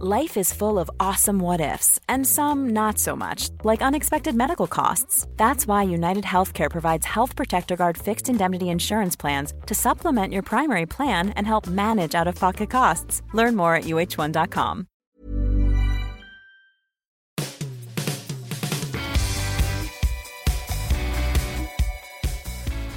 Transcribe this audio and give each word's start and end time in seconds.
Life 0.00 0.36
is 0.36 0.52
full 0.52 0.80
of 0.80 0.90
awesome 0.98 1.38
what 1.38 1.60
ifs, 1.60 2.00
and 2.08 2.26
some 2.26 2.70
not 2.70 2.98
so 2.98 3.14
much, 3.14 3.50
like 3.62 3.80
unexpected 3.80 4.34
medical 4.34 4.66
costs. 4.66 5.24
That's 5.36 5.68
why 5.68 5.84
United 5.84 6.24
Healthcare 6.24 6.68
provides 6.68 7.06
Health 7.06 7.36
Protector 7.36 7.76
Guard 7.76 7.96
fixed 7.96 8.28
indemnity 8.28 8.70
insurance 8.70 9.14
plans 9.14 9.54
to 9.66 9.74
supplement 9.76 10.32
your 10.32 10.42
primary 10.42 10.84
plan 10.84 11.28
and 11.36 11.46
help 11.46 11.68
manage 11.68 12.16
out 12.16 12.26
of 12.26 12.34
pocket 12.34 12.70
costs. 12.70 13.22
Learn 13.34 13.54
more 13.54 13.76
at 13.76 13.84
uh1.com. 13.84 14.88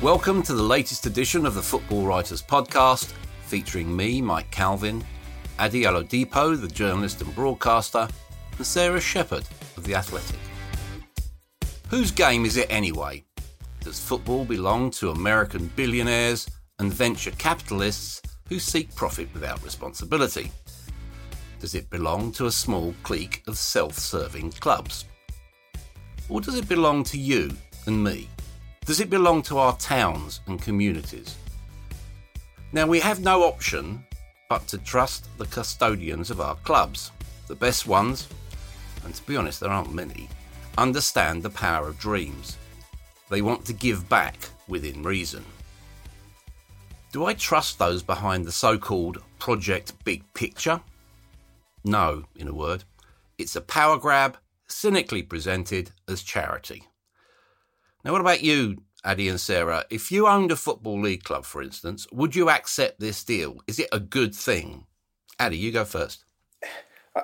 Welcome 0.01 0.41
to 0.41 0.55
the 0.55 0.63
latest 0.63 1.05
edition 1.05 1.45
of 1.45 1.53
the 1.53 1.61
Football 1.61 2.07
Writers 2.07 2.41
Podcast, 2.41 3.13
featuring 3.43 3.95
me, 3.95 4.19
Mike 4.19 4.49
Calvin, 4.49 5.03
Adi 5.59 5.83
Oladipo, 5.83 6.59
the 6.59 6.67
journalist 6.67 7.21
and 7.21 7.33
broadcaster, 7.33 8.07
and 8.57 8.65
Sarah 8.65 9.01
Shephard 9.01 9.43
of 9.75 9.83
The 9.83 9.95
Athletic. 9.95 10.37
Whose 11.89 12.11
game 12.11 12.45
is 12.45 12.57
it 12.57 12.67
anyway? 12.69 13.23
Does 13.81 13.99
football 13.99 14.45
belong 14.45 14.91
to 14.91 15.09
American 15.09 15.71
billionaires 15.75 16.47
and 16.79 16.93
venture 16.93 17.31
capitalists 17.31 18.21
who 18.49 18.59
seek 18.59 18.93
profit 18.93 19.29
without 19.33 19.63
responsibility? 19.63 20.51
Does 21.59 21.73
it 21.73 21.89
belong 21.89 22.31
to 22.33 22.45
a 22.45 22.51
small 22.51 22.93
clique 23.03 23.41
of 23.47 23.57
self 23.57 23.97
serving 23.97 24.51
clubs? 24.51 25.05
Or 26.29 26.39
does 26.39 26.55
it 26.55 26.69
belong 26.69 27.03
to 27.05 27.17
you 27.17 27.51
and 27.87 28.03
me? 28.03 28.29
Does 28.85 28.99
it 28.99 29.09
belong 29.09 29.41
to 29.43 29.57
our 29.57 29.75
towns 29.77 30.41
and 30.45 30.61
communities? 30.61 31.35
Now, 32.73 32.85
we 32.85 32.99
have 32.99 33.21
no 33.21 33.43
option 33.43 34.03
but 34.49 34.67
to 34.67 34.77
trust 34.77 35.27
the 35.37 35.45
custodians 35.45 36.29
of 36.31 36.41
our 36.41 36.55
clubs. 36.57 37.11
The 37.47 37.55
best 37.55 37.87
ones, 37.87 38.27
and 39.03 39.13
to 39.13 39.23
be 39.23 39.35
honest, 39.35 39.59
there 39.59 39.69
aren't 39.69 39.93
many, 39.93 40.29
understand 40.77 41.43
the 41.43 41.49
power 41.49 41.87
of 41.87 41.99
dreams. 41.99 42.57
They 43.29 43.41
want 43.41 43.65
to 43.65 43.73
give 43.73 44.07
back 44.07 44.37
within 44.67 45.03
reason. 45.03 45.43
Do 47.11 47.25
I 47.25 47.33
trust 47.33 47.79
those 47.79 48.03
behind 48.03 48.45
the 48.45 48.51
so 48.51 48.77
called 48.77 49.23
Project 49.39 49.93
Big 50.03 50.23
Picture? 50.33 50.81
No, 51.83 52.23
in 52.35 52.47
a 52.47 52.53
word. 52.53 52.83
It's 53.37 53.55
a 53.55 53.61
power 53.61 53.97
grab, 53.97 54.37
cynically 54.67 55.23
presented 55.23 55.91
as 56.07 56.21
charity. 56.21 56.83
Now, 58.03 58.11
what 58.11 58.21
about 58.21 58.43
you, 58.43 58.83
Addy 59.07 59.29
and 59.29 59.39
Sarah? 59.39 59.85
If 59.89 60.11
you 60.11 60.27
owned 60.27 60.51
a 60.51 60.57
Football 60.57 61.01
League 61.01 61.23
club, 61.23 61.45
for 61.45 61.61
instance, 61.61 62.05
would 62.11 62.35
you 62.35 62.49
accept 62.49 62.99
this 62.99 63.23
deal? 63.23 63.55
Is 63.65 63.79
it 63.79 63.87
a 63.93 64.01
good 64.01 64.35
thing? 64.35 64.85
Addy, 65.39 65.57
you 65.57 65.71
go 65.71 65.85
first. 65.85 66.25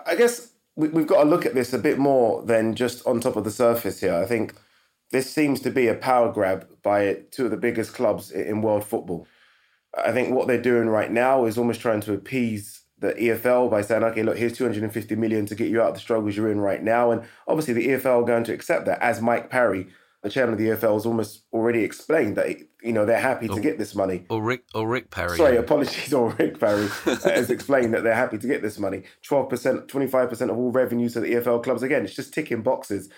I 0.08 0.16
guess 0.16 0.54
we've 0.78 1.06
got 1.06 1.24
to 1.24 1.30
look 1.30 1.46
at 1.46 1.56
this 1.56 1.74
a 1.74 1.78
bit 1.78 2.00
more 2.00 2.42
than 2.42 2.74
just 2.74 3.06
on 3.06 3.20
top 3.20 3.36
of 3.36 3.44
the 3.44 3.52
surface 3.52 4.00
here. 4.00 4.16
I 4.16 4.26
think 4.26 4.56
this 5.12 5.30
seems 5.30 5.60
to 5.60 5.70
be 5.70 5.90
a 5.90 5.94
power 5.94 6.32
grab 6.32 6.68
by 6.84 7.18
two 7.32 7.46
of 7.46 7.52
the 7.52 7.58
biggest 7.58 7.94
clubs 7.94 8.32
in 8.32 8.62
world 8.62 8.86
football. 8.86 9.28
I 9.94 10.14
think 10.14 10.34
what 10.34 10.48
they're 10.48 10.62
doing 10.62 10.88
right 10.88 11.12
now 11.12 11.46
is 11.46 11.58
almost 11.58 11.82
trying 11.82 12.02
to 12.02 12.14
appease 12.14 12.82
the 12.98 13.12
EFL 13.14 13.70
by 13.70 13.82
saying, 13.82 14.04
okay, 14.04 14.24
look, 14.24 14.38
here's 14.38 14.58
250 14.58 15.16
million 15.16 15.46
to 15.48 15.56
get 15.56 15.68
you 15.68 15.82
out 15.82 15.90
of 15.90 15.94
the 15.96 16.00
struggles 16.00 16.38
you're 16.38 16.50
in 16.50 16.62
right 16.62 16.82
now. 16.82 17.12
And 17.12 17.24
obviously, 17.46 17.74
the 17.74 17.90
EFL 17.90 18.22
are 18.22 18.26
going 18.26 18.46
to 18.46 18.54
accept 18.54 18.86
that, 18.86 19.02
as 19.02 19.22
Mike 19.22 19.50
Parry, 19.50 19.90
the 20.24 20.30
chairman 20.30 20.54
of 20.54 20.60
the 20.60 20.68
EFL, 20.70 20.94
has 20.94 21.06
almost 21.06 21.44
already 21.52 21.84
explained 21.84 22.38
that 22.38 22.48
you 22.82 22.94
know 22.94 23.06
they're 23.06 23.20
happy 23.20 23.48
to 23.48 23.54
Or- 23.56 23.60
get 23.60 23.78
this 23.78 23.94
money. 23.94 24.26
Or 24.30 24.42
Rick, 24.42 24.64
or 24.74 24.88
Rick 24.88 25.12
Parry. 25.12 25.38
Sorry, 25.38 25.58
apologies, 25.58 26.14
or 26.20 26.30
Rick 26.32 26.60
Parry 26.60 26.88
uh, 27.06 27.16
has 27.30 27.50
explained 27.50 27.94
that 27.94 28.04
they're 28.04 28.16
happy 28.16 28.38
to 28.38 28.48
get 28.48 28.62
this 28.62 28.80
money. 28.80 29.04
12%, 29.30 29.88
25% 29.88 30.42
of 30.50 30.58
all 30.58 30.72
revenues 30.72 31.14
to 31.14 31.20
the 31.20 31.34
EFL 31.34 31.62
clubs. 31.64 31.84
Again, 31.84 32.04
it's 32.06 32.16
just 32.16 32.34
ticking 32.34 32.62
boxes. 32.62 33.10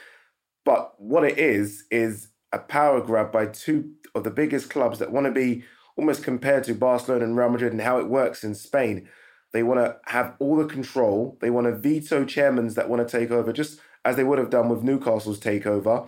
But 0.66 0.94
what 1.00 1.24
it 1.24 1.38
is, 1.38 1.86
is 1.92 2.30
a 2.52 2.58
power 2.58 3.00
grab 3.02 3.32
by 3.32 3.46
two 3.46 3.92
of 4.16 4.24
the 4.24 4.32
biggest 4.32 4.70
clubs 4.70 4.98
that 5.00 5.12
want 5.12 5.26
to 5.28 5.32
be 5.32 5.64
almost 5.98 6.24
compared 6.24 6.64
to 6.64 6.74
Barcelona 6.74 7.24
and 7.26 7.38
Real 7.38 7.50
Madrid 7.50 7.72
and 7.72 7.82
how 7.82 8.00
it 8.00 8.08
works 8.10 8.44
in 8.44 8.56
Spain. 8.56 9.08
They 9.54 9.62
want 9.64 9.80
to 9.80 9.98
have 10.12 10.36
all 10.40 10.56
the 10.58 10.66
control. 10.66 11.38
They 11.40 11.50
want 11.50 11.68
to 11.68 11.76
veto 11.76 12.26
chairmans 12.26 12.74
that 12.76 12.90
want 12.90 13.08
to 13.08 13.18
take 13.20 13.32
over, 13.32 13.54
just 13.54 13.80
as 14.04 14.16
they 14.16 14.24
would 14.24 14.40
have 14.40 14.50
done 14.50 14.70
with 14.70 14.84
Newcastle's 14.84 15.40
takeover. 15.40 16.08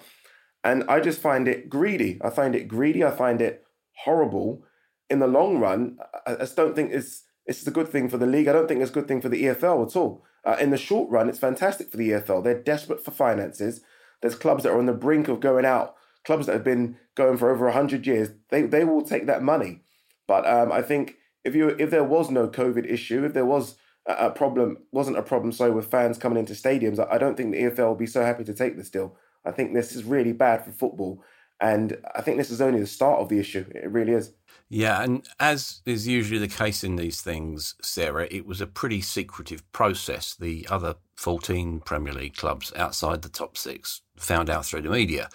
And 0.64 0.84
I 0.90 1.00
just 1.00 1.22
find 1.22 1.48
it 1.48 1.70
greedy. 1.70 2.20
I 2.24 2.30
find 2.30 2.56
it 2.56 2.68
greedy. 2.68 3.04
I 3.04 3.12
find 3.12 3.42
it 3.42 3.66
horrible. 4.04 4.64
In 5.10 5.20
the 5.20 5.28
long 5.28 5.60
run, 5.60 5.98
I 6.26 6.36
just 6.36 6.56
don't 6.56 6.76
think 6.76 6.92
it's 6.92 7.24
it's 7.46 7.66
a 7.66 7.72
good 7.72 7.88
thing 7.88 8.10
for 8.10 8.18
the 8.18 8.26
league. 8.26 8.48
I 8.48 8.54
don't 8.54 8.68
think 8.68 8.82
it's 8.82 8.92
a 8.92 8.94
good 8.94 9.08
thing 9.08 9.22
for 9.22 9.30
the 9.30 9.44
EFL 9.44 9.88
at 9.88 9.96
all. 9.96 10.26
Uh, 10.44 10.58
in 10.60 10.70
the 10.70 10.78
short 10.78 11.10
run, 11.10 11.30
it's 11.30 11.40
fantastic 11.40 11.90
for 11.90 11.98
the 11.98 12.10
EFL. 12.10 12.44
They're 12.44 12.62
desperate 12.62 13.04
for 13.04 13.12
finances. 13.12 13.82
There's 14.22 14.36
clubs 14.36 14.64
that 14.64 14.72
are 14.72 14.80
on 14.80 14.86
the 14.86 14.94
brink 14.94 15.30
of 15.30 15.40
going 15.40 15.66
out. 15.66 15.96
Clubs 16.26 16.46
that 16.48 16.54
have 16.54 16.64
been 16.64 16.98
going 17.16 17.38
for 17.38 17.50
over 17.50 17.72
hundred 17.72 18.06
years. 18.06 18.30
They 18.50 18.64
they 18.64 18.84
will 18.84 19.02
take 19.02 19.28
that 19.28 19.44
money. 19.44 19.82
But 20.28 20.46
um, 20.46 20.72
I 20.72 20.82
think 20.82 21.16
if 21.46 21.56
you 21.56 21.70
if 21.80 21.90
there 21.90 22.04
was 22.04 22.30
no 22.30 22.50
COVID 22.50 22.86
issue, 22.86 23.24
if 23.24 23.34
there 23.34 23.46
was 23.46 23.78
a, 24.08 24.30
problem, 24.30 24.78
wasn't 24.92 25.18
a 25.18 25.22
problem, 25.22 25.52
so 25.52 25.72
with 25.72 25.92
fans 25.92 26.18
coming 26.18 26.40
into 26.40 26.54
stadiums, 26.54 27.00
I, 27.00 27.16
I 27.16 27.18
don't 27.18 27.36
think 27.36 27.52
the 27.52 27.64
EFL 27.64 27.90
would 27.90 27.98
be 27.98 28.08
so 28.08 28.24
happy 28.24 28.44
to 28.46 28.54
take 28.54 28.78
this 28.78 28.90
deal. 28.90 29.18
I 29.48 29.52
think 29.52 29.74
this 29.74 29.96
is 29.96 30.04
really 30.04 30.34
bad 30.34 30.66
for 30.66 30.72
football, 30.72 31.24
and 31.60 31.98
I 32.16 32.22
think 32.22 32.38
this 32.38 32.52
is 32.52 32.62
only 32.62 32.80
the 32.80 32.88
start 32.88 33.20
of 33.20 33.30
the 33.30 33.40
issue. 33.40 33.66
It 33.74 33.90
really 33.90 34.14
is. 34.14 34.34
Yeah, 34.70 35.02
and 35.02 35.28
as 35.40 35.82
is 35.86 36.08
usually 36.08 36.40
the 36.40 36.48
case 36.50 36.84
in 36.84 36.98
these 36.98 37.22
things, 37.22 37.76
Sarah, 37.82 38.28
it 38.30 38.46
was 38.46 38.60
a 38.60 38.68
pretty 38.68 39.00
secretive 39.00 39.70
process. 39.72 40.36
The 40.36 40.68
other 40.70 40.96
14 41.16 41.80
Premier 41.82 42.14
League 42.14 42.36
clubs 42.36 42.74
outside 42.76 43.22
the 43.22 43.30
top 43.30 43.58
six 43.58 44.02
found 44.18 44.50
out 44.50 44.66
through 44.66 44.82
the 44.82 44.90
media. 44.90 45.30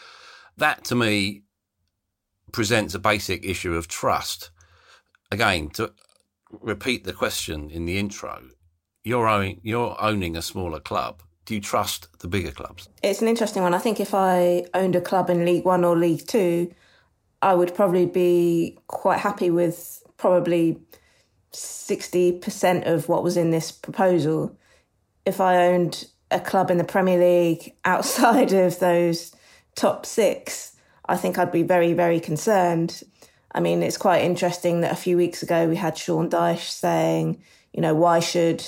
That, 0.58 0.84
to 0.84 0.94
me, 0.94 1.42
presents 2.52 2.94
a 2.94 2.98
basic 2.98 3.44
issue 3.44 3.74
of 3.74 3.88
trust. 3.88 4.50
Again, 5.30 5.70
to 5.70 5.94
repeat 6.50 7.04
the 7.04 7.14
question 7.14 7.70
in 7.70 7.86
the 7.86 7.98
intro, 7.98 8.42
you're 9.02 9.26
owning, 9.26 9.60
you're 9.62 9.96
owning 9.98 10.36
a 10.36 10.42
smaller 10.42 10.80
club. 10.80 11.22
Do 11.44 11.54
you 11.54 11.60
trust 11.60 12.08
the 12.20 12.28
bigger 12.28 12.53
clubs? 12.53 12.88
It's 13.03 13.20
an 13.20 13.28
interesting 13.28 13.62
one. 13.62 13.75
I 13.75 13.78
think 13.78 13.98
if 13.98 14.14
I 14.14 14.64
owned 14.75 14.94
a 14.94 15.00
club 15.00 15.28
in 15.28 15.44
League 15.44 15.64
One 15.64 15.84
or 15.84 15.97
League 15.97 16.26
Two, 16.26 16.72
I 17.41 17.54
would 17.54 17.75
probably 17.75 18.06
be 18.06 18.78
quite 18.86 19.19
happy 19.19 19.50
with 19.50 20.03
probably 20.16 20.78
60% 21.53 22.86
of 22.86 23.08
what 23.08 23.25
was 23.25 23.36
in 23.36 23.50
this 23.50 23.72
proposal. 23.72 24.56
If 25.26 25.41
I 25.41 25.66
owned 25.66 26.06
a 26.30 26.41
club 26.41 26.70
in 26.70 26.78
the 26.78 26.84
Premier 26.84 27.19
League 27.19 27.74
outside 27.84 28.53
of 28.53 28.78
those 28.78 29.34
top 29.74 30.06
six, 30.06 30.76
I 31.06 31.16
think 31.16 31.38
I'd 31.38 31.53
be 31.53 31.64
very, 31.64 31.92
very 31.92 32.20
concerned. 32.20 33.03
I 33.54 33.60
mean, 33.60 33.82
it's 33.82 33.98
quite 33.98 34.22
interesting 34.22 34.80
that 34.80 34.92
a 34.92 34.97
few 34.97 35.16
weeks 35.16 35.42
ago 35.42 35.69
we 35.69 35.76
had 35.76 35.98
Sean 35.98 36.30
Dyche 36.30 36.70
saying, 36.70 37.42
you 37.72 37.82
know, 37.82 37.94
why 37.94 38.20
should 38.20 38.64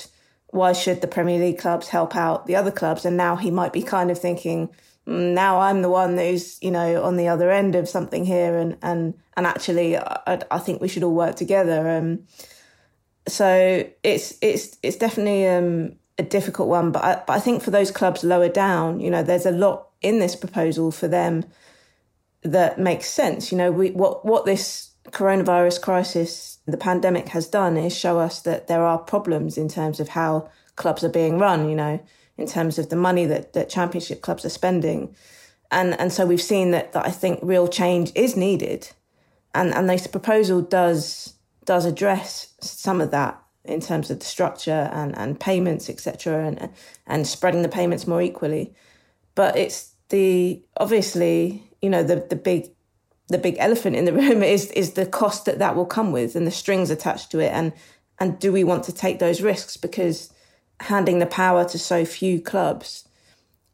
why 0.55 0.71
should 0.71 1.01
the 1.01 1.07
Premier 1.07 1.37
League 1.37 1.59
clubs 1.59 1.89
help 1.89 2.15
out 2.15 2.47
the 2.47 2.55
other 2.55 2.71
clubs? 2.71 3.05
And 3.05 3.17
now 3.17 3.35
he 3.35 3.51
might 3.51 3.73
be 3.73 3.83
kind 3.83 4.09
of 4.09 4.17
thinking, 4.17 4.69
"Mm, 5.05 5.33
now 5.33 5.59
I'm 5.59 5.81
the 5.81 5.89
one 5.89 6.17
who's 6.17 6.57
you 6.61 6.71
know 6.71 7.03
on 7.03 7.17
the 7.17 7.27
other 7.27 7.51
end 7.51 7.75
of 7.75 7.89
something 7.89 8.25
here, 8.25 8.57
and 8.57 8.77
and 8.81 9.13
and 9.35 9.45
actually, 9.45 9.97
I, 9.97 10.39
I 10.49 10.59
think 10.59 10.81
we 10.81 10.87
should 10.87 11.03
all 11.03 11.13
work 11.13 11.35
together. 11.35 11.89
Um, 11.89 12.25
so 13.27 13.85
it's 14.03 14.37
it's 14.41 14.77
it's 14.81 14.97
definitely 14.97 15.47
um, 15.47 15.97
a 16.17 16.23
difficult 16.23 16.69
one, 16.69 16.91
but 16.91 17.03
I, 17.03 17.23
but 17.27 17.33
I 17.33 17.39
think 17.39 17.61
for 17.61 17.71
those 17.71 17.91
clubs 17.91 18.23
lower 18.23 18.49
down, 18.49 18.99
you 19.01 19.11
know, 19.11 19.23
there's 19.23 19.45
a 19.45 19.51
lot 19.51 19.89
in 20.01 20.19
this 20.19 20.35
proposal 20.35 20.91
for 20.91 21.07
them 21.07 21.43
that 22.43 22.79
makes 22.79 23.09
sense. 23.09 23.51
You 23.51 23.57
know, 23.57 23.71
we 23.71 23.91
what 23.91 24.25
what 24.25 24.45
this 24.45 24.91
coronavirus 25.11 25.81
crisis, 25.81 26.59
the 26.65 26.77
pandemic 26.77 27.29
has 27.29 27.47
done 27.47 27.77
is 27.77 27.95
show 27.95 28.19
us 28.19 28.41
that 28.41 28.67
there 28.67 28.83
are 28.83 28.97
problems 28.97 29.57
in 29.57 29.67
terms 29.67 29.99
of 29.99 30.09
how 30.09 30.49
clubs 30.75 31.03
are 31.03 31.09
being 31.09 31.37
run. 31.37 31.69
You 31.69 31.75
know, 31.75 31.99
in 32.37 32.47
terms 32.47 32.77
of 32.77 32.89
the 32.89 32.95
money 32.95 33.25
that 33.25 33.53
that 33.53 33.69
championship 33.69 34.21
clubs 34.21 34.45
are 34.45 34.49
spending, 34.49 35.15
and 35.71 35.99
and 35.99 36.11
so 36.11 36.25
we've 36.25 36.41
seen 36.41 36.71
that 36.71 36.93
that 36.93 37.05
I 37.05 37.11
think 37.11 37.39
real 37.41 37.67
change 37.67 38.11
is 38.15 38.35
needed, 38.35 38.89
and 39.53 39.73
and 39.73 39.89
this 39.89 40.07
proposal 40.07 40.61
does 40.61 41.33
does 41.65 41.85
address 41.85 42.53
some 42.61 43.01
of 43.01 43.11
that 43.11 43.41
in 43.63 43.81
terms 43.81 44.11
of 44.11 44.19
the 44.19 44.25
structure 44.25 44.89
and 44.93 45.17
and 45.17 45.39
payments 45.39 45.89
etc. 45.89 46.45
and 46.47 46.69
and 47.07 47.27
spreading 47.27 47.61
the 47.61 47.69
payments 47.69 48.07
more 48.07 48.21
equally. 48.21 48.73
But 49.33 49.57
it's 49.57 49.95
the 50.09 50.63
obviously, 50.77 51.63
you 51.81 51.89
know, 51.89 52.03
the 52.03 52.25
the 52.29 52.35
big 52.35 52.74
the 53.27 53.37
big 53.37 53.55
elephant 53.57 53.95
in 53.95 54.05
the 54.05 54.13
room 54.21 54.43
is 54.43 54.71
is 54.71 54.93
the 54.93 55.05
cost 55.05 55.45
that 55.45 55.59
that 55.59 55.75
will 55.75 55.85
come 55.85 56.11
with 56.11 56.35
and 56.35 56.45
the 56.45 56.51
strings 56.51 56.89
attached 56.89 57.31
to 57.31 57.39
it. 57.39 57.51
And 57.51 57.73
and 58.19 58.39
do 58.39 58.51
we 58.51 58.63
want 58.63 58.83
to 58.85 58.93
take 58.93 59.19
those 59.19 59.41
risks? 59.41 59.77
Because 59.77 60.31
handing 60.81 61.19
the 61.19 61.25
power 61.25 61.63
to 61.63 61.79
so 61.79 62.03
few 62.03 62.41
clubs 62.41 63.07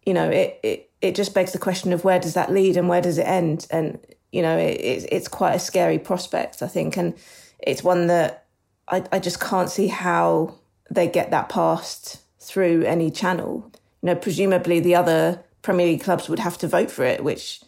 you 0.06 0.14
know 0.14 0.30
it 0.30 0.60
it, 0.64 0.90
it 1.02 1.16
just 1.16 1.34
begs 1.34 1.52
the 1.52 1.60
question 1.60 1.94
of 1.94 2.04
where 2.04 2.20
does 2.20 2.34
that 2.34 2.52
lead 2.52 2.78
and 2.78 2.88
where 2.88 3.02
does 3.02 3.18
it 3.18 3.28
end? 3.28 3.68
And 3.72 4.00
you 4.32 4.42
know 4.42 4.58
it, 4.58 5.08
it's 5.12 5.28
quite 5.28 5.54
a 5.54 5.60
scary 5.60 6.00
prospect 6.00 6.62
i 6.62 6.68
think. 6.68 6.98
And 6.98 7.14
it's 7.60 7.84
one 7.84 8.08
that 8.08 8.46
I, 8.88 9.04
I 9.12 9.20
just 9.20 9.40
can't 9.40 9.70
see 9.70 9.88
how 9.88 10.56
they 10.90 11.08
get 11.08 11.32
that 11.32 11.50
passed 11.50 12.22
through 12.40 12.84
any 12.84 13.12
channel. 13.12 13.72
You 14.02 14.08
know 14.08 14.16
presumably 14.16 14.80
the 14.80 14.96
other 14.96 15.44
premier 15.62 15.86
league 15.88 16.04
clubs 16.04 16.28
would 16.28 16.40
have 16.40 16.58
to 16.58 16.68
vote 16.68 16.90
for 16.90 17.04
it 17.04 17.24
which 17.24 17.62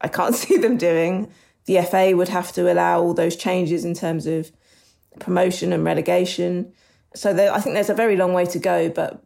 I 0.00 0.08
can't 0.08 0.34
see 0.42 0.56
them 0.56 0.76
doing. 0.76 1.30
The 1.66 1.82
FA 1.82 2.16
would 2.16 2.28
have 2.28 2.52
to 2.52 2.72
allow 2.72 3.00
all 3.00 3.14
those 3.14 3.36
changes 3.36 3.84
in 3.84 3.94
terms 3.94 4.26
of 4.26 4.50
promotion 5.20 5.72
and 5.72 5.84
relegation. 5.84 6.72
So 7.14 7.34
there, 7.34 7.52
I 7.52 7.60
think 7.60 7.74
there's 7.74 7.90
a 7.90 7.94
very 7.94 8.16
long 8.16 8.32
way 8.32 8.46
to 8.46 8.58
go, 8.58 8.88
but 8.88 9.24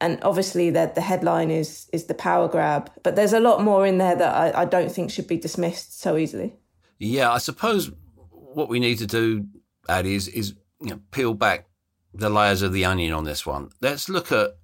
and 0.00 0.18
obviously 0.22 0.70
that 0.70 0.94
the 0.94 1.00
headline 1.00 1.50
is 1.50 1.88
is 1.92 2.04
the 2.04 2.14
power 2.14 2.48
grab, 2.48 2.90
but 3.02 3.16
there's 3.16 3.32
a 3.32 3.40
lot 3.40 3.62
more 3.62 3.86
in 3.86 3.98
there 3.98 4.16
that 4.16 4.34
I, 4.34 4.62
I 4.62 4.64
don't 4.64 4.90
think 4.90 5.10
should 5.10 5.26
be 5.26 5.36
dismissed 5.36 6.00
so 6.00 6.16
easily. 6.16 6.54
Yeah, 6.98 7.30
I 7.30 7.38
suppose 7.38 7.90
what 8.30 8.68
we 8.68 8.80
need 8.80 8.98
to 8.98 9.06
do, 9.06 9.46
Addy, 9.88 10.14
is 10.14 10.28
is 10.28 10.54
you 10.80 10.90
know, 10.90 11.00
peel 11.10 11.34
back 11.34 11.66
the 12.12 12.30
layers 12.30 12.62
of 12.62 12.72
the 12.72 12.84
onion 12.84 13.12
on 13.12 13.24
this 13.24 13.44
one. 13.44 13.70
Let's 13.80 14.08
look 14.08 14.30
at 14.30 14.56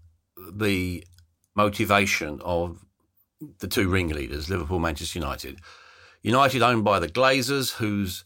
the 0.53 1.05
motivation 1.55 2.41
of 2.43 2.85
the 3.59 3.69
two 3.69 3.89
ringleaders, 3.89 4.51
Liverpool, 4.51 4.79
Manchester 4.79 5.19
United. 5.19 5.61
United 6.23 6.63
owned 6.63 6.85
by 6.85 6.99
the 6.99 7.09
Glazers, 7.09 7.73
who's 7.73 8.25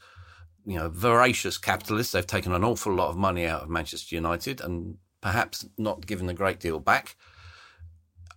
you 0.66 0.76
know 0.76 0.88
voracious 0.88 1.58
capitalists. 1.58 2.12
They've 2.12 2.26
taken 2.26 2.52
an 2.52 2.64
awful 2.64 2.94
lot 2.94 3.10
of 3.10 3.16
money 3.16 3.46
out 3.46 3.62
of 3.62 3.68
Manchester 3.68 4.14
United 4.14 4.60
and 4.60 4.96
perhaps 5.20 5.66
not 5.78 6.06
given 6.06 6.28
a 6.28 6.34
great 6.34 6.60
deal 6.60 6.80
back. 6.80 7.16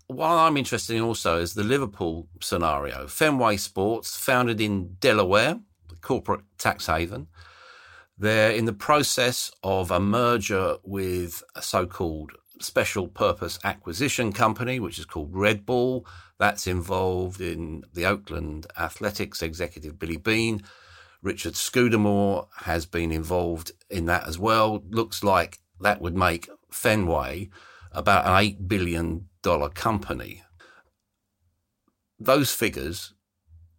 What 0.08 0.28
I'm 0.28 0.56
interested 0.56 0.96
in 0.96 1.02
also 1.02 1.40
is 1.40 1.54
the 1.54 1.64
Liverpool 1.64 2.30
scenario. 2.42 3.08
Fenway 3.08 3.58
Sports, 3.58 4.16
founded 4.16 4.62
in 4.62 4.96
Delaware, 5.02 5.60
the 5.90 5.96
corporate 5.98 6.42
tax 6.58 6.88
haven. 6.88 7.28
They're 8.18 8.52
in 8.52 8.66
the 8.66 8.74
process 8.74 9.52
of 9.64 9.92
a 9.92 10.00
merger 10.00 10.78
with 10.84 11.44
a 11.56 11.62
so-called 11.62 12.32
special 12.62 13.08
purpose 13.08 13.60
acquisition 13.64 14.32
company, 14.32 14.80
which 14.80 14.98
is 14.98 15.06
called 15.06 15.34
RedBall. 15.34 16.06
That's 16.40 16.68
involved 16.68 17.42
in 17.42 17.84
the 17.94 18.06
Oakland 18.06 18.68
Athletics 18.78 19.42
executive 19.42 19.98
Billy 19.98 20.18
Beane. 20.18 20.64
Richard 21.22 21.56
Scudamore 21.56 22.48
has 22.58 22.86
been 22.86 23.12
involved 23.12 23.72
in 23.90 24.06
that 24.06 24.28
as 24.28 24.38
well. 24.38 24.84
Looks 24.90 25.24
like 25.24 25.60
that 25.82 26.00
would 26.00 26.16
make 26.16 26.50
Fenway 26.70 27.50
about 27.92 28.26
an 28.26 28.32
$8 28.34 28.68
billion 28.68 29.30
company. 29.74 30.44
Those 32.20 32.54
figures 32.54 33.14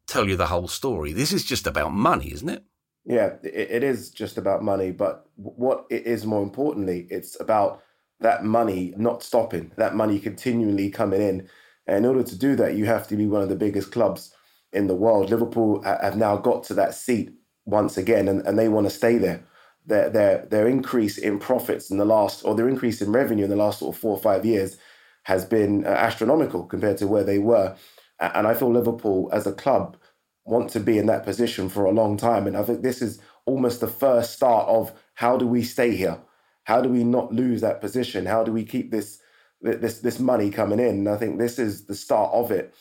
tell 0.06 0.28
you 0.28 0.36
the 0.36 0.46
whole 0.46 0.68
story. 0.68 1.12
This 1.12 1.32
is 1.32 1.44
just 1.44 1.66
about 1.66 1.92
money, 1.92 2.32
isn't 2.32 2.48
it? 2.48 2.64
Yeah, 3.04 3.34
it 3.42 3.82
is 3.82 4.10
just 4.10 4.36
about 4.36 4.62
money. 4.62 4.90
But 4.90 5.26
what 5.36 5.86
it 5.90 6.06
is 6.06 6.26
more 6.26 6.42
importantly, 6.42 7.06
it's 7.10 7.40
about 7.40 7.82
that 8.20 8.44
money 8.44 8.94
not 8.96 9.22
stopping, 9.22 9.70
that 9.76 9.94
money 9.94 10.18
continually 10.18 10.90
coming 10.90 11.22
in. 11.22 11.48
And 11.88 11.96
in 11.96 12.06
order 12.06 12.22
to 12.22 12.36
do 12.36 12.54
that, 12.56 12.76
you 12.76 12.84
have 12.84 13.08
to 13.08 13.16
be 13.16 13.26
one 13.26 13.42
of 13.42 13.48
the 13.48 13.56
biggest 13.56 13.90
clubs 13.90 14.32
in 14.72 14.86
the 14.86 14.94
world. 14.94 15.30
Liverpool 15.30 15.82
have 15.82 16.16
now 16.16 16.36
got 16.36 16.62
to 16.64 16.74
that 16.74 16.94
seat 16.94 17.30
once 17.64 17.96
again, 17.96 18.28
and, 18.28 18.46
and 18.46 18.58
they 18.58 18.68
want 18.68 18.86
to 18.86 18.94
stay 18.94 19.16
there. 19.16 19.42
Their, 19.86 20.10
their, 20.10 20.46
their 20.46 20.68
increase 20.68 21.16
in 21.16 21.38
profits 21.38 21.90
in 21.90 21.96
the 21.96 22.04
last, 22.04 22.44
or 22.44 22.54
their 22.54 22.68
increase 22.68 23.00
in 23.00 23.10
revenue 23.10 23.44
in 23.44 23.50
the 23.50 23.56
last 23.56 23.78
sort 23.78 23.96
of 23.96 24.00
four 24.00 24.12
or 24.12 24.20
five 24.20 24.44
years 24.44 24.76
has 25.22 25.46
been 25.46 25.86
uh, 25.86 25.88
astronomical 25.88 26.64
compared 26.64 26.98
to 26.98 27.06
where 27.06 27.24
they 27.24 27.38
were. 27.38 27.74
And 28.20 28.46
I 28.46 28.54
feel 28.54 28.72
Liverpool 28.72 29.30
as 29.32 29.46
a 29.46 29.52
club 29.52 29.96
want 30.44 30.70
to 30.70 30.80
be 30.80 30.98
in 30.98 31.06
that 31.06 31.24
position 31.24 31.68
for 31.68 31.84
a 31.84 31.90
long 31.90 32.16
time. 32.16 32.46
And 32.46 32.56
I 32.56 32.62
think 32.62 32.82
this 32.82 33.00
is 33.00 33.20
almost 33.46 33.80
the 33.80 33.88
first 33.88 34.32
start 34.32 34.68
of 34.68 34.92
how 35.14 35.38
do 35.38 35.46
we 35.46 35.62
stay 35.62 35.96
here? 35.96 36.18
How 36.64 36.82
do 36.82 36.90
we 36.90 37.04
not 37.04 37.32
lose 37.32 37.62
that 37.62 37.80
position? 37.80 38.26
How 38.26 38.44
do 38.44 38.52
we 38.52 38.64
keep 38.64 38.90
this 38.90 39.20
this 39.60 40.00
this 40.00 40.18
money 40.18 40.50
coming 40.50 40.78
in? 40.78 40.98
And 40.98 41.08
I 41.08 41.16
think 41.16 41.38
this 41.38 41.58
is 41.58 41.86
the 41.86 41.94
start 41.94 42.32
of 42.32 42.50
it. 42.50 42.74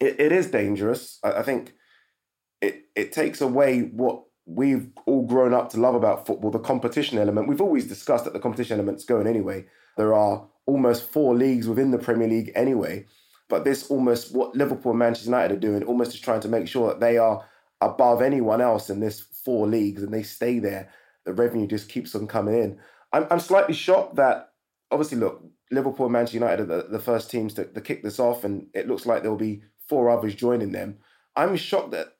It, 0.00 0.20
it 0.20 0.32
is 0.32 0.50
dangerous. 0.50 1.18
I, 1.22 1.32
I 1.32 1.42
think 1.42 1.74
it 2.60 2.86
it 2.94 3.12
takes 3.12 3.40
away 3.40 3.82
what 3.82 4.22
we've 4.46 4.90
all 5.06 5.26
grown 5.26 5.52
up 5.52 5.70
to 5.70 5.80
love 5.80 5.94
about 5.94 6.26
football, 6.26 6.50
the 6.50 6.58
competition 6.58 7.18
element. 7.18 7.48
We've 7.48 7.60
always 7.60 7.86
discussed 7.86 8.24
that 8.24 8.32
the 8.32 8.40
competition 8.40 8.78
element's 8.78 9.04
going 9.04 9.26
anyway. 9.26 9.66
There 9.96 10.14
are 10.14 10.46
almost 10.66 11.10
four 11.10 11.34
leagues 11.34 11.68
within 11.68 11.90
the 11.90 11.98
Premier 11.98 12.28
League 12.28 12.52
anyway. 12.54 13.06
But 13.48 13.64
this 13.64 13.90
almost 13.90 14.34
what 14.34 14.56
Liverpool 14.56 14.92
and 14.92 14.98
Manchester 14.98 15.26
United 15.26 15.56
are 15.56 15.60
doing, 15.60 15.84
almost 15.84 16.14
is 16.14 16.20
trying 16.20 16.40
to 16.40 16.48
make 16.48 16.66
sure 16.66 16.88
that 16.88 17.00
they 17.00 17.16
are 17.16 17.44
above 17.80 18.22
anyone 18.22 18.60
else 18.60 18.90
in 18.90 19.00
this 19.00 19.20
four 19.20 19.66
leagues 19.66 20.02
and 20.02 20.12
they 20.12 20.22
stay 20.22 20.58
there. 20.58 20.90
The 21.24 21.32
revenue 21.32 21.66
just 21.66 21.88
keeps 21.88 22.14
on 22.14 22.26
coming 22.26 22.54
in. 22.54 22.78
I'm, 23.12 23.26
I'm 23.30 23.40
slightly 23.40 23.74
shocked 23.74 24.16
that 24.16 24.52
obviously, 24.90 25.18
look, 25.18 25.42
Liverpool 25.70 26.06
and 26.06 26.12
Manchester 26.12 26.38
United 26.38 26.70
are 26.70 26.82
the, 26.82 26.88
the 26.88 26.98
first 26.98 27.30
teams 27.30 27.54
to, 27.54 27.64
to 27.64 27.80
kick 27.80 28.02
this 28.02 28.18
off, 28.18 28.44
and 28.44 28.66
it 28.74 28.88
looks 28.88 29.06
like 29.06 29.22
there'll 29.22 29.36
be 29.36 29.62
four 29.88 30.10
others 30.10 30.34
joining 30.34 30.72
them. 30.72 30.98
I'm 31.34 31.56
shocked 31.56 31.90
that 31.92 32.16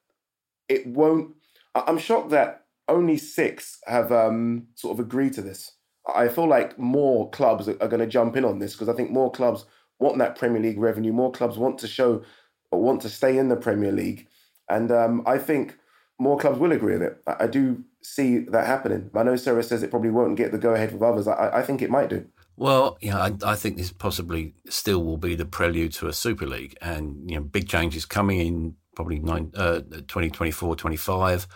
it 0.69 0.87
won't. 0.87 1.35
I'm 1.75 1.99
shocked 1.99 2.31
that 2.31 2.65
only 2.89 3.17
six 3.17 3.79
have 3.87 4.13
um, 4.13 4.69
sort 4.75 4.95
of 4.95 5.05
agreed 5.05 5.35
to 5.35 5.43
this. 5.43 5.73
I 6.15 6.29
feel 6.29 6.49
like 6.49 6.79
more 6.79 7.31
clubs 7.31 7.69
are, 7.69 7.77
are 7.83 7.89
going 7.89 8.01
to 8.01 8.07
jump 8.07 8.37
in 8.37 8.45
on 8.45 8.59
this 8.59 8.73
because 8.73 8.89
I 8.89 8.93
think 8.93 9.11
more 9.11 9.31
clubs 9.31 9.65
want 9.99 10.19
that 10.19 10.37
Premier 10.37 10.63
League 10.63 10.79
revenue. 10.79 11.13
More 11.13 11.33
clubs 11.33 11.59
want 11.59 11.79
to 11.79 11.89
show 11.89 12.23
or 12.71 12.81
want 12.81 13.01
to 13.03 13.09
stay 13.09 13.39
in 13.39 13.49
the 13.49 13.57
Premier 13.57 13.93
League, 13.93 14.27
and 14.69 14.91
um, 14.91 15.23
I 15.27 15.39
think 15.39 15.77
more 16.19 16.39
clubs 16.39 16.59
will 16.59 16.73
agree 16.73 16.95
with 16.95 17.03
it. 17.03 17.23
I, 17.27 17.45
I 17.45 17.47
do 17.47 17.85
see 18.03 18.39
that 18.39 18.67
happening. 18.67 19.11
I 19.15 19.23
know 19.23 19.37
Sarah 19.37 19.63
says 19.63 19.83
it 19.83 19.91
probably 19.91 20.11
won't 20.11 20.37
get 20.37 20.53
the 20.53 20.59
go 20.59 20.75
ahead 20.75 20.93
with 20.93 21.03
others. 21.03 21.27
I, 21.29 21.51
I 21.59 21.63
think 21.63 21.83
it 21.83 21.91
might 21.91 22.11
do. 22.11 22.27
Well, 22.57 22.97
yeah, 23.03 23.19
I, 23.19 23.33
I, 23.45 23.55
think 23.55 23.77
this 23.77 23.93
possibly 23.93 24.55
still 24.69 25.05
will 25.05 25.19
be 25.19 25.35
the 25.35 25.45
prelude 25.45 25.93
to 25.95 26.09
a 26.09 26.13
Super 26.13 26.47
League, 26.47 26.77
and 26.81 27.31
you 27.31 27.37
know, 27.37 27.43
big 27.43 27.69
changes 27.69 28.07
coming 28.07 28.41
in 28.41 28.77
probably 28.95 29.19
nine, 29.19 29.53
uh, 29.55 29.81
2024, 29.81 30.75
25. 30.75 31.47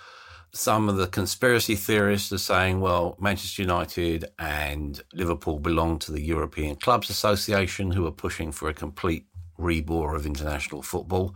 Some 0.53 0.89
of 0.89 0.97
the 0.97 1.07
conspiracy 1.07 1.75
theorists 1.75 2.33
are 2.33 2.39
saying, 2.39 2.81
well, 2.81 3.17
Manchester 3.19 3.63
United 3.63 4.27
and 4.39 5.01
Liverpool 5.15 5.59
belong 5.59 5.99
to 6.01 6.13
the 6.13 6.21
European 6.21 6.77
Clubs 6.77 7.09
Association, 7.09 7.93
who 7.93 8.07
are 8.07 8.13
pushing 8.13 8.53
for 8.53 8.69
a 8.69 8.75
complete 8.75 9.27
rebore 9.59 10.17
of 10.17 10.27
international 10.27 10.83
football. 10.83 11.35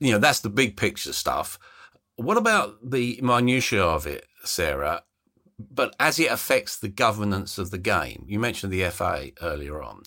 You 0.00 0.12
know, 0.12 0.18
that's 0.18 0.40
the 0.40 0.50
big 0.50 0.76
picture 0.76 1.12
stuff. 1.12 1.58
What 2.16 2.36
about 2.36 2.78
the 2.82 3.20
minutiae 3.22 3.84
of 3.84 4.06
it, 4.06 4.26
Sarah? 4.44 5.02
But 5.58 5.96
as 5.98 6.20
it 6.20 6.30
affects 6.30 6.76
the 6.76 6.88
governance 6.88 7.58
of 7.58 7.70
the 7.70 7.78
game, 7.78 8.24
you 8.28 8.38
mentioned 8.38 8.72
the 8.72 8.88
FA 8.90 9.30
earlier 9.42 9.82
on. 9.82 10.02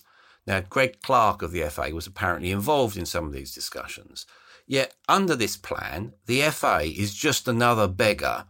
Now, 0.46 0.60
Greg 0.60 1.02
Clarke 1.02 1.42
of 1.42 1.52
the 1.52 1.62
FA 1.68 1.90
was 1.94 2.06
apparently 2.06 2.50
involved 2.50 2.96
in 2.96 3.06
some 3.06 3.26
of 3.26 3.32
these 3.32 3.54
discussions. 3.54 4.26
Yet, 4.66 4.94
under 5.08 5.36
this 5.36 5.56
plan, 5.56 6.14
the 6.26 6.40
FA 6.50 6.80
is 6.82 7.14
just 7.14 7.46
another 7.46 7.86
beggar 7.86 8.46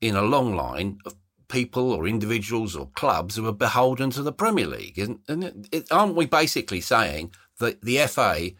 in 0.00 0.14
a 0.14 0.22
long 0.22 0.54
line 0.54 0.98
of 1.06 1.14
people 1.48 1.92
or 1.92 2.06
individuals 2.06 2.76
or 2.76 2.90
clubs 2.94 3.36
who 3.36 3.46
are 3.46 3.52
beholden 3.52 4.10
to 4.10 4.22
the 4.22 4.32
Premier 4.32 4.66
League. 4.66 4.98
And, 4.98 5.84
aren't 5.90 6.16
we 6.16 6.26
basically 6.26 6.80
saying 6.80 7.32
that 7.58 7.82
the 7.82 7.98
FA 8.06 8.50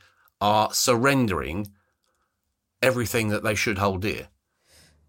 are 0.41 0.73
surrendering 0.73 1.73
everything 2.81 3.29
that 3.29 3.43
they 3.43 3.55
should 3.55 3.79
hold 3.79 4.03
dear? 4.03 4.29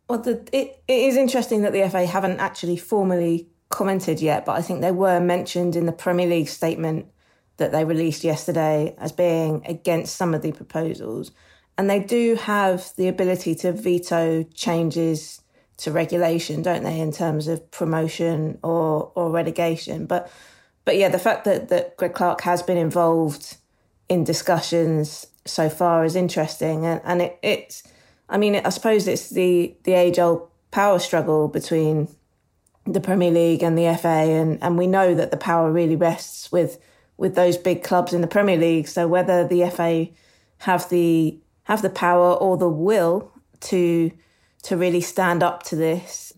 Well, 0.09 0.19
the, 0.19 0.47
it, 0.51 0.83
it 0.87 0.93
is 0.93 1.17
interesting 1.17 1.61
that 1.61 1.73
the 1.73 1.87
FA 1.89 2.05
haven't 2.05 2.39
actually 2.39 2.77
formally 2.77 3.47
commented 3.69 4.21
yet, 4.21 4.45
but 4.45 4.53
I 4.53 4.61
think 4.61 4.81
they 4.81 4.91
were 4.91 5.19
mentioned 5.19 5.75
in 5.75 5.85
the 5.85 5.91
Premier 5.91 6.27
League 6.27 6.49
statement 6.49 7.07
that 7.57 7.71
they 7.71 7.85
released 7.85 8.23
yesterday 8.23 8.95
as 8.97 9.11
being 9.11 9.63
against 9.65 10.15
some 10.15 10.33
of 10.33 10.41
the 10.41 10.51
proposals. 10.51 11.31
And 11.77 11.89
they 11.89 11.99
do 11.99 12.35
have 12.35 12.91
the 12.97 13.07
ability 13.07 13.55
to 13.55 13.71
veto 13.71 14.43
changes 14.53 15.41
to 15.77 15.91
regulation, 15.91 16.61
don't 16.61 16.83
they, 16.83 16.99
in 16.99 17.11
terms 17.11 17.47
of 17.47 17.71
promotion 17.71 18.59
or 18.63 19.11
or 19.15 19.31
relegation. 19.31 20.05
But 20.05 20.31
but 20.85 20.97
yeah, 20.97 21.09
the 21.09 21.19
fact 21.19 21.45
that, 21.45 21.69
that 21.69 21.97
Greg 21.97 22.13
Clarke 22.13 22.41
has 22.41 22.61
been 22.61 22.77
involved 22.77 23.57
in 24.09 24.23
discussions 24.23 25.25
so 25.45 25.69
far 25.69 26.05
is 26.05 26.15
interesting 26.15 26.85
and, 26.85 27.01
and 27.03 27.21
it, 27.21 27.39
it's 27.41 27.83
I 28.33 28.37
mean, 28.37 28.55
I 28.55 28.69
suppose 28.69 29.07
it's 29.07 29.29
the 29.29 29.75
the 29.83 29.93
age 29.93 30.17
old 30.17 30.49
power 30.71 30.97
struggle 30.97 31.47
between 31.47 32.09
the 32.85 32.99
Premier 32.99 33.31
League 33.31 33.61
and 33.61 33.77
the 33.77 33.95
FA, 33.95 34.07
and 34.07 34.61
and 34.61 34.77
we 34.77 34.87
know 34.87 35.13
that 35.13 35.29
the 35.29 35.37
power 35.37 35.71
really 35.71 35.95
rests 35.95 36.51
with 36.51 36.79
with 37.15 37.35
those 37.35 37.57
big 37.57 37.83
clubs 37.83 38.11
in 38.11 38.21
the 38.21 38.27
Premier 38.27 38.57
League. 38.57 38.87
So 38.87 39.07
whether 39.07 39.47
the 39.47 39.69
FA 39.69 40.07
have 40.57 40.89
the 40.89 41.39
have 41.65 41.83
the 41.83 41.91
power 41.91 42.33
or 42.33 42.57
the 42.57 42.67
will 42.67 43.31
to 43.61 44.11
to 44.63 44.77
really 44.77 45.01
stand 45.01 45.43
up 45.43 45.61
to 45.63 45.75
this, 45.75 46.33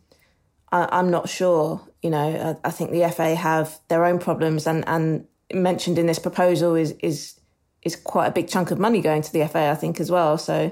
I, 0.73 0.99
am 0.99 1.09
not 1.09 1.29
sure. 1.29 1.81
You 2.01 2.09
know, 2.09 2.57
I, 2.63 2.67
I, 2.67 2.71
think 2.71 2.91
the 2.91 3.09
FA 3.09 3.35
have 3.35 3.79
their 3.87 4.03
own 4.03 4.19
problems, 4.19 4.67
and 4.67 4.83
and 4.87 5.25
mentioned 5.53 5.97
in 5.97 6.07
this 6.07 6.19
proposal 6.19 6.75
is 6.75 6.91
is 6.99 7.39
is 7.83 7.95
quite 7.95 8.27
a 8.27 8.31
big 8.31 8.49
chunk 8.49 8.71
of 8.71 8.79
money 8.79 8.99
going 8.99 9.21
to 9.21 9.31
the 9.31 9.47
FA, 9.47 9.69
I 9.69 9.75
think, 9.75 10.01
as 10.01 10.11
well. 10.11 10.37
So, 10.37 10.71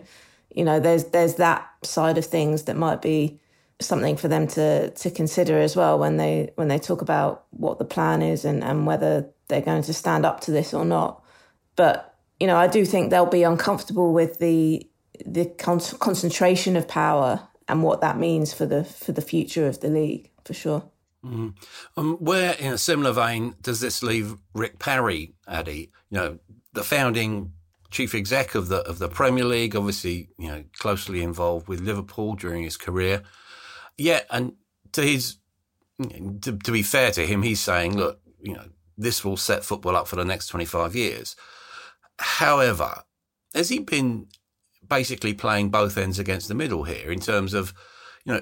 you 0.54 0.64
know, 0.64 0.80
there's 0.80 1.06
there's 1.06 1.36
that 1.36 1.68
side 1.84 2.18
of 2.18 2.26
things 2.26 2.64
that 2.64 2.76
might 2.76 3.02
be 3.02 3.40
something 3.80 4.16
for 4.16 4.28
them 4.28 4.48
to 4.48 4.90
to 4.92 5.12
consider 5.12 5.60
as 5.60 5.76
well 5.76 6.00
when 6.00 6.18
they 6.18 6.52
when 6.56 6.68
they 6.68 6.80
talk 6.80 7.02
about 7.02 7.46
what 7.52 7.80
the 7.80 7.86
plan 7.86 8.22
is 8.22 8.46
and, 8.46 8.64
and 8.64 8.86
whether 8.86 9.30
they're 9.48 9.62
going 9.62 9.84
to 9.84 9.94
stand 9.94 10.26
up 10.26 10.40
to 10.42 10.52
this 10.52 10.74
or 10.74 10.86
not. 10.86 11.24
But 11.76 12.16
you 12.40 12.48
know, 12.48 12.58
I 12.58 12.68
do 12.68 12.86
think 12.86 13.10
they'll 13.10 13.26
be 13.26 13.44
uncomfortable 13.44 14.14
with 14.14 14.40
the 14.40 14.88
the 15.26 15.46
con- 15.46 15.80
concentration 15.80 16.76
of 16.76 16.88
power 16.88 17.48
and 17.68 17.84
what 17.84 18.02
that 18.02 18.18
means 18.18 18.54
for 18.54 18.66
the 18.66 18.84
for 18.84 19.12
the 19.12 19.22
future 19.22 19.68
of 19.68 19.80
the 19.80 19.90
league 19.90 20.30
for 20.46 20.54
sure. 20.54 20.84
Mm. 21.26 21.54
Um, 21.96 22.18
where, 22.18 22.54
in 22.56 22.74
a 22.74 22.78
similar 22.78 23.14
vein, 23.14 23.56
does 23.62 23.80
this 23.80 24.04
leave 24.04 24.36
Rick 24.54 24.78
Parry, 24.80 25.34
Addy? 25.48 25.90
You 26.10 26.18
know, 26.18 26.40
the 26.74 26.84
founding 26.84 27.54
chief 27.94 28.16
exec 28.16 28.56
of 28.56 28.68
the 28.68 28.80
of 28.80 29.00
the 29.00 29.08
Premier 29.08 29.46
League, 29.46 29.76
obviously, 29.76 30.30
you 30.38 30.50
know, 30.50 30.64
closely 30.78 31.22
involved 31.22 31.68
with 31.68 31.80
Liverpool 31.80 32.36
during 32.36 32.64
his 32.64 32.76
career. 32.76 33.22
Yeah, 33.98 34.22
and 34.30 34.54
to 34.94 35.04
his 35.04 35.38
to, 36.02 36.58
to 36.58 36.72
be 36.72 36.84
fair 36.84 37.12
to 37.12 37.26
him, 37.26 37.44
he's 37.44 37.62
saying, 37.62 37.96
look, 37.96 38.20
you 38.42 38.54
know, 38.54 38.66
this 38.98 39.24
will 39.24 39.38
set 39.38 39.64
football 39.64 39.96
up 39.96 40.08
for 40.08 40.18
the 40.18 40.26
next 40.26 40.48
twenty 40.48 40.66
five 40.66 40.96
years. 40.96 41.36
However, 42.20 43.04
has 43.54 43.70
he 43.70 43.80
been 43.80 44.28
basically 44.88 45.34
playing 45.34 45.70
both 45.70 45.98
ends 45.98 46.20
against 46.20 46.48
the 46.48 46.56
middle 46.56 46.84
here 46.84 47.12
in 47.12 47.20
terms 47.20 47.54
of, 47.54 47.74
you 48.26 48.34
know, 48.34 48.42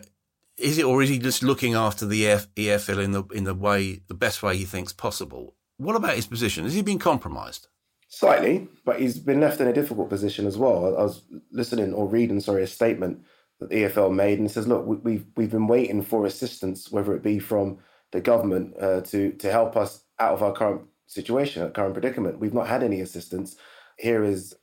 is 0.58 0.78
it 0.78 0.86
or 0.86 1.02
is 1.02 1.10
he 1.10 1.20
just 1.20 1.44
looking 1.44 1.76
after 1.76 2.06
the 2.06 2.28
EF, 2.28 2.48
EFL 2.56 3.04
in 3.04 3.12
the 3.12 3.24
in 3.34 3.44
the 3.44 3.54
way 3.54 4.02
the 4.08 4.14
best 4.14 4.42
way 4.42 4.56
he 4.56 4.66
thinks 4.66 4.94
possible? 4.94 5.56
What 5.78 5.96
about 5.96 6.16
his 6.16 6.28
position? 6.28 6.64
Has 6.64 6.74
he 6.74 6.82
been 6.82 7.00
compromised? 7.00 7.68
Slightly, 8.14 8.68
but 8.84 9.00
he's 9.00 9.18
been 9.18 9.40
left 9.40 9.62
in 9.62 9.68
a 9.70 9.74
difficult 9.74 10.10
position 10.10 10.46
as 10.46 10.58
well. 10.58 10.86
I 10.98 11.04
was 11.04 11.22
listening 11.52 11.94
or 11.94 12.10
reading, 12.10 12.42
sorry, 12.42 12.64
a 12.64 12.68
statement 12.68 13.24
that 13.62 13.70
the 13.70 13.84
EFL 13.84 14.14
made 14.14 14.38
and 14.38 14.50
it 14.50 14.52
says, 14.52 14.68
"Look, 14.68 14.86
we've 14.86 15.26
we've 15.38 15.50
been 15.50 15.68
waiting 15.68 16.02
for 16.04 16.26
assistance, 16.26 16.92
whether 16.92 17.16
it 17.16 17.24
be 17.24 17.40
from 17.40 17.78
the 18.12 18.20
government 18.20 18.76
uh, 18.82 19.00
to 19.04 19.32
to 19.32 19.50
help 19.50 19.78
us 19.78 20.04
out 20.20 20.34
of 20.34 20.44
our 20.44 20.52
current 20.52 20.82
situation, 21.08 21.64
our 21.64 21.70
current 21.70 21.94
predicament. 21.94 22.40
We've 22.40 22.54
not 22.54 22.68
had 22.68 22.84
any 22.84 23.00
assistance. 23.00 23.56
Here 23.98 24.26
is 24.26 24.56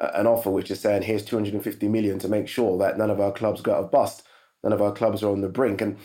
an 0.00 0.26
offer 0.26 0.50
which 0.50 0.72
is 0.72 0.80
saying 0.80 1.02
here's 1.02 1.24
250 1.24 1.88
million 1.88 2.18
to 2.18 2.28
make 2.28 2.48
sure 2.48 2.76
that 2.78 2.98
none 2.98 3.10
of 3.10 3.20
our 3.20 3.32
clubs 3.32 3.62
go 3.62 3.72
out 3.72 3.84
of 3.84 3.90
bust, 3.92 4.24
none 4.64 4.72
of 4.72 4.82
our 4.82 4.92
clubs 4.92 5.22
are 5.22 5.30
on 5.30 5.42
the 5.42 5.48
brink. 5.48 5.80
And 5.80 5.96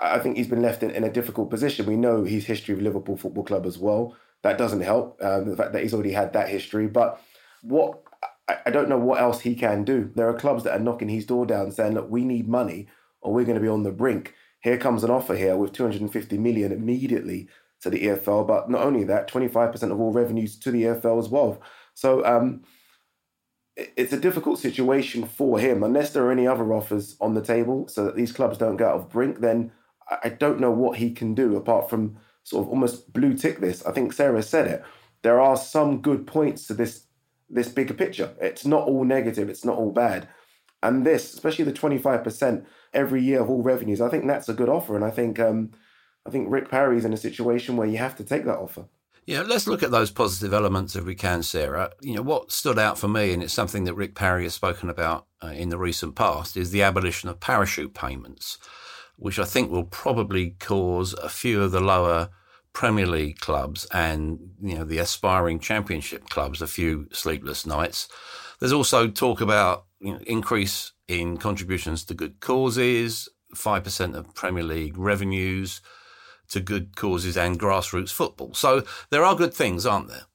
I 0.00 0.18
think 0.18 0.36
he's 0.36 0.48
been 0.48 0.62
left 0.62 0.82
in, 0.82 0.90
in 0.90 1.04
a 1.04 1.12
difficult 1.12 1.50
position. 1.50 1.86
We 1.86 1.96
know 1.96 2.24
his 2.24 2.44
history 2.44 2.74
of 2.74 2.82
Liverpool 2.82 3.16
Football 3.16 3.44
Club 3.44 3.66
as 3.66 3.78
well. 3.78 4.14
That 4.42 4.58
doesn't 4.58 4.80
help. 4.80 5.22
Um, 5.22 5.48
the 5.48 5.56
fact 5.56 5.72
that 5.72 5.82
he's 5.82 5.94
already 5.94 6.12
had 6.12 6.32
that 6.32 6.48
history. 6.48 6.86
But 6.86 7.20
what 7.62 8.02
I, 8.48 8.58
I 8.66 8.70
don't 8.70 8.88
know 8.88 8.98
what 8.98 9.20
else 9.20 9.40
he 9.40 9.54
can 9.54 9.84
do. 9.84 10.10
There 10.14 10.28
are 10.28 10.34
clubs 10.34 10.64
that 10.64 10.74
are 10.74 10.82
knocking 10.82 11.08
his 11.08 11.26
door 11.26 11.46
down 11.46 11.70
saying, 11.70 11.94
look, 11.94 12.10
we 12.10 12.24
need 12.24 12.48
money 12.48 12.88
or 13.20 13.32
we're 13.32 13.44
going 13.44 13.56
to 13.56 13.62
be 13.62 13.68
on 13.68 13.84
the 13.84 13.92
brink. 13.92 14.34
Here 14.60 14.78
comes 14.78 15.04
an 15.04 15.10
offer 15.10 15.36
here 15.36 15.56
with 15.56 15.72
250 15.72 16.38
million 16.38 16.72
immediately 16.72 17.48
to 17.80 17.90
the 17.90 18.04
EFL. 18.06 18.46
But 18.46 18.70
not 18.70 18.82
only 18.82 19.04
that, 19.04 19.30
25% 19.30 19.90
of 19.90 20.00
all 20.00 20.12
revenues 20.12 20.56
to 20.58 20.70
the 20.70 20.84
EFL 20.84 21.18
as 21.18 21.28
well. 21.28 21.60
So 21.94 22.24
um, 22.24 22.62
it's 23.76 24.12
a 24.12 24.20
difficult 24.20 24.58
situation 24.58 25.26
for 25.26 25.58
him. 25.58 25.82
Unless 25.82 26.10
there 26.10 26.24
are 26.24 26.32
any 26.32 26.46
other 26.46 26.72
offers 26.72 27.16
on 27.20 27.34
the 27.34 27.42
table 27.42 27.88
so 27.88 28.04
that 28.04 28.16
these 28.16 28.32
clubs 28.32 28.58
don't 28.58 28.76
get 28.76 28.88
out 28.88 28.96
of 28.96 29.10
brink, 29.10 29.40
then 29.40 29.72
I 30.22 30.28
don't 30.28 30.60
know 30.60 30.70
what 30.70 30.98
he 30.98 31.12
can 31.12 31.34
do 31.34 31.56
apart 31.56 31.88
from 31.88 32.18
sort 32.44 32.64
of 32.66 32.70
almost 32.70 33.12
blue 33.12 33.34
tick 33.34 33.60
this. 33.60 33.84
I 33.84 33.92
think 33.92 34.12
Sarah 34.12 34.42
said 34.42 34.66
it. 34.66 34.84
There 35.22 35.40
are 35.40 35.56
some 35.56 36.00
good 36.00 36.26
points 36.26 36.66
to 36.66 36.74
this 36.74 37.06
this 37.48 37.68
bigger 37.68 37.94
picture. 37.94 38.34
It's 38.40 38.64
not 38.64 38.88
all 38.88 39.04
negative, 39.04 39.50
it's 39.50 39.64
not 39.64 39.76
all 39.76 39.92
bad. 39.92 40.26
And 40.82 41.06
this, 41.06 41.34
especially 41.34 41.66
the 41.66 41.72
25% 41.72 42.64
every 42.94 43.22
year 43.22 43.40
of 43.40 43.50
all 43.50 43.62
revenues, 43.62 44.00
I 44.00 44.08
think 44.08 44.26
that's 44.26 44.48
a 44.48 44.54
good 44.54 44.70
offer. 44.70 44.96
And 44.96 45.04
I 45.04 45.10
think 45.10 45.38
um, 45.38 45.72
I 46.26 46.30
think 46.30 46.50
Rick 46.50 46.70
Parry's 46.70 47.04
in 47.04 47.12
a 47.12 47.18
situation 47.18 47.76
where 47.76 47.86
you 47.86 47.98
have 47.98 48.16
to 48.16 48.24
take 48.24 48.44
that 48.44 48.58
offer. 48.58 48.86
Yeah, 49.24 49.42
let's 49.42 49.68
look 49.68 49.84
at 49.84 49.92
those 49.92 50.10
positive 50.10 50.52
elements 50.52 50.96
if 50.96 51.04
we 51.04 51.14
can, 51.14 51.44
Sarah. 51.44 51.92
You 52.00 52.16
know, 52.16 52.22
what 52.22 52.50
stood 52.50 52.78
out 52.78 52.98
for 52.98 53.06
me, 53.06 53.32
and 53.32 53.42
it's 53.42 53.52
something 53.52 53.84
that 53.84 53.94
Rick 53.94 54.16
Parry 54.16 54.42
has 54.42 54.54
spoken 54.54 54.90
about 54.90 55.26
uh, 55.42 55.48
in 55.48 55.68
the 55.68 55.78
recent 55.78 56.16
past, 56.16 56.56
is 56.56 56.72
the 56.72 56.82
abolition 56.82 57.28
of 57.28 57.38
parachute 57.38 57.94
payments, 57.94 58.58
which 59.22 59.38
I 59.38 59.44
think 59.44 59.70
will 59.70 59.84
probably 59.84 60.56
cause 60.58 61.12
a 61.14 61.28
few 61.28 61.62
of 61.62 61.70
the 61.70 61.80
lower 61.80 62.30
Premier 62.72 63.06
League 63.06 63.38
clubs 63.38 63.86
and, 63.92 64.50
you 64.60 64.74
know, 64.74 64.84
the 64.84 64.98
aspiring 64.98 65.60
championship 65.60 66.28
clubs 66.28 66.60
a 66.60 66.66
few 66.66 67.06
sleepless 67.12 67.64
nights. 67.64 68.08
There's 68.58 68.72
also 68.72 69.06
talk 69.06 69.40
about 69.40 69.84
you 70.00 70.14
know, 70.14 70.20
increase 70.26 70.90
in 71.06 71.36
contributions 71.36 72.04
to 72.06 72.14
good 72.14 72.40
causes, 72.40 73.28
5% 73.54 74.16
of 74.16 74.34
Premier 74.34 74.64
League 74.64 74.98
revenues, 74.98 75.82
to 76.48 76.58
good 76.58 76.96
causes 76.96 77.36
and 77.36 77.60
grassroots 77.60 78.10
football. 78.10 78.54
So 78.54 78.82
there 79.10 79.24
are 79.24 79.36
good 79.36 79.54
things, 79.54 79.86
aren't 79.86 80.08
there? 80.08 80.26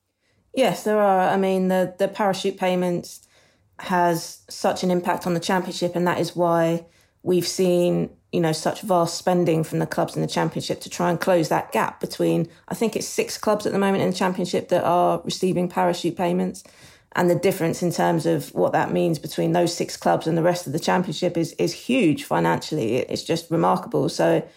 Yes, 0.54 0.86
there 0.86 1.02
are. 1.02 1.28
I 1.28 1.36
mean, 1.36 1.68
the, 1.68 1.94
the 2.00 2.08
parachute 2.08 2.58
payments 2.58 3.28
has 3.80 4.44
such 4.50 4.84
an 4.84 4.92
impact 4.92 5.28
on 5.28 5.34
the 5.34 5.42
championship, 5.42 5.94
and 5.94 6.08
that 6.08 6.22
is 6.22 6.38
why 6.38 6.86
we've 7.22 7.46
seen 7.46 8.12
you 8.38 8.42
know 8.42 8.52
such 8.52 8.82
vast 8.82 9.18
spending 9.18 9.64
from 9.64 9.80
the 9.80 9.88
clubs 9.88 10.16
in 10.16 10.22
the 10.22 10.28
championship 10.28 10.80
to 10.82 10.92
try 10.92 11.10
and 11.10 11.20
close 11.20 11.50
that 11.50 11.72
gap 11.72 12.00
between. 12.00 12.48
I 12.68 12.76
think 12.76 12.96
it's 12.96 13.08
six 13.08 13.36
clubs 13.36 13.66
at 13.66 13.74
the 13.74 13.80
moment 13.80 14.04
in 14.04 14.12
the 14.12 14.16
championship 14.16 14.70
that 14.70 14.84
are 14.84 15.24
receiving 15.26 15.68
parachute 15.68 16.16
payments. 16.16 16.64
And 17.14 17.32
the 17.32 17.36
difference 17.36 17.82
in 17.82 17.92
terms 17.92 18.28
of 18.28 18.54
what 18.54 18.74
that 18.74 18.92
means 18.92 19.18
between 19.18 19.54
those 19.54 19.76
six 19.76 19.98
clubs 19.98 20.28
and 20.28 20.38
the 20.38 20.44
rest 20.44 20.68
of 20.68 20.74
the 20.74 20.80
championship 20.80 21.36
is 21.36 21.54
is 21.54 21.74
huge 21.74 22.26
financially. 22.26 22.98
It's 22.98 23.24
just 23.24 23.50
remarkable. 23.50 24.08
So 24.08 24.48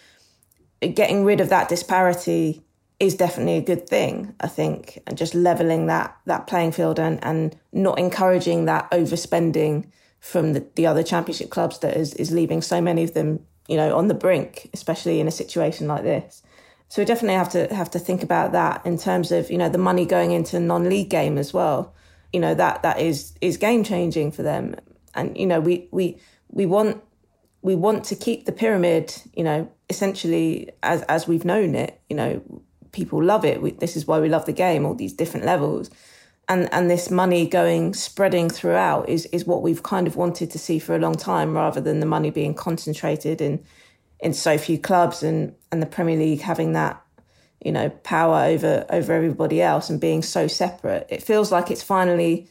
uh, 0.83 0.87
getting 0.89 1.25
rid 1.25 1.41
of 1.41 1.49
that 1.49 1.71
disparity 1.71 2.63
is 2.99 3.15
definitely 3.15 3.57
a 3.57 3.63
good 3.63 3.89
thing, 3.89 4.35
I 4.41 4.49
think, 4.49 4.99
and 5.07 5.17
just 5.17 5.35
leveling 5.35 5.87
that 5.87 6.15
that 6.27 6.47
playing 6.47 6.73
field 6.73 6.99
and, 6.99 7.19
and 7.25 7.57
not 7.73 7.99
encouraging 7.99 8.67
that 8.67 8.91
overspending 8.91 9.87
from 10.19 10.53
the, 10.53 10.67
the 10.75 10.87
other 10.87 11.03
championship 11.03 11.49
clubs 11.49 11.79
that 11.79 11.97
is, 11.97 12.13
is 12.15 12.31
leaving 12.31 12.61
so 12.61 12.83
many 12.83 13.03
of 13.03 13.15
them, 13.15 13.47
you 13.69 13.77
know, 13.77 13.97
on 13.97 14.09
the 14.09 14.15
brink, 14.15 14.71
especially 14.73 15.21
in 15.21 15.29
a 15.29 15.31
situation 15.31 15.87
like 15.87 16.03
this. 16.03 16.43
So 16.89 17.01
we 17.01 17.07
definitely 17.07 17.37
have 17.37 17.51
to 17.51 17.73
have 17.75 17.91
to 17.93 18.01
think 18.01 18.23
about 18.23 18.53
that 18.53 18.85
in 18.85 18.99
terms 18.99 19.31
of, 19.31 19.51
you 19.51 19.59
know, 19.59 19.69
the 19.69 19.79
money 19.79 20.05
going 20.05 20.33
into 20.33 20.59
non-league 20.59 21.09
game 21.09 21.39
as 21.39 21.55
well. 21.55 21.95
You 22.33 22.41
know, 22.41 22.55
that 22.55 22.83
that 22.83 22.99
is 22.99 23.33
is 23.41 23.57
game 23.57 23.85
changing 23.85 24.33
for 24.33 24.43
them. 24.43 24.75
And, 25.15 25.37
you 25.37 25.47
know, 25.47 25.61
we 25.61 25.89
we 25.93 26.19
we 26.49 26.67
want 26.67 27.01
we 27.63 27.77
want 27.77 28.05
to 28.07 28.17
keep 28.17 28.47
the 28.47 28.53
pyramid, 28.53 29.15
you 29.35 29.45
know, 29.45 29.71
essentially 29.89 30.71
as 30.83 31.03
as 31.03 31.29
we've 31.29 31.45
known 31.45 31.77
it. 31.77 32.01
You 32.09 32.17
know, 32.17 32.63
people 32.91 33.23
love 33.23 33.45
it. 33.45 33.63
We, 33.63 33.71
this 33.71 33.97
is 33.97 34.07
why 34.07 34.19
we 34.19 34.29
love 34.29 34.47
the 34.47 34.53
game. 34.53 34.85
All 34.85 34.95
these 34.95 35.13
different 35.13 35.47
levels, 35.47 35.91
and 36.51 36.69
and 36.73 36.91
this 36.91 37.11
money 37.13 37.47
going 37.47 37.95
spreading 37.95 38.51
throughout 38.51 39.09
is 39.09 39.25
is 39.27 39.47
what 39.47 39.63
we've 39.63 39.85
kind 39.85 40.09
of 40.09 40.17
wanted 40.17 40.51
to 40.51 40.59
see 40.59 40.81
for 40.81 40.97
a 40.97 40.99
long 40.99 41.15
time, 41.15 41.55
rather 41.55 41.81
than 41.81 42.01
the 42.01 42.07
money 42.07 42.31
being 42.31 42.55
concentrated 42.55 43.41
in 43.41 43.65
in 44.19 44.35
so 44.35 44.59
few 44.59 44.77
clubs 44.77 45.23
and 45.23 45.55
and 45.71 45.81
the 45.81 45.87
Premier 45.87 46.17
League 46.17 46.41
having 46.41 46.73
that 46.73 47.01
you 47.65 47.71
know 47.71 47.89
power 48.03 48.45
over 48.45 48.85
over 48.91 49.13
everybody 49.13 49.63
else 49.63 49.89
and 49.89 50.01
being 50.01 50.23
so 50.23 50.49
separate. 50.49 51.07
It 51.09 51.23
feels 51.23 51.53
like 51.53 51.71
it's 51.71 51.85
finally 51.85 52.49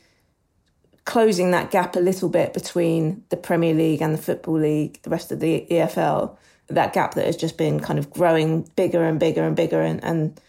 closing 1.04 1.52
that 1.52 1.70
gap 1.70 1.98
a 1.98 2.00
little 2.00 2.30
bit 2.30 2.54
between 2.54 3.24
the 3.30 3.38
Premier 3.38 3.74
League 3.74 4.02
and 4.02 4.14
the 4.14 4.22
Football 4.22 4.60
League, 4.60 5.02
the 5.02 5.10
rest 5.10 5.32
of 5.32 5.42
the 5.42 5.68
EFL, 5.70 6.38
that 6.68 6.94
gap 6.94 7.16
that 7.16 7.26
has 7.26 7.36
just 7.36 7.58
been 7.58 7.82
kind 7.82 8.00
of 8.00 8.12
growing 8.12 8.62
bigger 8.78 9.04
and 9.04 9.20
bigger 9.20 9.44
and 9.44 9.56
bigger 9.56 9.82
and, 9.82 10.02
and 10.04 10.40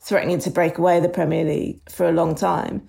threatening 0.00 0.40
to 0.40 0.50
break 0.50 0.76
away 0.76 1.00
the 1.00 1.08
Premier 1.08 1.44
League 1.44 1.80
for 1.88 2.06
a 2.06 2.12
long 2.12 2.34
time. 2.34 2.86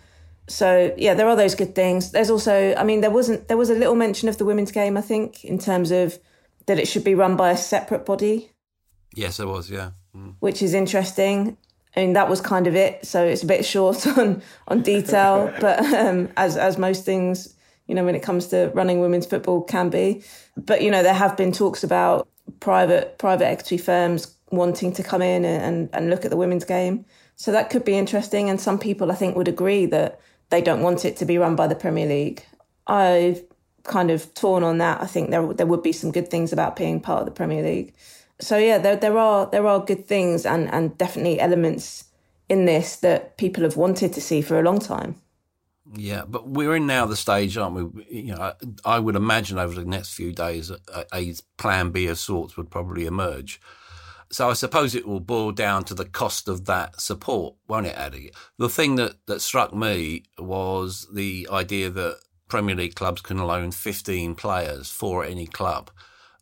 So 0.50 0.94
yeah, 0.98 1.14
there 1.14 1.28
are 1.28 1.36
those 1.36 1.56
good 1.56 1.76
things. 1.76 2.12
There's 2.12 2.30
also, 2.30 2.74
I 2.76 2.84
mean, 2.84 3.02
there 3.02 3.12
wasn't 3.12 3.48
there 3.48 3.58
was 3.58 3.70
a 3.70 3.76
little 3.76 3.96
mention 3.96 4.28
of 4.28 4.38
the 4.38 4.46
women's 4.46 4.72
game, 4.72 4.98
I 4.98 5.02
think, 5.02 5.46
in 5.46 5.60
terms 5.60 5.92
of 5.92 6.20
that 6.66 6.80
it 6.80 6.88
should 6.88 7.04
be 7.04 7.16
run 7.16 7.36
by 7.36 7.52
a 7.52 7.58
separate 7.58 8.06
body. 8.06 8.52
Yes, 9.16 9.38
there 9.38 9.48
was, 9.48 9.70
yeah. 9.70 9.92
Mm. 10.16 10.36
Which 10.40 10.62
is 10.62 10.74
interesting. 10.74 11.58
I 11.96 12.02
mean, 12.02 12.14
that 12.14 12.30
was 12.30 12.42
kind 12.42 12.68
of 12.68 12.76
it. 12.76 13.06
So 13.06 13.24
it's 13.24 13.44
a 13.44 13.48
bit 13.48 13.66
short 13.66 14.06
on 14.18 14.42
on 14.68 14.82
detail, 14.82 15.54
but 15.62 15.80
um, 15.94 16.30
as 16.36 16.58
as 16.58 16.78
most 16.78 17.06
things, 17.06 17.56
you 17.88 17.96
know, 17.96 18.04
when 18.04 18.16
it 18.16 18.24
comes 18.24 18.48
to 18.48 18.72
running 18.74 19.00
women's 19.00 19.26
football, 19.26 19.62
can 19.62 19.90
be. 19.90 20.24
But 20.58 20.82
you 20.82 20.92
know, 20.92 21.04
there 21.04 21.14
have 21.14 21.38
been 21.38 21.52
talks 21.52 21.84
about 21.84 22.28
private 22.60 23.18
private 23.18 23.46
equity 23.46 23.78
firms 23.78 24.36
wanting 24.52 24.92
to 24.94 25.04
come 25.04 25.22
in 25.22 25.46
and, 25.46 25.90
and 25.94 26.10
look 26.10 26.26
at 26.26 26.32
the 26.32 26.38
women's 26.38 26.66
game. 26.66 27.06
So 27.36 27.52
that 27.52 27.70
could 27.70 27.86
be 27.86 27.98
interesting. 27.98 28.50
And 28.50 28.60
some 28.60 28.80
people, 28.80 29.12
I 29.12 29.16
think, 29.16 29.36
would 29.36 29.48
agree 29.48 29.86
that 29.88 30.20
they 30.50 30.62
don't 30.62 30.82
want 30.82 31.06
it 31.06 31.18
to 31.18 31.26
be 31.26 31.38
run 31.38 31.56
by 31.56 31.68
the 31.68 31.76
Premier 31.76 32.08
League. 32.08 32.44
I've 32.88 33.44
kind 33.84 34.12
of 34.12 34.34
torn 34.34 34.64
on 34.64 34.78
that. 34.80 35.02
I 35.02 35.06
think 35.06 35.30
there 35.30 35.54
there 35.54 35.66
would 35.66 35.84
be 35.84 35.92
some 35.92 36.12
good 36.12 36.30
things 36.30 36.54
about 36.54 36.76
being 36.76 37.00
part 37.00 37.22
of 37.22 37.26
the 37.26 37.32
Premier 37.32 37.64
League. 37.64 37.94
So 38.42 38.58
yeah, 38.58 38.78
there 38.78 38.96
there 38.96 39.18
are 39.18 39.46
there 39.48 39.68
are 39.68 39.80
good 39.80 40.08
things 40.08 40.46
and 40.46 40.70
and 40.72 40.98
definitely 40.98 41.40
elements 41.40 42.06
in 42.48 42.66
this 42.66 42.96
that 42.98 43.38
people 43.38 43.64
have 43.64 43.78
wanted 43.78 44.14
to 44.14 44.22
see 44.22 44.42
for 44.42 44.60
a 44.60 44.64
long 44.64 44.80
time. 44.80 45.16
Yeah, 45.96 46.24
but 46.28 46.48
we're 46.48 46.76
in 46.76 46.86
now 46.86 47.06
the 47.06 47.16
stage, 47.16 47.58
aren't 47.58 47.76
we? 47.76 48.06
You 48.10 48.36
know, 48.36 48.42
I, 48.42 48.54
I 48.86 49.00
would 49.00 49.16
imagine 49.16 49.58
over 49.58 49.74
the 49.74 49.86
next 49.86 50.14
few 50.14 50.32
days, 50.32 50.70
a, 50.70 51.06
a, 51.12 51.34
plan 51.58 51.90
B 51.90 52.06
of 52.08 52.20
sorts 52.20 52.58
would 52.58 52.70
probably 52.70 53.08
emerge. 53.08 53.60
So 54.32 54.50
I 54.50 54.54
suppose 54.54 54.94
it 54.94 55.08
will 55.08 55.20
boil 55.20 55.52
down 55.52 55.84
to 55.86 55.96
the 55.96 56.06
cost 56.06 56.48
of 56.48 56.66
that 56.66 57.02
support, 57.02 57.56
won't 57.68 57.88
it, 57.88 57.98
Addy? 57.98 58.32
The 58.58 58.70
thing 58.70 58.96
that, 58.96 59.26
that 59.26 59.42
struck 59.42 59.74
me 59.74 60.24
was 60.38 61.08
the 61.12 61.48
idea 61.52 61.90
that 61.90 62.20
Premier 62.48 62.76
League 62.76 62.96
clubs 62.96 63.22
can 63.22 63.38
loan 63.40 63.72
15 63.72 64.36
players 64.36 64.92
for 64.92 65.24
any 65.24 65.48
club. 65.48 65.90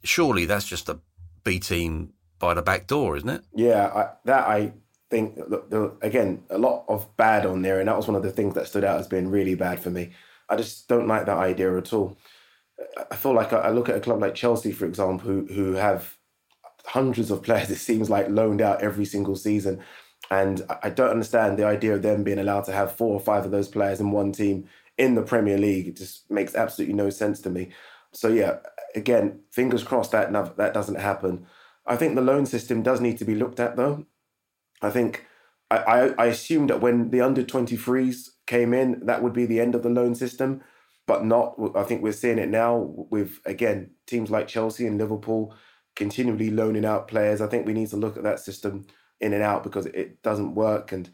Surely 0.03 0.45
that's 0.45 0.67
just 0.67 0.89
a 0.89 0.99
B 1.43 1.59
team 1.59 2.13
by 2.39 2.53
the 2.53 2.61
back 2.61 2.87
door, 2.87 3.15
isn't 3.17 3.29
it? 3.29 3.41
Yeah, 3.53 3.87
I, 3.87 4.09
that 4.25 4.47
I 4.47 4.73
think 5.09 5.35
the, 5.35 5.95
again 6.01 6.43
a 6.49 6.57
lot 6.57 6.85
of 6.87 7.15
bad 7.15 7.45
on 7.45 7.61
there, 7.61 7.79
and 7.79 7.87
that 7.87 7.97
was 7.97 8.07
one 8.07 8.15
of 8.15 8.23
the 8.23 8.31
things 8.31 8.53
that 8.55 8.67
stood 8.67 8.83
out 8.83 8.99
as 8.99 9.07
being 9.07 9.29
really 9.29 9.55
bad 9.55 9.79
for 9.79 9.89
me. 9.89 10.11
I 10.49 10.55
just 10.55 10.87
don't 10.87 11.07
like 11.07 11.25
that 11.25 11.37
idea 11.37 11.77
at 11.77 11.93
all. 11.93 12.17
I 13.11 13.15
feel 13.15 13.33
like 13.33 13.53
I 13.53 13.69
look 13.69 13.89
at 13.89 13.95
a 13.95 14.01
club 14.01 14.21
like 14.21 14.35
Chelsea, 14.35 14.71
for 14.71 14.85
example, 14.85 15.27
who 15.27 15.45
who 15.47 15.73
have 15.73 16.16
hundreds 16.87 17.31
of 17.31 17.43
players. 17.43 17.69
It 17.77 17.77
seems 17.77 18.09
like 18.09 18.29
loaned 18.29 18.61
out 18.61 18.81
every 18.81 19.05
single 19.05 19.35
season, 19.35 19.83
and 20.31 20.61
I 20.83 20.89
don't 20.89 21.11
understand 21.11 21.57
the 21.57 21.65
idea 21.65 21.95
of 21.95 22.01
them 22.01 22.23
being 22.23 22.39
allowed 22.39 22.65
to 22.65 22.73
have 22.73 22.95
four 22.95 23.13
or 23.13 23.19
five 23.19 23.45
of 23.45 23.51
those 23.51 23.67
players 23.67 23.99
in 23.99 24.11
one 24.11 24.31
team 24.31 24.67
in 24.97 25.15
the 25.15 25.21
Premier 25.21 25.57
League. 25.57 25.87
It 25.87 25.97
just 25.97 26.29
makes 26.29 26.55
absolutely 26.55 26.95
no 26.95 27.09
sense 27.09 27.39
to 27.41 27.49
me. 27.49 27.69
So 28.13 28.29
yeah, 28.29 28.57
again, 28.95 29.41
fingers 29.51 29.83
crossed 29.83 30.11
that 30.11 30.31
that 30.57 30.73
doesn't 30.73 30.99
happen. 30.99 31.45
I 31.85 31.95
think 31.95 32.15
the 32.15 32.21
loan 32.21 32.45
system 32.45 32.83
does 32.83 32.99
need 32.99 33.17
to 33.19 33.25
be 33.25 33.35
looked 33.35 33.59
at 33.59 33.75
though. 33.77 34.05
I 34.81 34.89
think 34.89 35.25
I, 35.69 35.77
I, 35.77 36.13
I 36.17 36.25
assumed 36.27 36.69
that 36.69 36.81
when 36.81 37.11
the 37.11 37.21
under 37.21 37.43
23s 37.43 38.29
came 38.45 38.73
in, 38.73 39.05
that 39.05 39.21
would 39.21 39.33
be 39.33 39.45
the 39.45 39.59
end 39.59 39.75
of 39.75 39.83
the 39.83 39.89
loan 39.89 40.15
system, 40.15 40.61
but 41.05 41.25
not. 41.25 41.55
I 41.75 41.83
think 41.83 42.01
we're 42.01 42.13
seeing 42.13 42.39
it 42.39 42.49
now 42.49 42.77
with, 43.09 43.39
again, 43.45 43.91
teams 44.05 44.29
like 44.29 44.47
Chelsea 44.47 44.87
and 44.87 44.97
Liverpool 44.97 45.53
continually 45.97 46.49
loaning 46.49 46.85
out 46.85 47.09
players. 47.09 47.41
I 47.41 47.47
think 47.47 47.65
we 47.65 47.73
need 47.73 47.89
to 47.89 47.97
look 47.97 48.15
at 48.15 48.23
that 48.23 48.39
system 48.39 48.87
in 49.19 49.33
and 49.33 49.43
out 49.43 49.63
because 49.63 49.87
it 49.87 50.23
doesn't 50.23 50.55
work. 50.55 50.93
And 50.93 51.09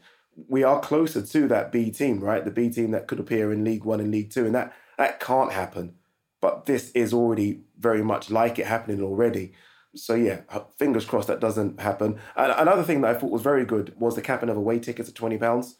we 0.48 0.62
are 0.62 0.78
closer 0.78 1.22
to 1.22 1.48
that 1.48 1.72
B 1.72 1.90
team, 1.90 2.20
right? 2.20 2.44
The 2.44 2.52
B 2.52 2.70
team 2.70 2.92
that 2.92 3.08
could 3.08 3.18
appear 3.18 3.52
in 3.52 3.64
League 3.64 3.84
One 3.84 3.98
and 3.98 4.12
League 4.12 4.30
Two. 4.30 4.46
And 4.46 4.54
that, 4.54 4.72
that 4.96 5.18
can't 5.18 5.52
happen. 5.52 5.96
But 6.40 6.66
this 6.66 6.92
is 6.92 7.12
already 7.12 7.62
very 7.76 8.04
much 8.04 8.30
like 8.30 8.60
it 8.60 8.66
happening 8.66 9.02
already 9.02 9.54
so 9.96 10.14
yeah, 10.14 10.40
fingers 10.78 11.04
crossed 11.04 11.28
that 11.28 11.40
doesn't 11.40 11.80
happen. 11.80 12.18
And 12.36 12.52
another 12.52 12.82
thing 12.82 13.00
that 13.00 13.16
I 13.16 13.18
thought 13.18 13.30
was 13.30 13.42
very 13.42 13.64
good 13.64 13.94
was 13.98 14.14
the 14.14 14.22
capping 14.22 14.48
of 14.48 14.56
away 14.56 14.78
tickets 14.78 15.08
at 15.08 15.14
twenty 15.14 15.38
pounds. 15.38 15.76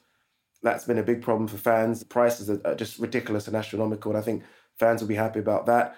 That's 0.62 0.84
been 0.84 0.98
a 0.98 1.02
big 1.02 1.20
problem 1.22 1.46
for 1.46 1.58
fans. 1.58 2.04
Prices 2.04 2.48
are 2.48 2.74
just 2.74 2.98
ridiculous 2.98 3.46
and 3.46 3.56
astronomical, 3.56 4.12
and 4.12 4.18
I 4.18 4.22
think 4.22 4.44
fans 4.78 5.00
will 5.00 5.08
be 5.08 5.14
happy 5.14 5.40
about 5.40 5.66
that. 5.66 5.96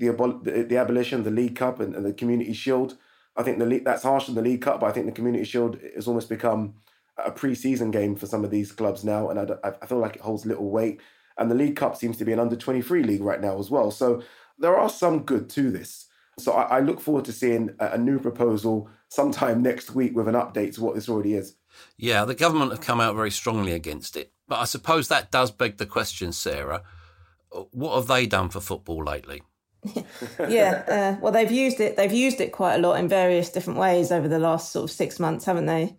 The 0.00 0.08
abol- 0.08 0.42
the, 0.42 0.64
the, 0.64 0.76
abolition, 0.76 1.22
the 1.22 1.30
League 1.30 1.54
Cup, 1.54 1.78
and, 1.78 1.94
and, 1.94 2.04
the 2.04 2.12
Community 2.12 2.52
Shield. 2.52 2.96
I 3.36 3.44
think 3.44 3.58
the 3.58 3.66
league, 3.66 3.84
that's 3.84 4.02
harsh 4.02 4.28
on 4.28 4.34
the 4.34 4.42
League 4.42 4.62
Cup, 4.62 4.80
but 4.80 4.86
I 4.86 4.92
think 4.92 5.06
the 5.06 5.12
Community 5.12 5.44
Shield 5.44 5.78
has 5.94 6.08
almost 6.08 6.28
become 6.28 6.74
a 7.24 7.30
pre-season 7.30 7.92
game 7.92 8.16
for 8.16 8.26
some 8.26 8.44
of 8.44 8.50
these 8.50 8.72
clubs 8.72 9.04
now, 9.04 9.30
and 9.30 9.38
I, 9.38 9.74
I 9.82 9.86
feel 9.86 9.98
like 9.98 10.16
it 10.16 10.22
holds 10.22 10.44
little 10.44 10.70
weight. 10.70 11.00
And 11.38 11.50
the 11.50 11.54
League 11.54 11.76
Cup 11.76 11.96
seems 11.96 12.16
to 12.16 12.24
be 12.24 12.32
an 12.32 12.40
under 12.40 12.56
twenty 12.56 12.82
three 12.82 13.02
league 13.02 13.22
right 13.22 13.40
now 13.40 13.58
as 13.58 13.70
well. 13.70 13.90
So 13.90 14.22
there 14.58 14.76
are 14.76 14.90
some 14.90 15.22
good 15.22 15.48
to 15.50 15.70
this. 15.70 16.06
So 16.38 16.52
I, 16.52 16.78
I 16.78 16.80
look 16.80 17.00
forward 17.00 17.24
to 17.26 17.32
seeing 17.32 17.70
a, 17.78 17.92
a 17.92 17.98
new 17.98 18.18
proposal 18.18 18.90
sometime 19.08 19.62
next 19.70 19.94
week 19.94 20.16
with 20.16 20.28
an 20.28 20.34
update 20.34 20.74
to 20.74 20.82
what 20.82 20.94
this 20.94 21.08
already 21.08 21.34
is. 21.34 21.54
Yeah, 21.96 22.24
the 22.24 22.34
government 22.34 22.72
have 22.72 22.80
come 22.80 23.00
out 23.00 23.14
very 23.14 23.30
strongly 23.30 23.72
against 23.72 24.16
it. 24.16 24.32
But 24.48 24.58
I 24.58 24.64
suppose 24.64 25.08
that 25.08 25.30
does 25.30 25.50
beg 25.50 25.76
the 25.76 25.86
question, 25.86 26.32
Sarah. 26.32 26.82
What 27.70 27.96
have 27.96 28.06
they 28.06 28.26
done 28.26 28.48
for 28.48 28.60
football 28.60 29.04
lately? 29.04 29.42
Yeah, 30.48 31.16
uh, 31.16 31.20
well, 31.20 31.32
they've 31.32 31.50
used 31.50 31.80
it. 31.80 31.96
They've 31.96 32.12
used 32.12 32.40
it 32.40 32.52
quite 32.52 32.74
a 32.74 32.78
lot 32.78 32.98
in 32.98 33.08
various 33.08 33.50
different 33.50 33.78
ways 33.78 34.12
over 34.12 34.28
the 34.28 34.38
last 34.38 34.72
sort 34.72 34.84
of 34.84 34.90
six 34.90 35.18
months, 35.18 35.44
haven't 35.44 35.66
they? 35.66 35.96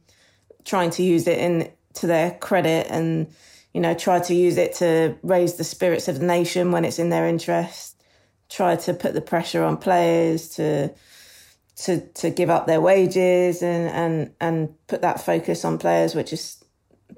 Trying 0.66 0.92
to 0.92 1.04
use 1.04 1.28
it 1.28 1.40
in 1.40 1.72
to 1.96 2.08
their 2.08 2.32
credit, 2.32 2.88
and 2.90 3.28
you 3.74 3.82
know, 3.82 3.94
try 3.94 4.20
to 4.20 4.36
use 4.36 4.58
it 4.58 4.76
to 4.76 5.18
raise 5.24 5.56
the 5.56 5.64
spirits 5.64 6.08
of 6.08 6.20
the 6.20 6.26
nation 6.26 6.72
when 6.72 6.86
it's 6.86 7.00
in 7.00 7.10
their 7.10 7.28
interest 7.28 7.92
try 8.52 8.76
to 8.76 8.94
put 8.94 9.14
the 9.14 9.22
pressure 9.22 9.64
on 9.64 9.78
players 9.78 10.50
to 10.50 10.94
to 11.78 12.02
to 12.10 12.30
give 12.30 12.50
up 12.50 12.68
their 12.68 12.82
wages 12.82 13.64
and 13.64 13.90
and 13.90 14.34
and 14.42 14.88
put 14.88 15.02
that 15.02 15.22
focus 15.22 15.66
on 15.66 15.78
players, 15.78 16.14
which 16.14 16.34
is 16.34 16.64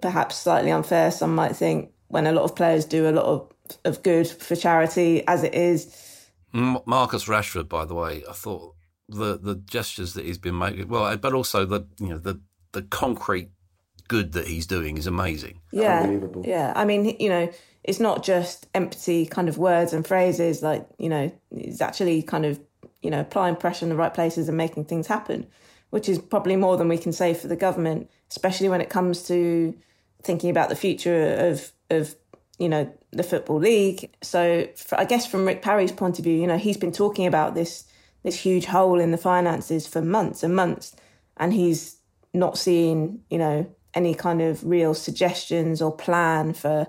perhaps 0.02 0.38
slightly 0.38 0.72
unfair. 0.72 1.12
Some 1.12 1.36
might 1.36 1.56
think 1.56 1.92
when 2.08 2.28
a 2.28 2.32
lot 2.32 2.44
of 2.44 2.56
players 2.56 2.86
do 2.86 3.10
a 3.10 3.12
lot 3.12 3.26
of 3.26 3.52
of 3.84 4.04
good 4.04 4.28
for 4.28 4.56
charity 4.56 5.28
as 5.28 5.44
it 5.44 5.56
is. 5.56 6.10
Marcus 6.54 7.26
Rashford, 7.26 7.68
by 7.68 7.86
the 7.86 7.96
way, 7.96 8.24
I 8.30 8.34
thought 8.34 8.76
the 9.10 9.38
the 9.38 9.56
gestures 9.56 10.14
that 10.14 10.26
he's 10.26 10.38
been 10.38 10.58
making, 10.58 10.88
well, 10.88 11.16
but 11.18 11.34
also 11.34 11.66
the 11.66 11.88
you 12.00 12.10
know 12.10 12.18
the 12.18 12.40
the 12.72 12.84
concrete 12.84 13.50
good 14.08 14.34
that 14.34 14.48
he's 14.48 14.68
doing 14.68 14.98
is 14.98 15.08
amazing. 15.08 15.60
Yeah, 15.72 16.20
yeah. 16.44 16.74
I 16.76 16.86
mean, 16.86 17.16
you 17.20 17.30
know, 17.30 17.50
it's 17.84 18.00
not 18.00 18.24
just 18.24 18.68
empty 18.74 19.26
kind 19.26 19.50
of 19.50 19.58
words 19.58 19.94
and 19.94 20.08
phrases 20.08 20.64
like 20.64 20.88
you 20.98 21.10
know 21.10 21.32
it's 21.52 21.82
actually 21.82 22.22
kind 22.22 22.46
of 22.46 22.60
you 23.02 23.10
know 23.10 23.20
applying 23.20 23.56
pressure 23.56 23.86
in 23.86 23.90
the 23.90 23.96
right 23.96 24.14
places 24.14 24.48
and 24.48 24.58
making 24.58 24.86
things 24.86 25.08
happen 25.08 25.46
which 25.90 26.10
is 26.10 26.18
probably 26.18 26.56
more 26.56 26.78
than 26.78 26.88
we 26.88 26.98
can 26.98 27.12
say 27.12 27.34
for 27.34 27.48
the 27.48 27.56
government 27.56 28.10
especially 28.30 28.70
when 28.70 28.82
it 28.82 28.90
comes 28.90 29.24
to 29.24 29.76
thinking 30.24 30.50
about 30.50 30.70
the 30.70 30.76
future 30.76 31.36
of 31.36 31.72
of 31.90 32.16
you 32.60 32.70
know 32.70 32.92
the 33.12 33.24
football 33.24 33.58
league 33.58 34.10
so 34.22 34.68
for, 34.76 35.00
i 35.00 35.06
guess 35.06 35.26
from 35.26 35.46
rick 35.46 35.62
parry's 35.62 35.92
point 35.92 36.20
of 36.20 36.26
view 36.26 36.40
you 36.40 36.48
know 36.48 36.58
he's 36.58 36.78
been 36.78 36.92
talking 36.92 37.26
about 37.26 37.56
this 37.56 37.86
this 38.24 38.40
huge 38.40 38.66
hole 38.66 39.00
in 39.00 39.12
the 39.12 39.18
finances 39.18 39.88
for 39.88 40.02
months 40.02 40.44
and 40.44 40.56
months 40.56 40.96
and 41.38 41.54
he's 41.54 41.98
not 42.34 42.58
seeing 42.58 43.22
you 43.30 43.38
know 43.38 43.68
any 43.94 44.14
kind 44.14 44.42
of 44.42 44.64
real 44.64 44.94
suggestions 44.94 45.82
or 45.82 45.96
plan 45.96 46.54
for 46.54 46.88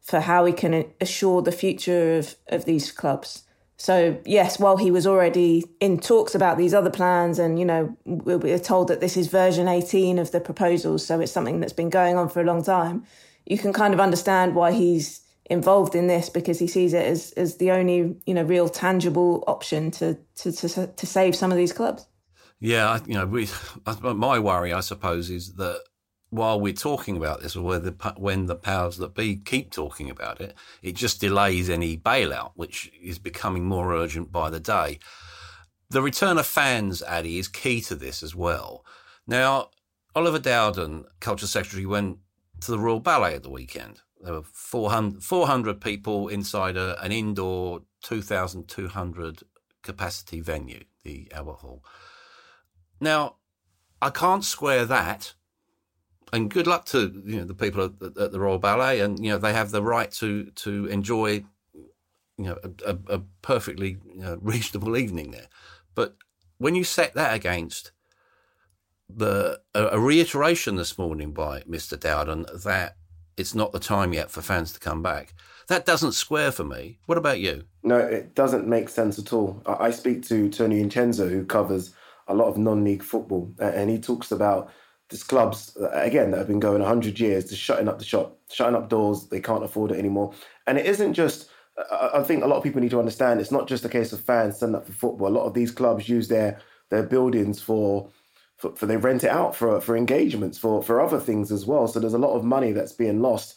for 0.00 0.20
how 0.20 0.44
we 0.44 0.52
can 0.52 0.84
assure 1.00 1.42
the 1.42 1.52
future 1.52 2.18
of, 2.18 2.34
of 2.48 2.64
these 2.64 2.90
clubs. 2.90 3.44
So 3.76 4.20
yes, 4.24 4.58
while 4.58 4.76
he 4.76 4.90
was 4.90 5.06
already 5.06 5.64
in 5.80 5.98
talks 5.98 6.34
about 6.34 6.58
these 6.58 6.74
other 6.74 6.90
plans, 6.90 7.38
and 7.38 7.58
you 7.58 7.64
know 7.64 7.96
we're 8.04 8.58
told 8.58 8.88
that 8.88 9.00
this 9.00 9.16
is 9.16 9.28
version 9.28 9.68
18 9.68 10.18
of 10.18 10.30
the 10.32 10.40
proposals, 10.40 11.04
so 11.04 11.20
it's 11.20 11.32
something 11.32 11.60
that's 11.60 11.72
been 11.72 11.90
going 11.90 12.16
on 12.16 12.28
for 12.28 12.40
a 12.40 12.44
long 12.44 12.62
time. 12.62 13.04
You 13.46 13.58
can 13.58 13.72
kind 13.72 13.94
of 13.94 14.00
understand 14.00 14.54
why 14.54 14.72
he's 14.72 15.20
involved 15.46 15.94
in 15.94 16.06
this 16.06 16.30
because 16.30 16.58
he 16.58 16.66
sees 16.66 16.94
it 16.94 17.04
as 17.04 17.32
as 17.32 17.56
the 17.56 17.70
only 17.70 18.16
you 18.26 18.34
know 18.34 18.42
real 18.42 18.68
tangible 18.68 19.44
option 19.46 19.90
to 19.92 20.18
to 20.36 20.52
to, 20.52 20.86
to 20.86 21.06
save 21.06 21.34
some 21.34 21.50
of 21.50 21.58
these 21.58 21.72
clubs. 21.72 22.06
Yeah, 22.60 23.00
you 23.06 23.14
know, 23.14 23.26
we, 23.26 23.48
my 24.02 24.38
worry, 24.38 24.72
I 24.72 24.80
suppose, 24.80 25.30
is 25.30 25.54
that 25.54 25.82
while 26.30 26.60
we're 26.60 26.72
talking 26.72 27.16
about 27.16 27.42
this, 27.42 27.56
or 27.56 27.78
the, 27.80 28.14
when 28.16 28.46
the 28.46 28.54
powers 28.54 28.98
that 28.98 29.16
be 29.16 29.34
keep 29.34 29.72
talking 29.72 30.08
about 30.08 30.40
it, 30.40 30.54
it 30.80 30.94
just 30.94 31.20
delays 31.20 31.68
any 31.68 31.96
bailout, 31.96 32.52
which 32.54 32.88
is 33.02 33.18
becoming 33.18 33.64
more 33.64 33.92
urgent 33.92 34.30
by 34.30 34.48
the 34.48 34.60
day. 34.60 35.00
The 35.90 36.02
return 36.02 36.38
of 36.38 36.46
fans, 36.46 37.02
Addy, 37.02 37.36
is 37.36 37.48
key 37.48 37.80
to 37.82 37.96
this 37.96 38.22
as 38.22 38.34
well. 38.34 38.84
Now, 39.26 39.70
Oliver 40.14 40.38
Dowden, 40.38 41.06
Culture 41.18 41.48
Secretary, 41.48 41.84
went 41.84 42.18
to 42.62 42.70
the 42.70 42.78
Royal 42.78 43.00
Ballet 43.00 43.34
at 43.34 43.42
the 43.42 43.50
weekend. 43.50 44.00
There 44.20 44.34
were 44.34 44.42
400, 44.42 45.22
400 45.22 45.80
people 45.80 46.28
inside 46.28 46.76
a, 46.76 47.00
an 47.02 47.12
indoor 47.12 47.82
2,200 48.02 49.42
capacity 49.82 50.40
venue, 50.40 50.84
the 51.02 51.28
Albert 51.32 51.58
Hall. 51.58 51.84
Now, 53.00 53.36
I 54.00 54.10
can't 54.10 54.44
square 54.44 54.84
that 54.86 55.34
and 56.32 56.50
good 56.50 56.66
luck 56.66 56.86
to 56.86 57.22
you 57.24 57.36
know 57.36 57.44
the 57.44 57.54
people 57.54 57.84
at, 57.84 58.16
at, 58.16 58.32
the 58.32 58.40
Royal 58.40 58.58
Ballet, 58.58 59.00
and 59.00 59.22
you 59.22 59.30
know 59.30 59.38
they 59.38 59.52
have 59.52 59.70
the 59.70 59.82
right 59.82 60.10
to 60.12 60.46
to 60.46 60.86
enjoy 60.86 61.44
you 61.74 62.44
know 62.44 62.58
a, 62.84 62.96
a, 63.08 63.20
perfectly 63.42 63.98
you 64.14 64.22
know, 64.22 64.38
reasonable 64.40 64.96
evening 64.96 65.30
there. 65.30 65.48
But 65.94 66.16
when 66.58 66.74
you 66.74 66.84
set 66.84 67.14
that 67.14 67.34
against 67.34 67.92
the 69.08 69.60
a, 69.74 69.88
a 69.88 69.98
reiteration 69.98 70.76
this 70.76 70.96
morning 70.98 71.32
by 71.32 71.60
Mr. 71.62 71.98
Dowden 71.98 72.46
that 72.64 72.96
it's 73.36 73.54
not 73.54 73.72
the 73.72 73.78
time 73.78 74.12
yet 74.12 74.30
for 74.30 74.42
fans 74.42 74.72
to 74.72 74.80
come 74.80 75.02
back. 75.02 75.34
That 75.68 75.86
doesn't 75.86 76.12
square 76.12 76.52
for 76.52 76.64
me. 76.64 76.98
What 77.06 77.18
about 77.18 77.40
you? 77.40 77.64
No, 77.82 77.98
it 77.98 78.34
doesn't 78.34 78.66
make 78.66 78.88
sense 78.88 79.18
at 79.18 79.32
all. 79.32 79.62
I 79.66 79.90
speak 79.90 80.22
to 80.28 80.48
Tony 80.50 80.82
Incenzo, 80.82 81.30
who 81.30 81.44
covers 81.44 81.94
a 82.28 82.34
lot 82.34 82.48
of 82.48 82.58
non-league 82.58 83.02
football, 83.02 83.52
and 83.58 83.88
he 83.90 83.98
talks 83.98 84.30
about 84.32 84.70
There's 85.08 85.22
clubs, 85.22 85.76
uh, 85.76 85.90
again, 85.92 86.30
that 86.30 86.38
have 86.38 86.46
been 86.46 86.60
going 86.60 86.80
100 86.80 87.20
years, 87.20 87.50
just 87.50 87.60
shutting 87.60 87.88
up 87.88 87.98
the 87.98 88.04
shop, 88.04 88.38
shutting 88.50 88.74
up 88.74 88.88
doors. 88.88 89.28
They 89.28 89.40
can't 89.40 89.64
afford 89.64 89.90
it 89.92 89.98
anymore. 89.98 90.32
And 90.66 90.78
it 90.78 90.86
isn't 90.86 91.12
just, 91.12 91.50
I 91.90 92.22
think 92.22 92.42
a 92.42 92.46
lot 92.46 92.56
of 92.56 92.62
people 92.62 92.80
need 92.80 92.92
to 92.92 92.98
understand 92.98 93.40
it's 93.40 93.50
not 93.50 93.68
just 93.68 93.84
a 93.84 93.90
case 93.90 94.12
of 94.12 94.20
fans 94.20 94.56
standing 94.56 94.76
up 94.76 94.86
for 94.86 94.92
football. 94.92 95.28
A 95.28 95.30
lot 95.30 95.44
of 95.44 95.52
these 95.54 95.70
clubs 95.70 96.08
use 96.08 96.28
their, 96.28 96.60
their 96.90 97.02
buildings 97.02 97.60
for, 97.60 98.08
for, 98.62 98.76
for 98.76 98.86
they 98.86 98.96
rent 98.96 99.24
it 99.24 99.30
out 99.30 99.56
for, 99.56 99.80
for 99.80 99.96
engagements, 99.96 100.56
for, 100.56 100.80
for 100.82 101.00
other 101.00 101.18
things 101.18 101.50
as 101.50 101.66
well. 101.66 101.88
So 101.88 101.98
there's 101.98 102.14
a 102.14 102.18
lot 102.18 102.36
of 102.36 102.44
money 102.44 102.70
that's 102.70 102.92
being 102.92 103.20
lost. 103.20 103.56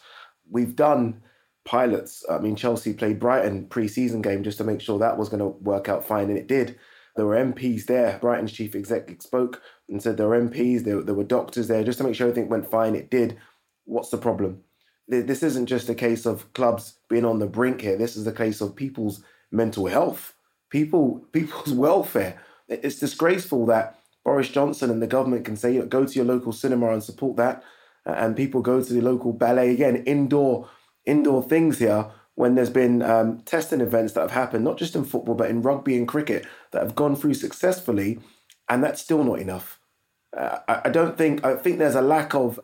We've 0.49 0.75
done 0.75 1.21
pilots. 1.63 2.25
I 2.27 2.39
mean, 2.39 2.55
Chelsea 2.55 2.91
played 2.91 3.19
Brighton 3.19 3.67
pre-season 3.67 4.23
game 4.23 4.43
just 4.43 4.57
to 4.57 4.63
make 4.63 4.81
sure 4.81 4.97
that 4.97 5.17
was 5.17 5.29
going 5.29 5.41
to 5.41 5.59
work 5.63 5.87
out 5.87 6.07
fine, 6.07 6.29
and 6.29 6.39
it 6.39 6.47
did. 6.47 6.79
There 7.15 7.27
were 7.27 7.35
MPs 7.35 7.85
there. 7.85 8.17
Brighton's 8.19 8.51
chief 8.51 8.73
executive 8.73 9.21
spoke 9.21 9.61
and 9.87 10.01
said 10.01 10.17
there 10.17 10.27
were 10.27 10.41
MPs, 10.41 10.83
there, 10.83 11.01
there 11.01 11.15
were 11.15 11.23
doctors 11.23 11.67
there, 11.67 11.83
just 11.83 11.99
to 11.99 12.03
make 12.03 12.15
sure 12.15 12.27
everything 12.27 12.49
went 12.49 12.69
fine. 12.69 12.95
It 12.95 13.11
did. 13.11 13.37
What's 13.85 14.09
the 14.09 14.17
problem? 14.17 14.63
This 15.07 15.43
isn't 15.43 15.67
just 15.67 15.87
a 15.87 15.93
case 15.93 16.25
of 16.25 16.51
clubs 16.53 16.97
being 17.09 17.25
on 17.25 17.37
the 17.37 17.45
brink 17.45 17.81
here. 17.81 17.95
This 17.95 18.17
is 18.17 18.25
a 18.25 18.31
case 18.31 18.59
of 18.59 18.75
people's 18.75 19.23
mental 19.51 19.85
health, 19.85 20.33
people, 20.71 21.23
people's 21.31 21.73
welfare. 21.73 22.41
It's 22.67 22.99
disgraceful 22.99 23.67
that 23.67 23.99
Boris 24.25 24.49
Johnson 24.49 24.89
and 24.89 25.01
the 25.01 25.07
government 25.07 25.45
can 25.45 25.55
say, 25.55 25.79
go 25.85 26.03
to 26.05 26.13
your 26.13 26.25
local 26.25 26.51
cinema 26.51 26.91
and 26.91 27.03
support 27.03 27.38
that, 27.38 27.63
and 28.05 28.35
people 28.35 28.61
go 28.61 28.83
to 28.83 28.93
the 28.93 29.01
local 29.01 29.31
ballet 29.31 29.71
again, 29.71 30.03
indoor 30.05 30.69
indoor 31.05 31.43
things 31.43 31.77
here 31.77 32.11
when 32.33 32.55
there's 32.55 32.71
been 32.71 33.01
um, 33.01 33.39
testing 33.41 33.79
events 33.79 34.13
that 34.13 34.21
have 34.21 34.31
happened, 34.31 34.65
not 34.65 34.77
just 34.77 34.95
in 34.95 35.05
football, 35.05 35.35
but 35.35 35.49
in 35.49 35.61
rugby 35.61 35.95
and 35.95 36.07
cricket 36.07 36.45
that 36.71 36.81
have 36.81 36.95
gone 36.95 37.15
through 37.15 37.35
successfully, 37.35 38.19
and 38.67 38.83
that's 38.83 39.01
still 39.01 39.23
not 39.23 39.39
enough. 39.39 39.79
Uh, 40.35 40.57
I, 40.67 40.81
I, 40.85 40.89
don't 40.89 41.17
think 41.17 41.45
I 41.45 41.55
think 41.55 41.77
there's 41.77 41.95
a 41.95 42.01
lack 42.01 42.33
of 42.33 42.59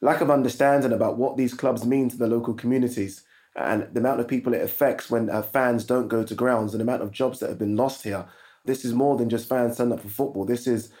lack 0.00 0.20
of 0.20 0.30
understanding 0.30 0.92
about 0.92 1.16
what 1.16 1.36
these 1.36 1.54
clubs 1.54 1.84
mean 1.84 2.08
to 2.10 2.16
the 2.16 2.28
local 2.28 2.54
communities 2.54 3.24
and 3.56 3.88
the 3.92 4.00
amount 4.00 4.20
of 4.20 4.28
people 4.28 4.54
it 4.54 4.62
affects 4.62 5.10
when 5.10 5.28
uh, 5.28 5.42
fans 5.42 5.84
don't 5.84 6.08
go 6.08 6.22
to 6.22 6.34
grounds 6.34 6.72
and 6.72 6.80
the 6.80 6.84
amount 6.84 7.02
of 7.02 7.10
jobs 7.10 7.40
that 7.40 7.48
have 7.48 7.58
been 7.58 7.76
lost 7.76 8.04
here. 8.04 8.26
This 8.70 8.84
is 8.84 8.94
more 8.94 9.16
than 9.16 9.28
just 9.28 9.48
fans 9.48 9.76
turning 9.76 9.94
up 9.94 10.00
for 10.00 10.08
football. 10.08 10.44
This 10.44 10.68
is 10.68 10.92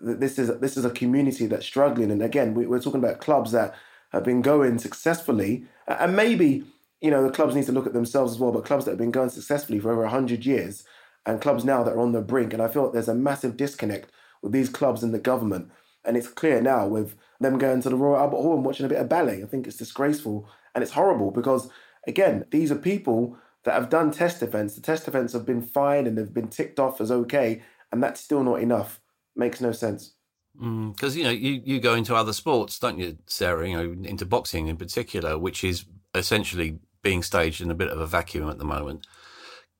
this 0.00 0.38
is 0.38 0.56
this 0.60 0.76
is 0.76 0.84
a 0.84 0.90
community 0.90 1.46
that's 1.46 1.66
struggling, 1.66 2.12
and 2.12 2.22
again, 2.22 2.54
we, 2.54 2.66
we're 2.66 2.80
talking 2.80 3.02
about 3.02 3.20
clubs 3.20 3.50
that 3.50 3.74
have 4.12 4.22
been 4.22 4.42
going 4.42 4.78
successfully, 4.78 5.64
and 5.88 6.14
maybe 6.14 6.64
you 7.00 7.10
know 7.10 7.24
the 7.24 7.32
clubs 7.32 7.56
need 7.56 7.66
to 7.66 7.72
look 7.72 7.88
at 7.88 7.92
themselves 7.92 8.32
as 8.32 8.38
well. 8.38 8.52
But 8.52 8.64
clubs 8.64 8.84
that 8.84 8.92
have 8.92 8.98
been 8.98 9.10
going 9.10 9.30
successfully 9.30 9.80
for 9.80 9.90
over 9.90 10.06
hundred 10.06 10.46
years, 10.46 10.84
and 11.26 11.40
clubs 11.40 11.64
now 11.64 11.82
that 11.82 11.94
are 11.94 12.00
on 12.00 12.12
the 12.12 12.20
brink, 12.20 12.52
and 12.52 12.62
I 12.62 12.68
feel 12.68 12.84
like 12.84 12.92
there's 12.92 13.08
a 13.08 13.14
massive 13.14 13.56
disconnect 13.56 14.10
with 14.40 14.52
these 14.52 14.68
clubs 14.68 15.02
and 15.02 15.12
the 15.12 15.18
government. 15.18 15.70
And 16.04 16.16
it's 16.16 16.28
clear 16.28 16.62
now 16.62 16.86
with 16.86 17.14
them 17.40 17.58
going 17.58 17.82
to 17.82 17.90
the 17.90 17.96
Royal 17.96 18.20
Albert 18.20 18.36
Hall 18.36 18.54
and 18.54 18.64
watching 18.64 18.86
a 18.86 18.88
bit 18.88 19.00
of 19.00 19.08
ballet. 19.08 19.42
I 19.42 19.46
think 19.46 19.66
it's 19.66 19.76
disgraceful 19.76 20.48
and 20.74 20.82
it's 20.82 20.92
horrible 20.92 21.30
because 21.30 21.68
again, 22.06 22.46
these 22.50 22.72
are 22.72 22.76
people 22.76 23.36
that 23.64 23.74
have 23.74 23.90
done 23.90 24.10
test 24.10 24.42
events. 24.42 24.74
The 24.74 24.80
test 24.80 25.08
events 25.08 25.32
have 25.32 25.46
been 25.46 25.62
fine 25.62 26.06
and 26.06 26.16
they've 26.16 26.32
been 26.32 26.48
ticked 26.48 26.78
off 26.78 27.00
as 27.00 27.10
okay, 27.10 27.62
and 27.92 28.02
that's 28.02 28.20
still 28.20 28.42
not 28.42 28.62
enough. 28.62 29.00
Makes 29.36 29.60
no 29.60 29.72
sense. 29.72 30.14
Because 30.54 31.14
mm, 31.14 31.16
you 31.16 31.24
know 31.24 31.30
you, 31.30 31.62
you 31.64 31.80
go 31.80 31.94
into 31.94 32.14
other 32.14 32.32
sports, 32.32 32.78
don't 32.78 32.98
you, 32.98 33.18
Sarah? 33.26 33.68
You 33.68 33.76
know 33.76 34.08
into 34.08 34.26
boxing 34.26 34.66
in 34.66 34.76
particular, 34.76 35.38
which 35.38 35.62
is 35.62 35.84
essentially 36.14 36.78
being 37.02 37.22
staged 37.22 37.60
in 37.60 37.70
a 37.70 37.74
bit 37.74 37.88
of 37.88 38.00
a 38.00 38.06
vacuum 38.06 38.48
at 38.50 38.58
the 38.58 38.64
moment. 38.64 39.06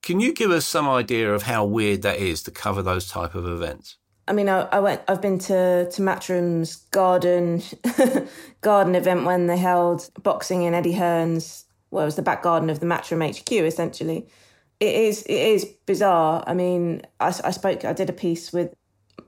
Can 0.03 0.21
you 0.21 0.33
give 0.33 0.51
us 0.51 0.64
some 0.64 0.88
idea 0.88 1.35
of 1.35 1.43
how 1.43 1.64
weird 1.64 2.03
that 2.03 2.19
is 2.19 2.43
to 2.45 2.51
cover 2.51 2.83
those 2.83 3.09
type 3.09 3.35
of 3.35 3.47
events? 3.47 3.97
I 4.27 4.33
mean, 4.33 4.49
I, 4.49 4.61
I 4.73 4.79
went. 4.79 5.03
I've 5.09 5.21
been 5.21 5.38
to 5.40 5.90
to 5.90 6.03
Matchroom's 6.03 6.77
garden 6.93 7.62
garden 8.61 8.95
event 8.95 9.25
when 9.25 9.49
they 9.49 9.57
held 9.57 10.09
boxing 10.23 10.62
in 10.62 10.73
Eddie 10.75 10.93
Hearn's. 10.93 11.64
Well, 11.90 12.03
it 12.03 12.07
was 12.07 12.16
the 12.16 12.22
back 12.22 12.42
garden 12.42 12.70
of 12.70 12.81
the 12.81 12.87
Matchroom 12.87 13.29
HQ, 13.29 13.50
essentially. 13.53 14.26
It 14.79 14.94
is 14.94 15.22
it 15.22 15.33
is 15.33 15.64
bizarre. 15.87 16.42
I 16.46 16.55
mean, 16.55 17.03
I, 17.18 17.29
I 17.44 17.50
spoke. 17.50 17.85
I 17.85 17.92
did 17.92 18.09
a 18.09 18.14
piece 18.14 18.53
with 18.53 18.74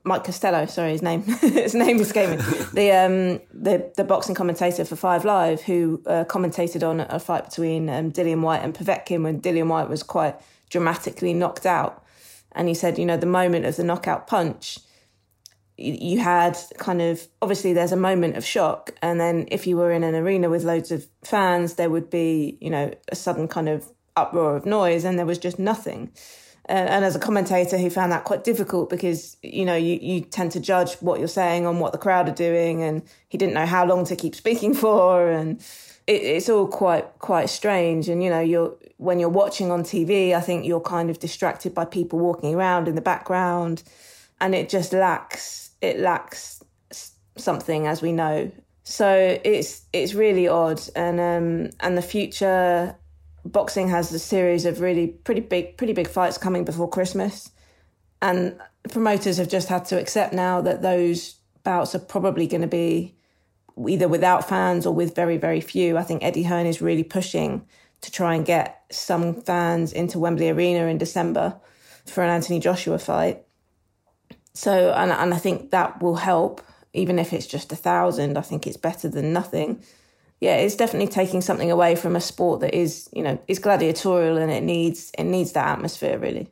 Mike 0.05 0.25
Costello, 0.25 0.67
sorry, 0.67 0.93
his 0.93 1.03
name 1.03 1.23
his 1.41 1.75
name 1.75 2.01
escaped 2.01 2.31
me. 2.31 2.37
the 2.73 2.91
um 2.93 3.41
the 3.53 3.93
the 3.97 4.05
boxing 4.05 4.35
commentator 4.35 4.85
for 4.85 4.97
Five 4.97 5.25
Live, 5.25 5.63
who 5.63 6.03
uh, 6.07 6.25
commentated 6.25 6.87
on 6.87 7.01
a 7.01 7.21
fight 7.21 7.45
between 7.45 7.89
um, 7.89 8.11
Dillian 8.11 8.41
Whyte 8.41 8.63
and 8.63 8.75
Povetkin 8.75 9.23
when 9.23 9.41
Dillian 9.41 9.69
Whyte 9.69 9.89
was 9.89 10.03
quite 10.03 10.37
dramatically 10.71 11.35
knocked 11.35 11.67
out, 11.67 12.05
and 12.53 12.69
he 12.69 12.75
said, 12.75 12.99
you 12.99 13.07
know, 13.07 13.17
the 13.17 13.27
moment 13.27 13.67
of 13.67 13.77
the 13.77 13.85
knockout 13.85 14.27
punch, 14.27 14.79
you, 15.77 16.19
had 16.19 16.57
kind 16.79 17.03
of 17.03 17.27
obviously 17.41 17.73
there's 17.73 17.93
a 17.93 17.97
moment 17.97 18.37
of 18.37 18.45
shock, 18.45 18.95
and 19.03 19.19
then 19.19 19.49
if 19.51 19.67
you 19.67 19.77
were 19.77 19.91
in 19.91 20.05
an 20.05 20.15
arena 20.15 20.49
with 20.49 20.65
loads 20.65 20.91
of 20.91 21.07
fans, 21.23 21.75
there 21.75 21.91
would 21.91 22.11
be 22.11 22.59
you 22.61 22.71
know 22.71 22.93
a 23.11 23.17
sudden 23.17 23.49
kind 23.49 23.69
of 23.69 23.91
uproar 24.17 24.57
of 24.57 24.67
noise, 24.67 25.05
and 25.05 25.19
there 25.19 25.27
was 25.27 25.39
just 25.39 25.59
nothing 25.59 26.13
and, 26.67 26.89
and 26.89 27.05
as 27.05 27.17
a 27.17 27.19
commentator, 27.19 27.77
he 27.77 27.89
found 27.89 28.13
that 28.13 28.25
quite 28.25 28.45
difficult 28.45 28.89
because 28.89 29.37
you 29.43 29.65
know 29.65 29.75
you 29.75 29.99
you 30.01 30.21
tend 30.21 30.53
to 30.53 30.61
judge 30.61 30.95
what 30.95 31.19
you're 31.19 31.29
saying 31.29 31.67
on 31.67 31.81
what 31.81 31.93
the 31.93 31.99
crowd 31.99 32.29
are 32.29 32.35
doing, 32.35 32.83
and 32.83 33.03
he 33.29 33.39
didn't 33.39 33.55
know 33.55 33.67
how 33.67 33.85
long 33.85 34.05
to 34.07 34.17
keep 34.17 34.35
speaking 34.35 34.75
for, 34.83 35.31
and 35.31 35.61
it, 36.07 36.23
it's 36.23 36.49
all 36.49 36.67
quite 36.69 37.19
quite 37.19 37.51
strange. 37.51 38.09
And 38.09 38.23
you 38.23 38.31
know, 38.31 38.41
you're 38.41 38.75
when 38.99 39.19
you're 39.19 39.29
watching 39.29 39.71
on 39.71 39.83
TV, 39.83 40.35
I 40.35 40.41
think 40.41 40.65
you're 40.65 40.81
kind 40.81 41.11
of 41.11 41.19
distracted 41.19 41.75
by 41.75 41.85
people 41.85 42.21
walking 42.21 42.55
around 42.55 42.87
in 42.87 42.95
the 42.95 43.01
background, 43.01 43.83
and 44.43 44.55
it 44.55 44.69
just 44.69 44.93
lacks 44.93 45.71
it 45.81 45.99
lacks 45.99 46.63
something, 47.37 47.87
as 47.87 48.03
we 48.03 48.13
know. 48.13 48.51
So 48.85 49.39
it's 49.45 49.83
it's 49.93 50.13
really 50.13 50.49
odd, 50.49 50.81
and 50.95 51.21
um, 51.21 51.71
and 51.81 51.97
the 51.97 52.03
future 52.03 52.97
boxing 53.45 53.89
has 53.89 54.13
a 54.13 54.19
series 54.19 54.65
of 54.65 54.81
really 54.81 55.09
pretty 55.09 55.41
big, 55.41 55.77
pretty 55.77 55.93
big 55.93 56.09
fights 56.09 56.37
coming 56.37 56.65
before 56.65 56.89
Christmas, 56.89 57.51
and 58.21 58.61
promoters 58.91 59.39
have 59.39 59.49
just 59.49 59.69
had 59.69 59.85
to 59.87 59.99
accept 59.99 60.35
now 60.35 60.61
that 60.61 60.83
those 60.83 61.37
bouts 61.63 61.95
are 61.95 62.01
probably 62.01 62.47
going 62.47 62.63
to 62.63 62.67
be 62.67 63.15
either 63.87 64.09
without 64.09 64.49
fans 64.49 64.85
or 64.85 64.93
with 64.93 65.15
very, 65.15 65.37
very 65.37 65.61
few. 65.61 65.97
I 65.97 66.03
think 66.03 66.23
Eddie 66.23 66.43
Hearn 66.43 66.67
is 66.67 66.83
really 66.83 67.05
pushing 67.05 67.65
to 68.01 68.11
try 68.11 68.35
and 68.35 68.45
get 68.45 68.83
some 68.91 69.41
fans 69.43 69.93
into 69.93 70.19
Wembley 70.19 70.51
Arena 70.51 70.87
in 70.87 70.99
December 70.99 71.61
for 72.05 72.25
an 72.25 72.31
Anthony 72.31 72.59
Joshua 72.59 72.99
fight. 72.99 73.45
So, 74.55 74.93
and, 74.93 75.11
and 75.11 75.33
I 75.33 75.39
think 75.39 75.71
that 75.71 76.03
will 76.03 76.17
help, 76.17 76.63
even 76.93 77.19
if 77.19 77.33
it's 77.33 77.47
just 77.47 77.73
a 77.73 77.77
thousand. 77.77 78.37
I 78.37 78.43
think 78.43 78.67
it's 78.67 78.77
better 78.77 79.09
than 79.09 79.33
nothing 79.33 79.83
yeah, 80.43 80.57
it's 80.57 80.75
definitely 80.75 81.07
taking 81.07 81.41
something 81.41 81.71
away 81.71 81.95
from 81.95 82.17
a 82.17 82.21
sport 82.21 82.63
that 82.63 82.75
is, 82.75 83.09
you 83.13 83.23
know, 83.23 83.39
is 83.47 83.61
gladiatorial 83.61 84.39
and 84.39 84.51
it 84.51 84.65
needs 84.65 85.13
it 85.17 85.23
needs 85.23 85.53
that 85.53 85.69
atmosphere 85.69 86.19
really. 86.19 86.49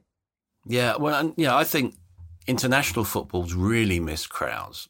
Yeah, 0.64 0.94
well, 0.96 1.34
yeah, 1.36 1.56
I 1.56 1.64
think 1.64 1.96
international 2.46 3.04
football's 3.04 3.52
really 3.52 3.98
missed 3.98 4.30
crowds. 4.30 4.88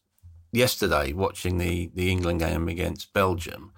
Yesterday, 0.52 1.14
watching 1.14 1.56
the 1.56 1.90
the 1.94 2.10
England 2.10 2.40
game 2.40 2.68
against 2.68 3.14
Belgium, 3.14 3.72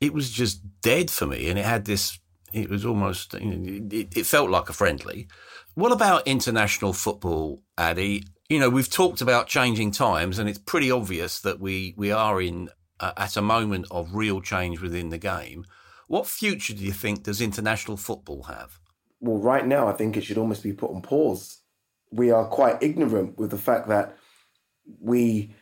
it 0.00 0.12
was 0.12 0.32
just 0.32 0.60
dead 0.80 1.08
for 1.08 1.26
me, 1.26 1.48
and 1.48 1.56
it 1.56 1.64
had 1.64 1.84
this. 1.84 2.18
It 2.52 2.68
was 2.68 2.84
almost. 2.84 3.34
You 3.34 3.46
know, 3.46 3.88
it, 3.92 4.16
it 4.16 4.26
felt 4.26 4.50
like 4.50 4.68
a 4.68 4.72
friendly. 4.72 5.28
What 5.74 5.92
about 5.92 6.26
international 6.26 6.94
football, 6.94 7.62
Addy? 7.78 8.24
You 8.48 8.58
know, 8.58 8.68
we've 8.68 8.90
talked 8.90 9.20
about 9.20 9.46
changing 9.46 9.92
times, 9.92 10.38
and 10.38 10.48
it's 10.48 10.58
pretty 10.58 10.90
obvious 10.90 11.40
that 11.40 11.60
we 11.60 11.94
we 11.96 12.10
are 12.10 12.40
in 12.40 12.68
uh, 13.00 13.12
at 13.16 13.36
a 13.36 13.42
moment 13.42 13.86
of 13.90 14.14
real 14.14 14.40
change 14.40 14.80
within 14.80 15.10
the 15.10 15.18
game. 15.18 15.64
What 16.08 16.26
future 16.26 16.74
do 16.74 16.84
you 16.84 16.92
think 16.92 17.22
does 17.22 17.40
international 17.40 17.96
football 17.96 18.44
have? 18.44 18.78
Well, 19.20 19.38
right 19.38 19.66
now, 19.66 19.88
I 19.88 19.92
think 19.92 20.16
it 20.16 20.24
should 20.24 20.38
almost 20.38 20.62
be 20.62 20.72
put 20.72 20.90
on 20.90 21.00
pause. 21.00 21.58
We 22.10 22.30
are 22.30 22.44
quite 22.46 22.82
ignorant 22.82 23.38
with 23.38 23.50
the 23.50 23.58
fact 23.58 23.88
that 23.88 24.16
we 25.00 25.54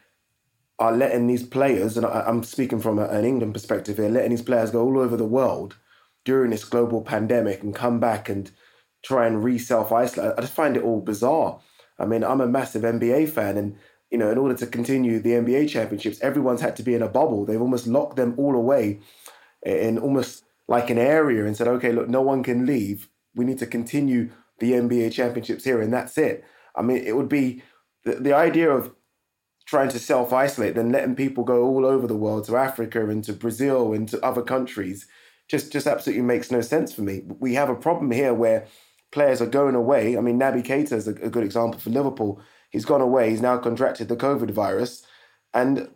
are 0.79 0.97
letting 0.97 1.27
these 1.27 1.45
players, 1.45 1.97
and 1.97 2.07
I'm 2.07 2.43
speaking 2.43 2.81
from 2.81 2.99
an 2.99 3.25
England 3.25 3.53
perspective 3.53 3.99
here, 3.99 4.09
letting 4.09 4.31
these 4.31 4.43
players 4.43 4.71
go 4.71 4.83
all 4.83 4.99
over 4.99 5.17
the 5.17 5.27
world 5.27 5.77
during 6.25 6.51
this 6.51 6.65
global 6.65 7.03
pandemic 7.03 7.63
and 7.63 7.75
come 7.75 8.01
back 8.01 8.29
and 8.29 8.51
try 9.03 9.27
and 9.27 9.45
re 9.45 9.59
self 9.59 9.93
isolate. 9.93 10.35
I 10.37 10.41
just 10.41 10.55
find 10.55 10.77
it 10.77 10.83
all 10.83 11.01
bizarre. 11.01 11.61
I 12.01 12.07
mean, 12.07 12.25
I'm 12.25 12.41
a 12.41 12.47
massive 12.47 12.83
NBA 12.83 13.29
fan, 13.29 13.57
and 13.57 13.77
you 14.11 14.19
know, 14.19 14.31
in 14.31 14.39
order 14.39 14.55
to 14.57 14.67
continue 14.67 15.21
the 15.21 15.33
NBA 15.33 15.69
championships, 15.69 16.21
everyone's 16.21 16.61
had 16.61 16.77
to 16.77 16.83
be 16.83 16.95
in 16.95 17.03
a 17.03 17.09
bubble. 17.09 17.45
They've 17.45 17.61
almost 17.61 17.87
locked 17.87 18.17
them 18.17 18.35
all 18.37 18.57
away 18.57 19.01
in 19.63 19.99
almost 19.99 20.45
like 20.67 20.91
an 20.91 20.99
area 20.99 21.45
and 21.45 21.57
said, 21.57 21.69
okay, 21.69 21.93
look, 21.93 22.09
no 22.09 22.23
one 22.23 22.43
can 22.43 22.67
leave. 22.67 23.09
We 23.35 23.45
need 23.45 23.59
to 23.59 23.67
continue 23.67 24.31
the 24.59 24.73
NBA 24.73 25.13
championships 25.13 25.65
here, 25.65 25.81
and 25.81 25.93
that's 25.93 26.19
it. 26.19 26.45
I 26.75 26.83
mean, 26.83 26.99
it 26.99 27.17
would 27.17 27.29
be 27.29 27.63
the, 28.05 28.15
the 28.15 28.33
idea 28.33 28.71
of 28.71 28.95
trying 29.67 29.89
to 29.91 29.99
self 29.99 30.33
isolate, 30.33 30.75
then 30.75 30.91
letting 30.91 31.15
people 31.15 31.45
go 31.45 31.65
all 31.65 31.87
over 31.87 32.07
the 32.07 32.17
world 32.17 32.45
to 32.47 32.57
Africa 32.57 33.09
and 33.09 33.23
to 33.25 33.33
Brazil 33.33 33.93
and 33.93 34.09
to 34.09 34.25
other 34.25 34.43
countries 34.43 35.07
just, 35.49 35.73
just 35.73 35.87
absolutely 35.87 36.23
makes 36.23 36.51
no 36.51 36.61
sense 36.61 36.93
for 36.93 37.03
me. 37.03 37.23
We 37.39 37.55
have 37.55 37.69
a 37.69 37.75
problem 37.75 38.11
here 38.11 38.33
where 38.33 38.67
players 39.13 39.43
are 39.43 39.47
going 39.47 39.75
away. 39.75 40.17
I 40.17 40.21
mean, 40.21 40.39
Naby 40.39 40.65
Keita 40.65 40.93
is 40.93 41.09
a, 41.09 41.13
a 41.13 41.31
good 41.31 41.45
example 41.45 41.81
for 41.81 41.91
Liverpool 41.91 42.43
He's 42.71 42.85
gone 42.85 43.01
away. 43.01 43.31
He's 43.31 43.43
now 43.43 43.59
contracted 43.59 44.09
the 44.09 44.17
COVID 44.17 44.53
virus. 44.53 45.05
And 45.53 45.91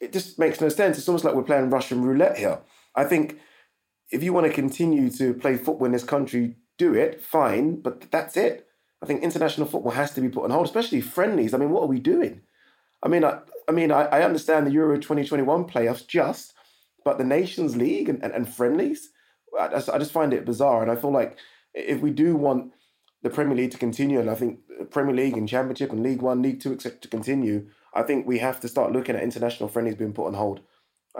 it 0.00 0.12
just 0.12 0.38
makes 0.38 0.60
no 0.60 0.68
sense. 0.68 0.98
It's 0.98 1.08
almost 1.08 1.24
like 1.24 1.34
we're 1.34 1.42
playing 1.42 1.70
Russian 1.70 2.02
roulette 2.02 2.36
here. 2.36 2.58
I 2.96 3.04
think 3.04 3.38
if 4.10 4.22
you 4.22 4.32
want 4.32 4.46
to 4.46 4.52
continue 4.52 5.08
to 5.10 5.32
play 5.34 5.56
football 5.56 5.86
in 5.86 5.92
this 5.92 6.04
country, 6.04 6.56
do 6.78 6.94
it, 6.94 7.22
fine, 7.22 7.80
but 7.80 8.10
that's 8.10 8.36
it. 8.36 8.66
I 9.02 9.06
think 9.06 9.22
international 9.22 9.68
football 9.68 9.92
has 9.92 10.12
to 10.14 10.20
be 10.20 10.28
put 10.28 10.44
on 10.44 10.50
hold, 10.50 10.66
especially 10.66 11.00
friendlies. 11.00 11.54
I 11.54 11.58
mean, 11.58 11.70
what 11.70 11.84
are 11.84 11.88
we 11.88 12.00
doing? 12.00 12.40
I 13.02 13.08
mean, 13.08 13.24
I, 13.24 13.38
I 13.68 13.72
mean, 13.72 13.92
I, 13.92 14.02
I 14.06 14.22
understand 14.24 14.66
the 14.66 14.72
Euro 14.72 14.96
2021 14.96 15.64
playoffs 15.66 16.06
just, 16.06 16.54
but 17.04 17.16
the 17.16 17.24
Nations 17.24 17.76
League 17.76 18.08
and, 18.08 18.22
and, 18.22 18.32
and 18.32 18.52
friendlies, 18.52 19.10
I 19.58 19.66
I 19.66 19.98
just 19.98 20.12
find 20.12 20.34
it 20.34 20.44
bizarre. 20.44 20.82
And 20.82 20.90
I 20.90 20.96
feel 20.96 21.12
like 21.12 21.38
if 21.74 22.00
we 22.00 22.10
do 22.10 22.36
want 22.36 22.72
the 23.22 23.30
Premier 23.30 23.56
League 23.56 23.72
to 23.72 23.78
continue, 23.78 24.20
and 24.20 24.30
I 24.30 24.34
think 24.34 24.60
Premier 24.90 25.14
League 25.14 25.36
and 25.36 25.48
Championship 25.48 25.92
and 25.92 26.02
League 26.02 26.22
One, 26.22 26.42
League 26.42 26.60
Two, 26.60 26.72
etc., 26.72 26.98
to 27.00 27.08
continue, 27.08 27.68
I 27.94 28.02
think 28.02 28.26
we 28.26 28.38
have 28.38 28.60
to 28.60 28.68
start 28.68 28.92
looking 28.92 29.16
at 29.16 29.22
international 29.22 29.68
friendlies 29.68 29.96
being 29.96 30.12
put 30.12 30.26
on 30.26 30.34
hold. 30.34 30.60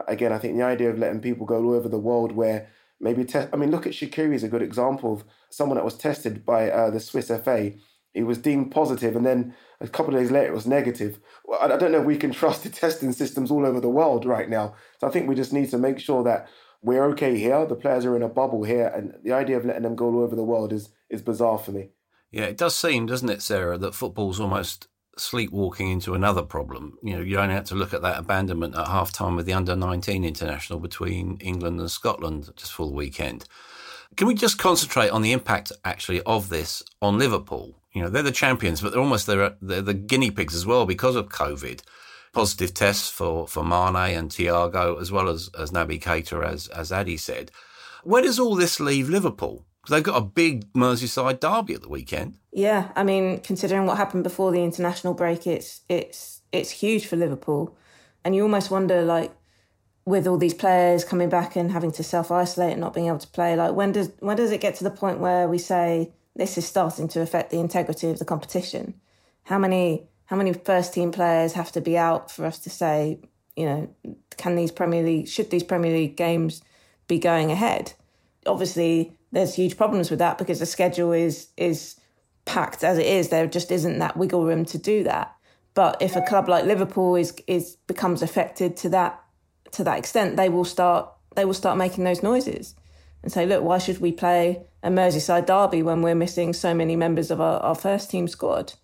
Again, 0.08 0.32
I 0.32 0.38
think 0.38 0.56
the 0.56 0.62
idea 0.62 0.90
of 0.90 0.98
letting 0.98 1.20
people 1.20 1.46
go 1.46 1.56
all 1.56 1.74
over 1.74 1.88
the 1.88 1.98
world 1.98 2.32
where 2.32 2.68
maybe 3.00 3.24
test. 3.24 3.48
I 3.52 3.56
mean, 3.56 3.70
look 3.70 3.86
at 3.86 3.92
Shaqiri 3.92 4.34
is 4.34 4.44
a 4.44 4.48
good 4.48 4.62
example 4.62 5.12
of 5.12 5.24
someone 5.50 5.76
that 5.76 5.84
was 5.84 5.96
tested 5.96 6.44
by 6.46 6.70
uh, 6.70 6.90
the 6.90 7.00
Swiss 7.00 7.28
FA. 7.28 7.72
He 8.14 8.22
was 8.22 8.38
deemed 8.38 8.72
positive, 8.72 9.14
and 9.16 9.26
then 9.26 9.54
a 9.80 9.88
couple 9.88 10.14
of 10.14 10.20
days 10.20 10.30
later 10.30 10.48
it 10.48 10.54
was 10.54 10.66
negative. 10.66 11.20
Well, 11.44 11.60
I 11.60 11.76
don't 11.76 11.92
know 11.92 12.00
if 12.00 12.06
we 12.06 12.16
can 12.16 12.30
trust 12.40 12.62
the 12.62 12.70
testing 12.70 13.12
systems 13.12 13.50
all 13.50 13.66
over 13.66 13.80
the 13.80 13.88
world 13.88 14.24
right 14.24 14.48
now. 14.48 14.74
So 14.98 15.06
I 15.06 15.10
think 15.10 15.28
we 15.28 15.34
just 15.34 15.52
need 15.52 15.70
to 15.70 15.78
make 15.78 15.98
sure 15.98 16.22
that 16.24 16.48
we're 16.82 17.04
okay 17.06 17.38
here. 17.38 17.64
The 17.66 17.74
players 17.74 18.04
are 18.04 18.16
in 18.16 18.22
a 18.22 18.28
bubble 18.28 18.64
here, 18.64 18.86
and 18.94 19.14
the 19.22 19.32
idea 19.32 19.56
of 19.56 19.64
letting 19.64 19.82
them 19.82 19.96
go 19.96 20.06
all 20.06 20.20
over 20.20 20.36
the 20.36 20.44
world 20.44 20.72
is 20.72 20.90
is 21.08 21.22
bizarre 21.22 21.58
for 21.58 21.72
me. 21.72 21.90
Yeah, 22.30 22.44
it 22.44 22.56
does 22.56 22.76
seem, 22.76 23.06
doesn't 23.06 23.28
it, 23.28 23.42
Sarah, 23.42 23.76
that 23.78 23.94
football's 23.94 24.38
almost 24.38 24.86
sleepwalking 25.16 25.90
into 25.90 26.14
another 26.14 26.42
problem. 26.42 26.96
You 27.02 27.16
know, 27.16 27.22
you 27.22 27.38
only 27.38 27.54
had 27.54 27.66
to 27.66 27.74
look 27.74 27.92
at 27.92 28.02
that 28.02 28.18
abandonment 28.18 28.76
at 28.76 28.86
half 28.86 29.12
time 29.12 29.36
with 29.36 29.46
the 29.46 29.52
under 29.52 29.74
19 29.74 30.24
international 30.24 30.78
between 30.78 31.36
England 31.38 31.80
and 31.80 31.90
Scotland 31.90 32.50
just 32.56 32.72
for 32.72 32.86
the 32.86 32.92
weekend. 32.92 33.46
Can 34.16 34.26
we 34.26 34.34
just 34.34 34.58
concentrate 34.58 35.10
on 35.10 35.22
the 35.22 35.32
impact 35.32 35.72
actually 35.84 36.20
of 36.22 36.48
this 36.48 36.82
on 37.02 37.18
Liverpool? 37.18 37.76
You 37.92 38.02
know, 38.02 38.08
they're 38.08 38.22
the 38.22 38.32
champions, 38.32 38.80
but 38.80 38.92
they're 38.92 39.00
almost 39.00 39.26
they're, 39.26 39.56
they're 39.60 39.82
the 39.82 39.94
guinea 39.94 40.30
pigs 40.30 40.54
as 40.54 40.66
well 40.66 40.86
because 40.86 41.16
of 41.16 41.28
COVID. 41.28 41.82
Positive 42.32 42.72
tests 42.72 43.10
for, 43.10 43.48
for 43.48 43.64
Mane 43.64 44.16
and 44.16 44.30
Thiago, 44.30 45.00
as 45.00 45.10
well 45.10 45.28
as, 45.28 45.50
as 45.58 45.72
Naby 45.72 46.00
Keita, 46.00 46.44
as, 46.44 46.68
as 46.68 46.92
Adi 46.92 47.16
said. 47.16 47.50
Where 48.04 48.22
does 48.22 48.38
all 48.38 48.54
this 48.54 48.78
leave 48.80 49.08
Liverpool? 49.08 49.66
Because 49.80 49.94
they've 49.96 50.04
got 50.04 50.22
a 50.22 50.24
big 50.24 50.72
Merseyside 50.72 51.40
derby 51.40 51.74
at 51.74 51.82
the 51.82 51.88
weekend. 51.88 52.38
Yeah, 52.52 52.90
I 52.94 53.02
mean, 53.02 53.40
considering 53.40 53.86
what 53.86 53.96
happened 53.96 54.24
before 54.24 54.52
the 54.52 54.62
international 54.62 55.14
break, 55.14 55.46
it's 55.46 55.80
it's 55.88 56.42
it's 56.52 56.70
huge 56.70 57.06
for 57.06 57.16
Liverpool, 57.16 57.76
and 58.24 58.34
you 58.34 58.42
almost 58.42 58.70
wonder, 58.70 59.02
like, 59.02 59.32
with 60.04 60.26
all 60.26 60.36
these 60.36 60.54
players 60.54 61.04
coming 61.04 61.28
back 61.28 61.56
and 61.56 61.70
having 61.72 61.92
to 61.92 62.02
self 62.02 62.30
isolate 62.30 62.72
and 62.72 62.80
not 62.80 62.92
being 62.92 63.06
able 63.06 63.18
to 63.18 63.28
play, 63.28 63.56
like, 63.56 63.72
when 63.74 63.92
does 63.92 64.10
when 64.20 64.36
does 64.36 64.50
it 64.50 64.60
get 64.60 64.74
to 64.76 64.84
the 64.84 64.90
point 64.90 65.18
where 65.18 65.48
we 65.48 65.58
say 65.58 66.12
this 66.36 66.58
is 66.58 66.66
starting 66.66 67.08
to 67.08 67.20
affect 67.20 67.50
the 67.50 67.58
integrity 67.60 68.10
of 68.10 68.18
the 68.18 68.24
competition? 68.24 68.94
How 69.44 69.58
many 69.58 70.08
how 70.30 70.36
many 70.36 70.52
first 70.52 70.94
team 70.94 71.10
players 71.10 71.54
have 71.54 71.72
to 71.72 71.80
be 71.80 71.98
out 71.98 72.30
for 72.30 72.46
us 72.46 72.60
to 72.60 72.70
say, 72.70 73.18
you 73.56 73.66
know, 73.66 73.92
can 74.36 74.54
these 74.54 74.70
Premier 74.70 75.02
League 75.02 75.26
should 75.26 75.50
these 75.50 75.64
Premier 75.64 75.92
League 75.92 76.16
games 76.16 76.62
be 77.08 77.18
going 77.18 77.50
ahead? 77.50 77.94
Obviously, 78.46 79.12
there's 79.32 79.56
huge 79.56 79.76
problems 79.76 80.08
with 80.08 80.20
that 80.20 80.38
because 80.38 80.60
the 80.60 80.66
schedule 80.66 81.10
is 81.10 81.48
is 81.56 81.96
packed 82.44 82.84
as 82.84 82.96
it 82.96 83.06
is. 83.06 83.28
There 83.28 83.48
just 83.48 83.72
isn't 83.72 83.98
that 83.98 84.16
wiggle 84.16 84.44
room 84.44 84.64
to 84.66 84.78
do 84.78 85.02
that. 85.02 85.34
But 85.74 86.00
if 86.00 86.14
a 86.14 86.22
club 86.22 86.48
like 86.48 86.64
Liverpool 86.64 87.16
is 87.16 87.34
is 87.48 87.76
becomes 87.88 88.22
affected 88.22 88.76
to 88.78 88.88
that 88.90 89.20
to 89.72 89.82
that 89.82 89.98
extent, 89.98 90.36
they 90.36 90.48
will 90.48 90.64
start 90.64 91.12
they 91.34 91.44
will 91.44 91.54
start 91.54 91.76
making 91.76 92.04
those 92.04 92.22
noises 92.22 92.76
and 93.24 93.32
say, 93.32 93.46
look, 93.46 93.64
why 93.64 93.78
should 93.78 93.98
we 93.98 94.12
play 94.12 94.62
a 94.84 94.90
Merseyside 94.90 95.46
derby 95.46 95.82
when 95.82 96.02
we're 96.02 96.14
missing 96.14 96.52
so 96.52 96.72
many 96.72 96.94
members 96.94 97.32
of 97.32 97.40
our, 97.40 97.58
our 97.58 97.74
first 97.74 98.12
team 98.12 98.28
squad? 98.28 98.74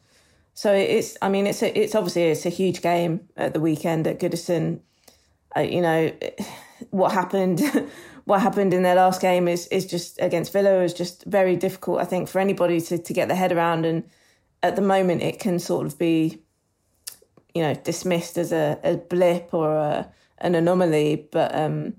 So 0.56 0.72
it's, 0.72 1.18
I 1.20 1.28
mean, 1.28 1.46
it's 1.46 1.62
a, 1.62 1.78
it's 1.78 1.94
obviously 1.94 2.22
it's 2.22 2.46
a 2.46 2.48
huge 2.48 2.80
game 2.80 3.28
at 3.36 3.52
the 3.52 3.60
weekend 3.60 4.06
at 4.06 4.18
Goodison. 4.18 4.80
Uh, 5.54 5.60
you 5.60 5.82
know, 5.82 6.10
what 6.90 7.12
happened 7.12 7.60
what 8.24 8.40
happened 8.40 8.72
in 8.72 8.82
their 8.82 8.94
last 8.94 9.20
game 9.20 9.48
is 9.48 9.66
is 9.68 9.84
just 9.86 10.18
against 10.20 10.52
Villa 10.54 10.82
is 10.82 10.94
just 10.94 11.24
very 11.24 11.56
difficult. 11.56 12.00
I 12.00 12.06
think 12.06 12.26
for 12.28 12.40
anybody 12.40 12.80
to 12.80 12.96
to 12.96 13.12
get 13.12 13.28
their 13.28 13.36
head 13.36 13.52
around, 13.52 13.84
and 13.84 14.02
at 14.62 14.76
the 14.76 14.82
moment 14.82 15.22
it 15.22 15.38
can 15.38 15.58
sort 15.58 15.86
of 15.86 15.98
be, 15.98 16.42
you 17.54 17.62
know, 17.62 17.74
dismissed 17.74 18.38
as 18.38 18.50
a, 18.50 18.78
a 18.82 18.96
blip 18.96 19.52
or 19.52 19.76
a, 19.76 20.10
an 20.38 20.54
anomaly. 20.54 21.28
But 21.32 21.54
um, 21.54 21.96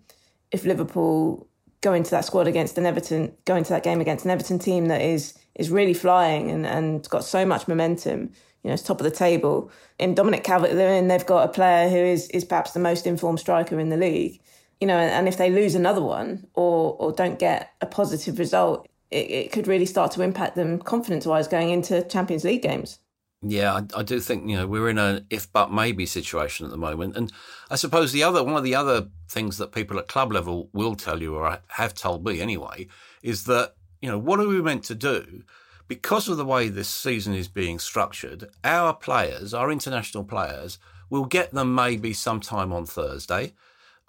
if 0.52 0.66
Liverpool 0.66 1.48
go 1.82 1.94
into 1.94 2.10
that 2.10 2.26
squad 2.26 2.48
against 2.48 2.76
an 2.80 2.88
Everton, 2.88 3.38
go 3.46 3.56
into 3.56 3.70
that 3.70 3.84
game 3.84 4.02
against 4.02 4.26
an 4.26 4.32
Everton 4.32 4.58
team 4.58 4.88
that 4.88 5.02
is 5.02 5.38
is 5.54 5.70
really 5.70 5.94
flying 5.94 6.50
and 6.50 6.66
and 6.66 7.08
got 7.10 7.24
so 7.24 7.46
much 7.46 7.68
momentum. 7.68 8.32
You 8.68 8.72
know, 8.72 8.74
it's 8.74 8.84
top 8.84 9.00
of 9.00 9.06
the 9.06 9.12
table. 9.12 9.72
In 9.98 10.14
Dominic 10.14 10.44
Calvert-Lewin, 10.44 11.08
they've 11.08 11.26
got 11.26 11.50
a 11.50 11.52
player 11.52 11.90
who 11.90 11.96
is 11.96 12.28
is 12.30 12.44
perhaps 12.44 12.72
the 12.72 12.80
most 12.80 13.08
informed 13.08 13.40
striker 13.40 13.80
in 13.80 13.90
the 13.90 13.98
league 13.98 14.42
you 14.80 14.88
know, 14.88 14.98
and 14.98 15.28
if 15.28 15.38
they 15.38 15.50
lose 15.50 15.76
another 15.76 16.02
one 16.02 16.48
or 16.54 16.96
or 17.00 17.12
don't 17.12 17.40
get 17.40 17.74
a 17.82 17.86
positive 17.86 18.40
result, 18.40 18.88
it, 19.10 19.30
it 19.30 19.52
could 19.52 19.68
really 19.68 19.86
start 19.86 20.12
to 20.12 20.22
impact 20.22 20.56
them 20.56 20.80
confidence 20.80 21.26
wise 21.26 21.48
going 21.48 21.72
into 21.72 22.04
Champions 22.04 22.44
League 22.44 22.62
games. 22.62 23.00
Yeah, 23.42 23.74
I, 23.74 24.00
I, 24.00 24.04
do 24.04 24.20
think 24.20 24.50
you 24.50 24.56
know 24.56 24.68
we're 24.68 24.90
in 24.90 24.98
a 24.98 25.24
if 25.30 25.52
but 25.52 25.72
maybe 25.72 26.06
situation 26.06 26.66
at 26.66 26.72
the 26.72 26.78
moment, 26.78 27.16
and 27.16 27.32
I 27.70 27.76
suppose 27.76 28.12
the 28.12 28.24
other 28.24 28.44
one 28.44 28.56
of 28.56 28.64
the 28.64 28.76
other 28.76 29.08
things 29.30 29.58
that 29.58 29.72
people 29.72 29.98
at 30.00 30.08
club 30.08 30.32
level 30.32 30.70
will 30.74 30.96
tell 30.96 31.22
you 31.22 31.36
or 31.36 31.60
have 31.68 31.94
told 31.94 32.26
me 32.26 32.40
anyway 32.42 32.88
is 33.24 33.46
that 33.46 33.76
you 34.02 34.10
know 34.10 34.18
what 34.18 34.40
are 34.40 34.48
we 34.48 34.62
meant 34.62 34.84
to 34.86 34.96
do 34.96 35.44
because 35.88 36.28
of 36.28 36.38
the 36.38 36.46
way 36.46 36.70
this 36.70 36.90
season 36.90 37.34
is 37.34 37.48
being 37.48 37.80
structured. 37.80 38.50
Our 38.64 38.94
players, 38.94 39.54
our 39.54 39.72
international 39.72 40.24
players, 40.24 40.80
will 41.10 41.26
get 41.26 41.54
them 41.54 41.74
maybe 41.74 42.14
sometime 42.14 42.74
on 42.74 42.86
Thursday 42.86 43.54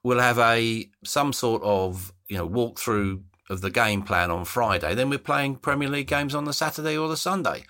we'll 0.02 0.18
have 0.18 0.38
a 0.38 0.88
some 1.04 1.32
sort 1.32 1.62
of 1.62 2.12
you 2.28 2.36
know 2.36 2.48
walkthrough 2.48 3.22
of 3.50 3.60
the 3.60 3.70
game 3.70 4.02
plan 4.02 4.30
on 4.30 4.44
Friday. 4.44 4.94
Then 4.94 5.10
we're 5.10 5.18
playing 5.18 5.56
Premier 5.56 5.88
League 5.88 6.06
games 6.06 6.34
on 6.34 6.44
the 6.44 6.52
Saturday 6.52 6.96
or 6.96 7.08
the 7.08 7.16
Sunday. 7.16 7.64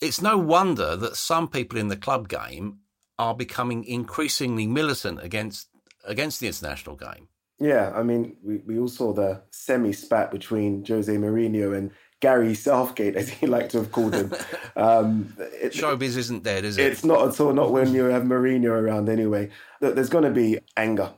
It's 0.00 0.22
no 0.22 0.38
wonder 0.38 0.96
that 0.96 1.16
some 1.16 1.48
people 1.48 1.78
in 1.78 1.88
the 1.88 1.96
club 1.96 2.28
game 2.28 2.78
are 3.18 3.34
becoming 3.34 3.84
increasingly 3.84 4.66
militant 4.66 5.22
against 5.22 5.68
against 6.04 6.40
the 6.40 6.46
international 6.46 6.96
game. 6.96 7.28
Yeah, 7.60 7.92
I 7.92 8.04
mean, 8.04 8.36
we, 8.44 8.58
we 8.58 8.78
all 8.78 8.88
saw 8.88 9.12
the 9.12 9.42
semi 9.50 9.92
spat 9.92 10.30
between 10.30 10.84
Jose 10.84 11.12
Mourinho 11.12 11.76
and 11.76 11.90
Gary 12.20 12.54
Southgate, 12.54 13.16
as 13.16 13.28
he 13.28 13.46
liked 13.54 13.70
to 13.72 13.78
have 13.78 13.92
called 13.92 14.14
him. 14.14 14.32
Um, 14.76 15.34
it, 15.60 15.72
Showbiz 15.72 16.16
isn't 16.16 16.44
dead, 16.44 16.64
is 16.64 16.78
it? 16.78 16.86
It's 16.86 17.04
not 17.04 17.26
at 17.26 17.40
all. 17.40 17.52
Not 17.52 17.72
when 17.72 17.92
you 17.92 18.04
have 18.04 18.22
Mourinho 18.22 18.70
around, 18.70 19.08
anyway. 19.08 19.50
There's 19.80 20.08
going 20.08 20.22
to 20.22 20.30
be 20.30 20.60
anger 20.76 21.10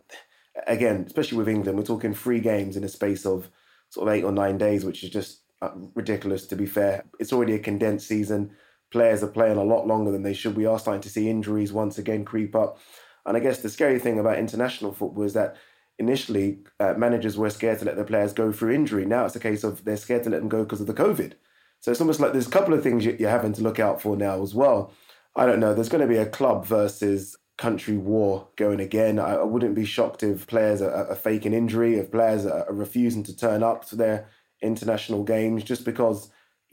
again, 0.66 1.04
especially 1.06 1.36
with 1.36 1.48
England. 1.48 1.76
We're 1.76 1.84
talking 1.84 2.14
three 2.14 2.40
games 2.40 2.78
in 2.78 2.84
a 2.84 2.88
space 2.88 3.26
of 3.26 3.50
sort 3.90 4.08
of 4.08 4.14
eight 4.14 4.24
or 4.24 4.32
nine 4.32 4.56
days, 4.56 4.86
which 4.86 5.04
is 5.04 5.10
just 5.10 5.40
uh, 5.60 5.72
ridiculous. 5.94 6.46
To 6.46 6.56
be 6.56 6.64
fair, 6.64 7.04
it's 7.18 7.34
already 7.34 7.54
a 7.54 7.58
condensed 7.58 8.08
season. 8.08 8.52
Players 8.90 9.22
are 9.22 9.28
playing 9.28 9.58
a 9.58 9.64
lot 9.64 9.86
longer 9.86 10.10
than 10.10 10.22
they 10.22 10.32
should. 10.32 10.56
We 10.56 10.64
are 10.64 10.78
starting 10.78 11.02
to 11.02 11.10
see 11.10 11.28
injuries 11.28 11.70
once 11.70 11.98
again 11.98 12.24
creep 12.24 12.56
up. 12.56 12.78
And 13.26 13.36
I 13.36 13.40
guess 13.40 13.60
the 13.60 13.68
scary 13.68 13.98
thing 13.98 14.18
about 14.18 14.38
international 14.38 14.92
football 14.92 15.24
is 15.24 15.34
that 15.34 15.56
initially 16.00 16.58
uh, 16.80 16.94
managers 16.94 17.36
were 17.36 17.50
scared 17.50 17.78
to 17.78 17.84
let 17.84 17.94
their 17.94 18.04
players 18.04 18.32
go 18.32 18.50
through 18.50 18.74
injury. 18.74 19.04
Now 19.04 19.26
it's 19.26 19.36
a 19.36 19.40
case 19.40 19.62
of 19.62 19.84
they're 19.84 19.96
scared 19.96 20.24
to 20.24 20.30
let 20.30 20.40
them 20.40 20.48
go 20.48 20.64
because 20.64 20.80
of 20.80 20.86
the 20.86 20.94
COVID. 20.94 21.34
So 21.80 21.90
it's 21.90 22.00
almost 22.00 22.20
like 22.20 22.32
there's 22.32 22.48
a 22.48 22.50
couple 22.50 22.74
of 22.74 22.82
things 22.82 23.04
you're 23.04 23.30
having 23.30 23.52
to 23.52 23.62
look 23.62 23.78
out 23.78 24.02
for 24.02 24.16
now 24.16 24.42
as 24.42 24.54
well. 24.54 24.92
I 25.36 25.46
don't 25.46 25.60
know. 25.60 25.74
There's 25.74 25.88
going 25.88 26.00
to 26.00 26.12
be 26.12 26.16
a 26.16 26.26
club 26.26 26.66
versus 26.66 27.36
country 27.56 27.96
war 27.96 28.48
going 28.56 28.80
again. 28.80 29.18
I, 29.18 29.34
I 29.34 29.44
wouldn't 29.44 29.74
be 29.74 29.84
shocked 29.84 30.22
if 30.22 30.46
players 30.46 30.80
are, 30.82 31.06
are, 31.08 31.14
faking 31.14 31.52
injury, 31.52 31.98
if 31.98 32.10
players 32.10 32.46
are, 32.46 32.66
are 32.68 32.74
refusing 32.74 33.22
to 33.24 33.36
turn 33.36 33.62
up 33.62 33.86
to 33.88 33.96
their 33.96 34.28
international 34.62 35.22
games 35.22 35.62
just 35.62 35.84
because 35.84 36.30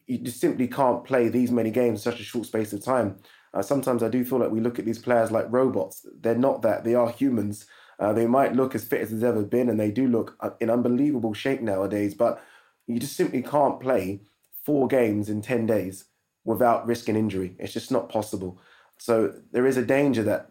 you 0.07 0.25
simply 0.31 0.67
can't 0.67 1.03
play 1.03 1.27
these 1.27 1.51
many 1.51 1.71
games 1.71 1.99
in 1.99 2.11
such 2.11 2.21
a 2.21 2.23
short 2.23 2.45
space 2.45 2.71
of 2.71 2.83
time. 2.83 3.17
Uh, 3.53 3.61
sometimes 3.61 4.01
I 4.01 4.09
do 4.09 4.23
feel 4.23 4.39
like 4.39 4.51
we 4.51 4.61
look 4.61 4.79
at 4.79 4.85
these 4.85 4.99
players 4.99 5.31
like 5.31 5.45
robots. 5.49 6.05
They're 6.21 6.35
not 6.35 6.61
that. 6.61 6.85
They 6.85 6.95
are 6.95 7.09
humans. 7.09 7.65
Uh, 7.99 8.13
they 8.13 8.27
might 8.27 8.55
look 8.55 8.75
as 8.75 8.85
fit 8.85 9.01
as 9.01 9.11
they've 9.11 9.23
ever 9.23 9.43
been, 9.43 9.69
and 9.69 9.79
they 9.79 9.91
do 9.91 10.07
look 10.07 10.35
uh, 10.39 10.51
in 10.59 10.69
unbelievable 10.69 11.33
shape 11.33 11.61
nowadays. 11.61 12.13
But 12.13 12.43
you 12.85 12.99
just 12.99 13.15
simply 13.15 13.41
can't 13.41 13.79
play 13.79 14.21
four 14.63 14.87
games 14.87 15.29
in 15.29 15.41
ten 15.41 15.65
days 15.65 16.05
without 16.45 16.87
risking 16.87 17.15
injury. 17.15 17.55
It's 17.59 17.73
just 17.73 17.91
not 17.91 18.09
possible. 18.09 18.59
So 18.97 19.33
there 19.51 19.65
is 19.65 19.77
a 19.77 19.85
danger 19.85 20.23
that 20.23 20.49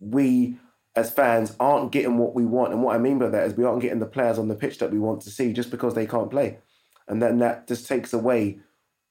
we 0.00 0.58
as 0.94 1.10
fans 1.10 1.54
aren't 1.60 1.92
getting 1.92 2.16
what 2.16 2.34
we 2.34 2.44
want. 2.46 2.72
And 2.72 2.82
what 2.82 2.94
I 2.94 2.98
mean 2.98 3.18
by 3.18 3.28
that 3.28 3.46
is 3.46 3.54
we 3.54 3.64
aren't 3.64 3.82
getting 3.82 3.98
the 3.98 4.06
players 4.06 4.38
on 4.38 4.48
the 4.48 4.54
pitch 4.54 4.78
that 4.78 4.90
we 4.90 4.98
want 4.98 5.20
to 5.22 5.30
see 5.30 5.52
just 5.52 5.70
because 5.70 5.94
they 5.94 6.06
can't 6.06 6.30
play. 6.30 6.58
And 7.06 7.22
then 7.22 7.38
that 7.38 7.68
just 7.68 7.86
takes 7.86 8.12
away 8.12 8.60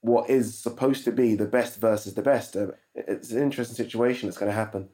what 0.01 0.29
is 0.29 0.57
supposed 0.57 1.03
to 1.05 1.11
be 1.11 1.35
the 1.35 1.45
best 1.45 1.79
versus 1.79 2.15
the 2.15 2.21
best. 2.21 2.55
Uh, 2.55 2.67
it's 2.95 3.31
an 3.31 3.41
interesting 3.41 3.75
situation 3.75 4.27
that's 4.27 4.37
going 4.37 4.51
to 4.51 4.55
happen. 4.55 4.89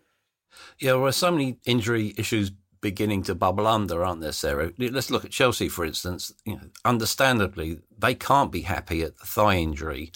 Yeah, 0.79 0.91
there 0.91 1.03
are 1.03 1.11
so 1.11 1.31
many 1.31 1.57
injury 1.65 2.13
issues 2.17 2.51
beginning 2.81 3.23
to 3.23 3.35
bubble 3.35 3.67
under, 3.67 4.03
aren't 4.03 4.21
there, 4.21 4.31
Sarah? 4.31 4.71
Let's 4.77 5.11
look 5.11 5.23
at 5.23 5.31
Chelsea, 5.31 5.69
for 5.69 5.85
instance. 5.85 6.33
You 6.45 6.55
know, 6.55 6.69
understandably, 6.83 7.79
they 7.97 8.15
can't 8.15 8.51
be 8.51 8.61
happy 8.61 9.03
at 9.03 9.17
the 9.17 9.25
thigh 9.25 9.57
injury 9.57 10.11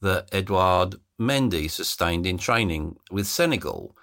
that 0.00 0.28
Edouard 0.32 0.96
Mendy 1.20 1.70
sustained 1.70 2.26
in 2.26 2.38
training 2.38 2.96
with 3.10 3.26
Senegal. 3.26 3.96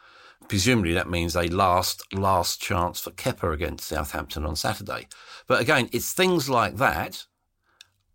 Presumably, 0.47 0.93
that 0.93 1.09
means 1.09 1.35
a 1.35 1.47
last 1.47 2.03
last 2.13 2.61
chance 2.61 2.99
for 2.99 3.11
Kepa 3.11 3.53
against 3.53 3.87
Southampton 3.87 4.45
on 4.45 4.57
Saturday. 4.57 5.07
But 5.47 5.61
again, 5.61 5.89
it's 5.93 6.11
things 6.11 6.49
like 6.49 6.75
that 6.77 7.25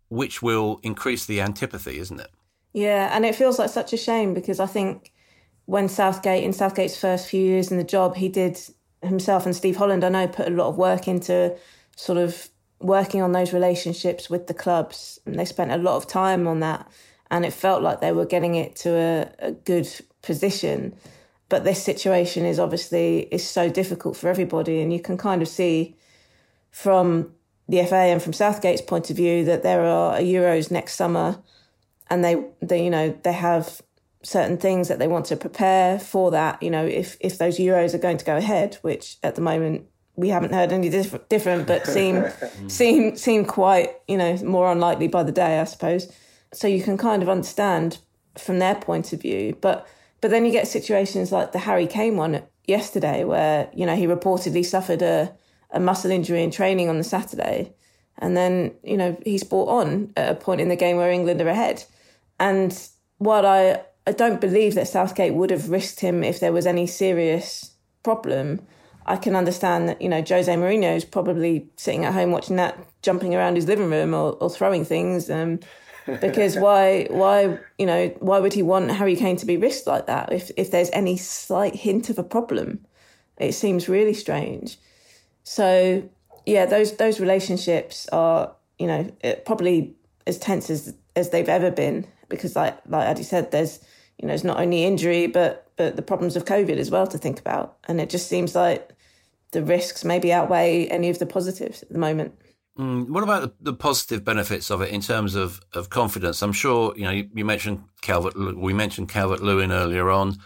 which 0.09 0.41
will 0.41 0.79
increase 0.83 1.25
the 1.25 1.41
antipathy, 1.41 1.97
isn't 1.99 2.19
it? 2.19 2.31
Yeah, 2.73 3.09
and 3.15 3.25
it 3.25 3.35
feels 3.35 3.57
like 3.57 3.69
such 3.69 3.93
a 3.93 3.97
shame 3.97 4.33
because 4.33 4.59
I 4.59 4.67
think 4.67 5.11
when 5.69 5.87
Southgate, 5.87 6.43
in 6.43 6.51
Southgate's 6.51 6.97
first 6.97 7.27
few 7.27 7.45
years 7.45 7.69
in 7.69 7.77
the 7.77 7.83
job, 7.83 8.15
he 8.15 8.27
did 8.27 8.59
himself 9.03 9.45
and 9.45 9.55
Steve 9.55 9.75
Holland, 9.75 10.03
I 10.03 10.09
know, 10.09 10.27
put 10.27 10.47
a 10.47 10.49
lot 10.49 10.67
of 10.67 10.77
work 10.77 11.07
into 11.07 11.55
sort 11.95 12.17
of 12.17 12.49
working 12.79 13.21
on 13.21 13.33
those 13.33 13.53
relationships 13.53 14.31
with 14.31 14.47
the 14.47 14.55
clubs. 14.55 15.19
And 15.27 15.37
they 15.37 15.45
spent 15.45 15.71
a 15.71 15.77
lot 15.77 15.95
of 15.95 16.07
time 16.07 16.47
on 16.47 16.59
that. 16.61 16.89
And 17.29 17.45
it 17.45 17.53
felt 17.53 17.83
like 17.83 18.01
they 18.01 18.11
were 18.11 18.25
getting 18.25 18.55
it 18.55 18.77
to 18.77 18.89
a, 18.89 19.49
a 19.49 19.51
good 19.51 19.87
position. 20.23 20.95
But 21.49 21.65
this 21.65 21.83
situation 21.83 22.47
is 22.47 22.57
obviously 22.57 23.27
is 23.31 23.47
so 23.47 23.69
difficult 23.69 24.17
for 24.17 24.27
everybody. 24.27 24.81
And 24.81 24.91
you 24.91 24.99
can 24.99 25.19
kind 25.19 25.43
of 25.43 25.47
see 25.47 25.95
from 26.71 27.31
the 27.67 27.85
FA 27.85 27.95
and 27.95 28.23
from 28.23 28.33
Southgate's 28.33 28.81
point 28.81 29.11
of 29.11 29.15
view 29.17 29.45
that 29.45 29.61
there 29.61 29.85
are 29.85 30.17
Euros 30.17 30.71
next 30.71 30.95
summer 30.95 31.37
and 32.09 32.25
they, 32.25 32.43
they 32.59 32.83
you 32.83 32.89
know, 32.89 33.15
they 33.23 33.33
have 33.33 33.83
certain 34.21 34.57
things 34.57 34.87
that 34.89 34.99
they 34.99 35.07
want 35.07 35.25
to 35.27 35.35
prepare 35.35 35.99
for 35.99 36.31
that. 36.31 36.61
You 36.61 36.69
know, 36.69 36.85
if 36.85 37.17
if 37.19 37.37
those 37.37 37.57
Euros 37.57 37.93
are 37.93 37.99
going 37.99 38.17
to 38.17 38.25
go 38.25 38.37
ahead, 38.37 38.77
which 38.81 39.17
at 39.23 39.35
the 39.35 39.41
moment 39.41 39.85
we 40.15 40.29
haven't 40.29 40.53
heard 40.53 40.71
any 40.73 40.89
diff- 40.89 41.29
different, 41.29 41.67
but 41.67 41.85
seem 41.87 42.25
seem 42.67 43.15
seem 43.15 43.45
quite 43.45 43.95
you 44.07 44.17
know 44.17 44.35
more 44.37 44.71
unlikely 44.71 45.07
by 45.07 45.23
the 45.23 45.31
day, 45.31 45.59
I 45.59 45.63
suppose. 45.63 46.11
So 46.53 46.67
you 46.67 46.81
can 46.81 46.97
kind 46.97 47.21
of 47.21 47.29
understand 47.29 47.99
from 48.37 48.59
their 48.59 48.75
point 48.75 49.13
of 49.13 49.21
view, 49.21 49.57
but 49.61 49.87
but 50.21 50.31
then 50.31 50.45
you 50.45 50.51
get 50.51 50.67
situations 50.67 51.31
like 51.31 51.51
the 51.51 51.59
Harry 51.59 51.87
Kane 51.87 52.17
one 52.17 52.43
yesterday, 52.65 53.23
where 53.23 53.69
you 53.73 53.85
know 53.85 53.95
he 53.95 54.07
reportedly 54.07 54.65
suffered 54.65 55.01
a 55.01 55.33
a 55.71 55.79
muscle 55.79 56.11
injury 56.11 56.43
in 56.43 56.51
training 56.51 56.89
on 56.89 56.97
the 56.97 57.03
Saturday, 57.03 57.73
and 58.17 58.35
then 58.35 58.73
you 58.83 58.97
know 58.97 59.17
he's 59.23 59.43
brought 59.43 59.69
on 59.69 60.11
at 60.17 60.31
a 60.31 60.35
point 60.35 60.59
in 60.59 60.67
the 60.67 60.75
game 60.75 60.97
where 60.97 61.11
England 61.11 61.39
are 61.41 61.47
ahead, 61.47 61.85
and 62.39 62.89
what 63.19 63.45
I 63.45 63.81
I 64.09 64.11
don't 64.11 64.41
believe 64.41 64.73
that 64.73 64.87
Southgate 64.87 65.35
would 65.35 65.51
have 65.51 65.69
risked 65.69 65.99
him 65.99 66.23
if 66.23 66.39
there 66.39 66.51
was 66.51 66.65
any 66.65 66.87
serious 66.87 67.73
problem. 68.01 68.59
I 69.05 69.17
can 69.17 69.35
understand 69.35 69.87
that, 69.87 70.01
you 70.01 70.09
know, 70.09 70.23
Jose 70.27 70.51
Mourinho 70.51 70.95
is 70.95 71.05
probably 71.05 71.67
sitting 71.75 72.05
at 72.05 72.15
home 72.15 72.31
watching 72.31 72.55
that, 72.55 72.75
jumping 73.03 73.35
around 73.35 73.55
his 73.55 73.67
living 73.67 73.91
room 73.91 74.15
or, 74.15 74.31
or 74.41 74.49
throwing 74.49 74.83
things. 74.83 75.29
Um, 75.29 75.59
because 76.21 76.55
why, 76.55 77.05
why, 77.11 77.59
you 77.77 77.85
know, 77.85 78.07
why 78.19 78.39
would 78.39 78.53
he 78.53 78.63
want 78.63 78.89
Harry 78.89 79.15
Kane 79.15 79.37
to 79.37 79.45
be 79.45 79.57
risked 79.57 79.85
like 79.85 80.07
that 80.07 80.33
if, 80.33 80.49
if 80.57 80.71
there's 80.71 80.89
any 80.91 81.15
slight 81.15 81.75
hint 81.75 82.09
of 82.09 82.17
a 82.17 82.23
problem? 82.23 82.83
It 83.37 83.51
seems 83.51 83.87
really 83.87 84.15
strange. 84.15 84.79
So, 85.43 86.09
yeah, 86.47 86.65
those 86.65 86.97
those 86.97 87.19
relationships 87.19 88.09
are, 88.11 88.55
you 88.79 88.87
know, 88.87 89.11
probably 89.45 89.93
as 90.25 90.39
tense 90.39 90.71
as 90.71 90.95
as 91.15 91.29
they've 91.29 91.47
ever 91.47 91.69
been 91.69 92.07
because, 92.27 92.55
like 92.55 92.75
like 92.87 93.07
Adi 93.07 93.23
said, 93.23 93.51
there's 93.51 93.79
you 94.19 94.27
know, 94.27 94.33
it's 94.33 94.43
not 94.43 94.59
only 94.59 94.83
injury, 94.83 95.27
but 95.27 95.71
but 95.77 95.95
the 95.95 96.01
problems 96.01 96.35
of 96.35 96.43
COVID 96.43 96.77
as 96.77 96.91
well 96.91 97.07
to 97.07 97.17
think 97.17 97.39
about. 97.39 97.77
And 97.87 98.01
it 98.01 98.09
just 98.09 98.27
seems 98.27 98.53
like 98.53 98.91
the 99.51 99.63
risks 99.63 100.03
maybe 100.03 100.33
outweigh 100.33 100.87
any 100.87 101.09
of 101.09 101.19
the 101.19 101.25
positives 101.25 101.81
at 101.81 101.89
the 101.89 101.97
moment. 101.97 102.33
Mm, 102.77 103.09
what 103.09 103.23
about 103.23 103.41
the, 103.41 103.71
the, 103.71 103.73
positive 103.73 104.23
benefits 104.23 104.69
of 104.69 104.81
it 104.81 104.89
in 104.89 105.01
terms 105.01 105.35
of, 105.35 105.61
of 105.73 105.89
confidence? 105.89 106.41
I'm 106.41 106.53
sure 106.53 106.93
you 106.95 107.03
know 107.03 107.11
you, 107.11 107.29
you 107.33 107.45
mentioned 107.45 107.83
Calvert. 108.01 108.35
We 108.57 108.73
mentioned 108.73 109.09
Calvert 109.09 109.41
Lewin 109.41 109.71
earlier 109.71 110.09
on. 110.09 110.37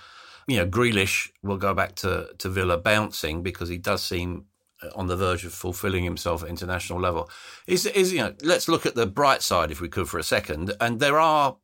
You 0.47 0.57
know, 0.57 0.67
Grealish 0.67 1.29
will 1.41 1.57
go 1.57 1.73
back 1.73 1.95
to 1.97 2.29
to 2.38 2.49
Villa 2.49 2.77
bouncing 2.77 3.43
because 3.43 3.69
he 3.69 3.77
does 3.77 4.03
seem 4.03 4.45
uh, 4.81 4.89
on 4.95 5.07
the 5.07 5.15
verge 5.15 5.45
of 5.45 5.53
fulfilling 5.53 6.03
himself 6.03 6.43
at 6.43 6.49
international 6.49 6.99
level. 6.99 7.29
Is 7.67 7.86
is 7.86 8.13
you 8.13 8.19
know? 8.19 8.33
Let's 8.41 8.67
look 8.67 8.86
at 8.86 8.95
the 8.95 9.05
bright 9.05 9.43
side 9.43 9.69
if 9.69 9.79
we 9.79 9.89
could 9.89 10.09
for 10.09 10.17
a 10.17 10.23
second. 10.23 10.73
And 10.79 10.99
there 10.99 11.19
are 11.19 11.57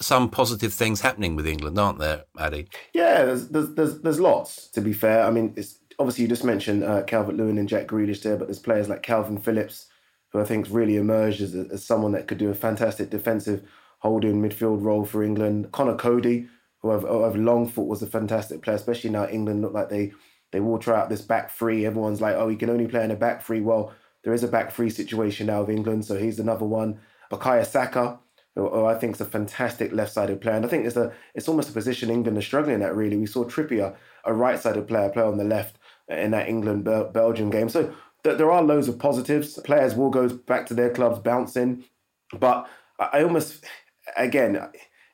some 0.00 0.30
positive 0.30 0.74
things 0.74 1.00
happening 1.00 1.36
with 1.36 1.46
England, 1.46 1.78
aren't 1.78 1.98
there, 1.98 2.24
Adi? 2.36 2.68
Yeah, 2.92 3.24
there's 3.24 3.48
there's 3.48 3.74
there's, 3.74 4.00
there's 4.00 4.20
lots. 4.20 4.68
To 4.68 4.80
be 4.80 4.92
fair, 4.92 5.24
I 5.24 5.30
mean, 5.30 5.54
it's 5.56 5.78
obviously 5.98 6.22
you 6.22 6.28
just 6.28 6.44
mentioned 6.44 6.84
uh, 6.84 7.02
Calvert 7.04 7.36
Lewin 7.36 7.58
and 7.58 7.68
Jack 7.68 7.86
Grealish 7.86 8.22
there, 8.22 8.36
but 8.36 8.48
there's 8.48 8.58
players 8.58 8.88
like 8.88 9.02
Kalvin 9.02 9.42
Phillips, 9.42 9.86
who 10.30 10.40
I 10.40 10.44
think 10.44 10.66
really 10.70 10.96
emerged 10.96 11.40
as, 11.40 11.54
as 11.54 11.84
someone 11.84 12.12
that 12.12 12.26
could 12.26 12.38
do 12.38 12.50
a 12.50 12.54
fantastic 12.54 13.10
defensive 13.10 13.62
holding 13.98 14.42
midfield 14.42 14.82
role 14.82 15.04
for 15.04 15.22
England. 15.22 15.70
Conor 15.72 15.96
Coady, 15.96 16.48
who 16.80 16.90
I've, 16.90 17.02
who 17.02 17.24
I've 17.24 17.36
long 17.36 17.68
thought 17.68 17.86
was 17.88 18.02
a 18.02 18.06
fantastic 18.06 18.62
player, 18.62 18.76
especially 18.76 19.10
now 19.10 19.28
England 19.28 19.62
look 19.62 19.72
like 19.72 19.88
they 19.88 20.12
they 20.50 20.60
will 20.60 20.78
try 20.78 21.00
out 21.00 21.08
this 21.08 21.22
back 21.22 21.50
three. 21.50 21.86
Everyone's 21.86 22.20
like, 22.20 22.34
oh, 22.34 22.48
he 22.48 22.56
can 22.56 22.68
only 22.70 22.86
play 22.86 23.04
in 23.04 23.10
a 23.10 23.16
back 23.16 23.42
three. 23.42 23.60
Well, 23.60 23.92
there 24.22 24.34
is 24.34 24.44
a 24.44 24.48
back 24.48 24.70
three 24.70 24.90
situation 24.90 25.46
now 25.46 25.62
of 25.62 25.70
England, 25.70 26.04
so 26.04 26.16
he's 26.16 26.38
another 26.38 26.66
one. 26.66 27.00
Bukayo 27.30 27.66
Saka, 27.66 28.18
who 28.54 28.84
I 28.84 28.94
think 28.94 29.14
is 29.14 29.20
a 29.20 29.26
fantastic 29.26 29.92
left-sided 29.92 30.40
player. 30.40 30.56
And 30.56 30.64
I 30.64 30.68
think 30.68 30.86
it's 30.86 30.96
a 30.96 31.12
it's 31.34 31.48
almost 31.48 31.70
a 31.70 31.72
position 31.72 32.10
England 32.10 32.38
is 32.38 32.44
struggling 32.44 32.82
at. 32.82 32.94
Really, 32.94 33.16
we 33.16 33.26
saw 33.26 33.44
Trippier, 33.44 33.96
a 34.24 34.34
right-sided 34.34 34.86
player, 34.88 35.08
play 35.08 35.22
on 35.22 35.38
the 35.38 35.44
left 35.44 35.76
in 36.08 36.32
that 36.32 36.48
England 36.48 36.84
Belgium 37.12 37.50
game. 37.50 37.68
So 37.68 37.94
th- 38.24 38.36
there 38.36 38.50
are 38.50 38.62
loads 38.62 38.88
of 38.88 38.98
positives. 38.98 39.58
Players 39.64 39.94
will 39.94 40.10
go 40.10 40.28
back 40.28 40.66
to 40.66 40.74
their 40.74 40.90
clubs 40.90 41.18
bouncing, 41.20 41.84
but 42.38 42.68
I 42.98 43.22
almost 43.22 43.64
again, 44.16 44.68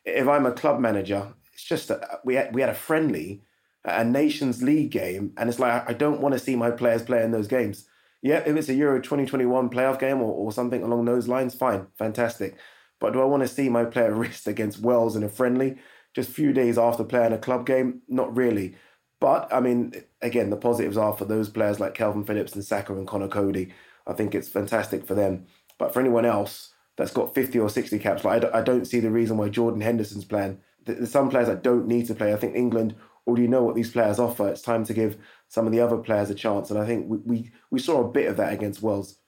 if 0.05 0.29
I'm 0.29 0.47
a 0.47 0.53
club 0.53 0.81
manager, 0.81 1.35
it's 1.53 1.65
just 1.65 1.89
that 1.89 2.21
we 2.25 2.35
had, 2.35 2.55
we 2.55 2.61
had 2.61 2.71
a 2.71 2.75
friendly, 2.75 3.43
a 3.85 4.05
Nations 4.05 4.63
League 4.63 4.91
game, 4.91 5.33
and 5.37 5.49
it's 5.49 5.59
like 5.59 5.89
I 5.89 5.93
don't 5.93 6.21
want 6.21 6.33
to 6.33 6.39
see 6.39 6.57
my 6.57 6.71
players 6.71 7.03
play 7.03 7.23
in 7.23 7.31
those 7.31 7.49
games. 7.49 7.87
Yeah, 8.21 8.43
if 8.45 8.57
it's 8.57 8.69
a 8.69 8.75
Euro 8.75 9.01
2021 9.01 9.71
playoff 9.71 10.01
game 10.01 10.21
or, 10.21 10.33
or 10.33 10.51
something 10.51 10.83
along 10.83 11.05
those 11.05 11.29
lines, 11.29 11.55
fine, 11.55 11.87
fantastic. 11.97 12.57
But 13.01 13.13
do 13.13 13.21
I 13.21 13.25
want 13.25 13.43
to 13.43 13.49
see 13.49 13.69
my 13.69 13.85
player 13.85 14.15
risk 14.15 14.47
against 14.47 14.81
Wales 14.81 15.17
in 15.17 15.23
a 15.23 15.29
friendly 15.29 15.77
just 16.15 16.31
a 16.31 16.33
few 16.33 16.53
days 16.53 16.79
after 16.79 17.05
playing 17.05 17.33
a 17.33 17.39
club 17.39 17.67
game? 17.67 18.03
Not 18.09 18.37
really. 18.37 18.77
But 19.21 19.53
I 19.53 19.61
mean, 19.61 19.93
again, 20.23 20.51
the 20.51 20.57
positives 20.57 20.97
are 20.97 21.13
for 21.13 21.25
those 21.25 21.49
players 21.49 21.81
like 21.81 21.95
Kalvin 21.95 22.27
Phillips 22.27 22.55
and 22.55 22.65
Saka 22.65 22.95
and 22.95 23.07
Conor 23.07 23.29
Coady. 23.29 23.73
I 24.07 24.13
think 24.13 24.35
it's 24.35 24.49
fantastic 24.49 25.07
for 25.07 25.15
them. 25.15 25.47
But 25.79 25.93
for 25.93 26.01
anyone 26.01 26.25
else 26.25 26.73
that's 26.97 27.13
got 27.13 27.35
50 27.35 27.59
or 27.59 27.69
60 27.69 27.99
caps, 27.99 28.25
like 28.25 28.45
I 28.53 28.63
don't 28.63 28.87
see 28.87 29.01
the 29.01 29.11
reason 29.11 29.37
why 29.37 29.49
Jordan 29.49 29.81
Henderson's 29.81 30.25
playing. 30.25 30.61
There's 30.85 31.11
some 31.11 31.31
players 31.31 31.49
that 31.49 31.63
don't 31.63 31.87
need 31.87 32.07
to 32.07 32.15
play. 32.15 32.33
I 32.33 32.37
think 32.37 32.57
England 32.57 32.95
already 33.27 33.47
know 33.47 33.63
what 33.63 33.75
these 33.75 33.91
players 33.91 34.19
offer. 34.19 34.49
It's 34.49 34.63
time 34.63 34.85
to 34.85 34.95
give 34.95 35.19
some 35.49 35.67
of 35.67 35.73
the 35.73 35.81
other 35.81 35.99
players 35.99 36.31
a 36.31 36.35
chance. 36.35 36.71
And 36.71 36.81
I 36.81 36.87
think 36.87 37.09
we, 37.09 37.19
we, 37.19 37.51
we 37.71 37.79
saw 37.79 38.03
a 38.03 38.11
bit 38.11 38.29
of 38.29 38.37
that 38.39 38.53
against 38.53 38.83
Wales. 38.83 39.19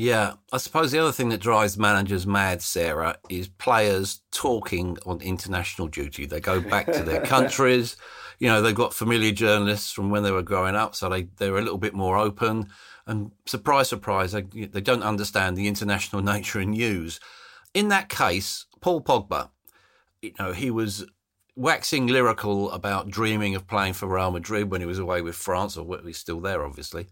Yeah, 0.00 0.34
I 0.52 0.58
suppose 0.58 0.92
the 0.92 1.00
other 1.00 1.10
thing 1.10 1.30
that 1.30 1.40
drives 1.40 1.76
managers 1.76 2.24
mad, 2.24 2.62
Sarah, 2.62 3.18
is 3.28 3.48
players 3.48 4.20
talking 4.30 4.96
on 5.04 5.20
international 5.20 5.88
duty. 5.88 6.24
They 6.24 6.38
go 6.38 6.60
back 6.60 6.86
to 6.92 7.02
their 7.02 7.20
countries. 7.26 7.96
You 8.38 8.46
know, 8.46 8.62
they've 8.62 8.76
got 8.76 8.94
familiar 8.94 9.32
journalists 9.32 9.90
from 9.90 10.10
when 10.10 10.22
they 10.22 10.30
were 10.30 10.44
growing 10.44 10.76
up, 10.76 10.94
so 10.94 11.08
they, 11.08 11.24
they're 11.38 11.58
a 11.58 11.62
little 11.62 11.78
bit 11.78 11.94
more 11.94 12.16
open. 12.16 12.68
And 13.08 13.32
surprise, 13.44 13.88
surprise, 13.88 14.30
they, 14.30 14.42
they 14.42 14.80
don't 14.80 15.02
understand 15.02 15.56
the 15.56 15.66
international 15.66 16.22
nature 16.34 16.60
and 16.60 16.70
news. 16.70 17.18
In 17.74 17.88
that 17.88 18.08
case, 18.08 18.66
Paul 18.80 19.00
Pogba, 19.00 19.50
you 20.22 20.32
know, 20.38 20.52
he 20.52 20.70
was 20.70 21.06
waxing 21.56 22.06
lyrical 22.06 22.70
about 22.70 23.10
dreaming 23.10 23.56
of 23.56 23.66
playing 23.66 23.94
for 23.94 24.06
Real 24.06 24.30
Madrid 24.30 24.70
when 24.70 24.80
he 24.80 24.86
was 24.86 25.00
away 25.00 25.22
with 25.22 25.34
France, 25.34 25.76
or 25.76 25.98
he's 26.04 26.18
still 26.18 26.40
there, 26.40 26.64
obviously. 26.64 27.08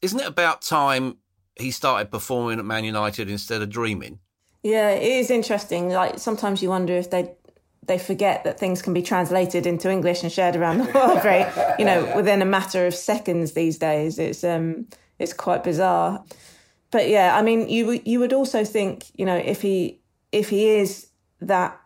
Isn't 0.00 0.20
it 0.20 0.26
about 0.26 0.62
time 0.62 1.18
he 1.56 1.70
started 1.70 2.10
performing 2.10 2.58
at 2.58 2.64
Man 2.64 2.84
United 2.84 3.30
instead 3.30 3.62
of 3.62 3.70
dreaming. 3.70 4.18
Yeah, 4.62 4.90
it 4.90 5.02
is 5.02 5.30
interesting. 5.30 5.90
Like 5.90 6.18
sometimes 6.18 6.62
you 6.62 6.68
wonder 6.68 6.94
if 6.94 7.10
they 7.10 7.34
they 7.86 7.98
forget 7.98 8.44
that 8.44 8.60
things 8.60 8.80
can 8.80 8.94
be 8.94 9.02
translated 9.02 9.66
into 9.66 9.90
English 9.90 10.22
and 10.22 10.30
shared 10.30 10.54
around 10.54 10.78
the 10.78 10.92
world, 10.92 11.20
right? 11.24 11.76
you 11.78 11.84
know, 11.84 12.12
within 12.14 12.40
a 12.40 12.44
matter 12.44 12.86
of 12.86 12.94
seconds 12.94 13.52
these 13.52 13.78
days. 13.78 14.18
It's 14.18 14.44
um 14.44 14.86
it's 15.18 15.32
quite 15.32 15.64
bizarre. 15.64 16.24
But 16.90 17.08
yeah, 17.08 17.36
I 17.36 17.42
mean, 17.42 17.68
you 17.68 18.00
you 18.04 18.20
would 18.20 18.32
also 18.32 18.64
think, 18.64 19.06
you 19.14 19.26
know, 19.26 19.36
if 19.36 19.62
he 19.62 20.00
if 20.30 20.48
he 20.48 20.68
is 20.68 21.08
that 21.40 21.78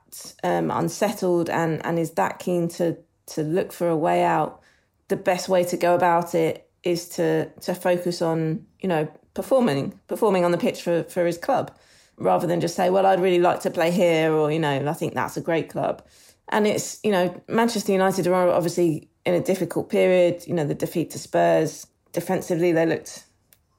um, 0.44 0.70
unsettled 0.70 1.48
and 1.48 1.84
and 1.84 1.98
is 1.98 2.12
that 2.12 2.38
keen 2.38 2.68
to 2.68 2.98
to 3.26 3.42
look 3.42 3.72
for 3.72 3.88
a 3.88 3.96
way 3.96 4.22
out, 4.22 4.60
the 5.08 5.16
best 5.16 5.48
way 5.48 5.64
to 5.64 5.76
go 5.76 5.94
about 5.94 6.34
it 6.34 6.68
is 6.82 7.08
to 7.10 7.46
to 7.60 7.74
focus 7.74 8.22
on 8.22 8.66
you 8.80 8.88
know 8.88 9.08
performing 9.36 9.98
performing 10.08 10.44
on 10.44 10.50
the 10.50 10.58
pitch 10.58 10.82
for, 10.82 11.04
for 11.04 11.24
his 11.24 11.38
club 11.38 11.70
rather 12.16 12.46
than 12.46 12.60
just 12.60 12.74
say 12.74 12.90
well 12.90 13.06
I'd 13.06 13.20
really 13.20 13.38
like 13.38 13.60
to 13.60 13.70
play 13.70 13.92
here 13.92 14.32
or 14.32 14.50
you 14.50 14.58
know 14.58 14.88
I 14.88 14.92
think 14.94 15.14
that's 15.14 15.36
a 15.36 15.40
great 15.40 15.68
club 15.70 16.02
and 16.48 16.66
it's 16.66 16.98
you 17.04 17.12
know 17.12 17.40
Manchester 17.46 17.92
United 17.92 18.26
are 18.26 18.48
obviously 18.50 19.08
in 19.26 19.34
a 19.34 19.40
difficult 19.40 19.90
period. 19.90 20.46
You 20.46 20.54
know, 20.54 20.64
the 20.64 20.74
defeat 20.74 21.10
to 21.10 21.18
Spurs. 21.18 21.86
Defensively, 22.12 22.72
they 22.72 22.86
looked, 22.86 23.24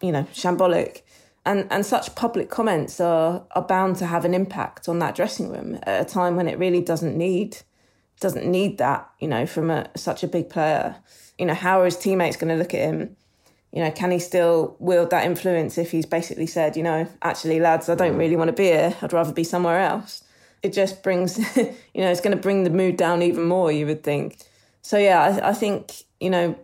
you 0.01 0.11
know, 0.11 0.23
shambolic. 0.33 1.01
And, 1.45 1.65
and 1.71 1.85
such 1.85 2.13
public 2.13 2.49
comments 2.49 2.99
are, 2.99 3.47
are 3.51 3.61
bound 3.61 3.95
to 3.97 4.05
have 4.05 4.25
an 4.25 4.33
impact 4.33 4.89
on 4.89 4.99
that 4.99 5.15
dressing 5.15 5.49
room 5.49 5.79
at 5.83 6.01
a 6.01 6.05
time 6.05 6.35
when 6.35 6.47
it 6.47 6.59
really 6.59 6.81
doesn't 6.81 7.17
need 7.17 7.59
doesn't 8.19 8.47
need 8.47 8.79
that, 8.79 9.07
you 9.19 9.27
know, 9.27 9.45
from 9.45 9.69
a, 9.69 9.87
such 9.95 10.23
a 10.23 10.27
big 10.27 10.49
player. 10.49 10.95
You 11.37 11.45
know, 11.45 11.53
how 11.53 11.81
are 11.81 11.85
his 11.85 11.97
teammates 11.97 12.35
going 12.35 12.49
to 12.49 12.55
look 12.55 12.73
at 12.73 12.81
him? 12.81 13.15
You 13.71 13.83
know, 13.83 13.91
can 13.91 14.11
he 14.11 14.19
still 14.19 14.75
wield 14.79 15.09
that 15.09 15.25
influence 15.25 15.77
if 15.77 15.91
he's 15.91 16.05
basically 16.05 16.47
said, 16.47 16.77
you 16.77 16.83
know, 16.83 17.07
actually, 17.21 17.59
lads, 17.59 17.89
I 17.89 17.95
don't 17.95 18.15
mm. 18.15 18.19
really 18.19 18.35
want 18.35 18.47
to 18.47 18.53
be 18.53 18.65
here. 18.65 18.95
I'd 19.01 19.13
rather 19.13 19.33
be 19.33 19.43
somewhere 19.43 19.79
else. 19.79 20.23
It 20.63 20.73
just 20.73 21.03
brings, 21.03 21.37
you 21.57 22.01
know, 22.01 22.09
it's 22.09 22.21
going 22.21 22.35
to 22.35 22.41
bring 22.41 22.63
the 22.63 22.69
mood 22.69 22.97
down 22.97 23.21
even 23.21 23.43
more, 23.43 23.71
you 23.71 23.85
would 23.85 24.03
think. 24.03 24.41
So, 24.81 24.97
yeah, 24.97 25.21
I, 25.21 25.49
I 25.49 25.53
think, 25.53 25.91
you 26.19 26.29
know, 26.29 26.57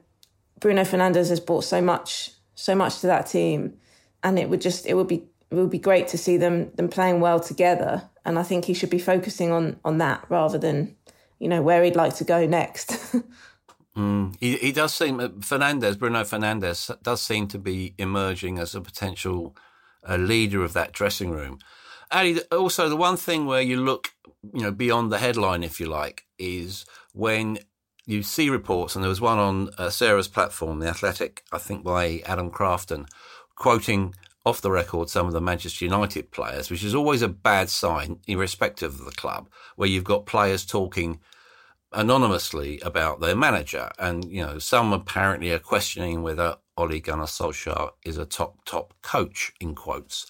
Bruno 0.59 0.83
Fernandes 0.83 1.29
has 1.29 1.39
brought 1.39 1.65
so 1.65 1.81
much, 1.81 2.31
so 2.55 2.73
much 2.73 3.01
to 3.01 3.07
that 3.07 3.27
team. 3.27 3.77
And 4.23 4.39
it 4.39 4.49
would 4.49 4.61
just, 4.61 4.85
it 4.85 4.93
would 4.93 5.07
be, 5.07 5.23
it 5.51 5.55
would 5.55 5.69
be 5.69 5.79
great 5.79 6.07
to 6.09 6.17
see 6.17 6.37
them, 6.37 6.71
them 6.75 6.87
playing 6.87 7.19
well 7.19 7.39
together. 7.39 8.09
And 8.25 8.39
I 8.39 8.43
think 8.43 8.65
he 8.65 8.73
should 8.73 8.89
be 8.89 8.99
focusing 8.99 9.51
on, 9.51 9.79
on 9.83 9.97
that 9.97 10.25
rather 10.29 10.57
than 10.57 10.95
you 11.43 11.49
know, 11.49 11.61
where 11.61 11.83
he'd 11.83 11.97
like 11.97 12.15
to 12.15 12.23
go 12.23 12.45
next. 12.47 13.13
mm, 13.97 14.35
he, 14.39 14.57
he 14.57 14.71
does 14.71 14.93
seem, 14.93 15.19
Fernandes, 15.19 15.97
Bruno 15.97 16.21
Fernandes 16.23 17.01
does 17.01 17.21
seem 17.21 17.47
to 17.49 17.59
be 17.59 17.93
emerging 17.97 18.59
as 18.59 18.75
a 18.75 18.81
potential 18.81 19.55
uh, 20.07 20.15
leader 20.15 20.63
of 20.63 20.73
that 20.73 20.91
dressing 20.91 21.31
room. 21.31 21.59
And 22.11 22.43
also, 22.51 22.89
the 22.89 22.95
one 22.95 23.17
thing 23.17 23.45
where 23.45 23.61
you 23.61 23.77
look, 23.77 24.13
you 24.53 24.61
know, 24.61 24.71
beyond 24.71 25.11
the 25.11 25.17
headline, 25.17 25.63
if 25.63 25.79
you 25.79 25.87
like, 25.87 26.25
is 26.37 26.85
when 27.13 27.59
you 28.05 28.21
see 28.21 28.49
reports, 28.49 28.95
and 28.95 29.03
there 29.03 29.09
was 29.09 29.21
one 29.21 29.39
on 29.39 29.69
uh, 29.77 29.89
Sarah's 29.89 30.27
platform, 30.27 30.79
The 30.79 30.87
Athletic, 30.87 31.43
I 31.51 31.57
think 31.57 31.83
by 31.83 32.21
Adam 32.25 32.51
Crafton, 32.51 33.07
quoting 33.55 34.13
off 34.45 34.61
the 34.61 34.71
record 34.71 35.09
some 35.09 35.25
of 35.25 35.33
the 35.33 35.41
Manchester 35.41 35.85
United 35.85 36.31
players, 36.31 36.69
which 36.69 36.83
is 36.83 36.93
always 36.93 37.21
a 37.21 37.29
bad 37.29 37.69
sign, 37.69 38.19
irrespective 38.27 38.99
of 38.99 39.05
the 39.05 39.11
club, 39.11 39.47
where 39.77 39.87
you've 39.87 40.03
got 40.03 40.25
players 40.25 40.65
talking 40.65 41.19
anonymously 41.93 42.79
about 42.81 43.19
their 43.19 43.35
manager. 43.35 43.89
And, 43.99 44.25
you 44.25 44.45
know, 44.45 44.59
some 44.59 44.93
apparently 44.93 45.51
are 45.51 45.59
questioning 45.59 46.23
whether 46.23 46.57
Ole 46.77 46.99
Gunnar 46.99 47.25
Solskjaer 47.25 47.91
is 48.03 48.17
a 48.17 48.25
top, 48.25 48.65
top 48.65 48.93
coach, 49.01 49.53
in 49.59 49.75
quotes. 49.75 50.25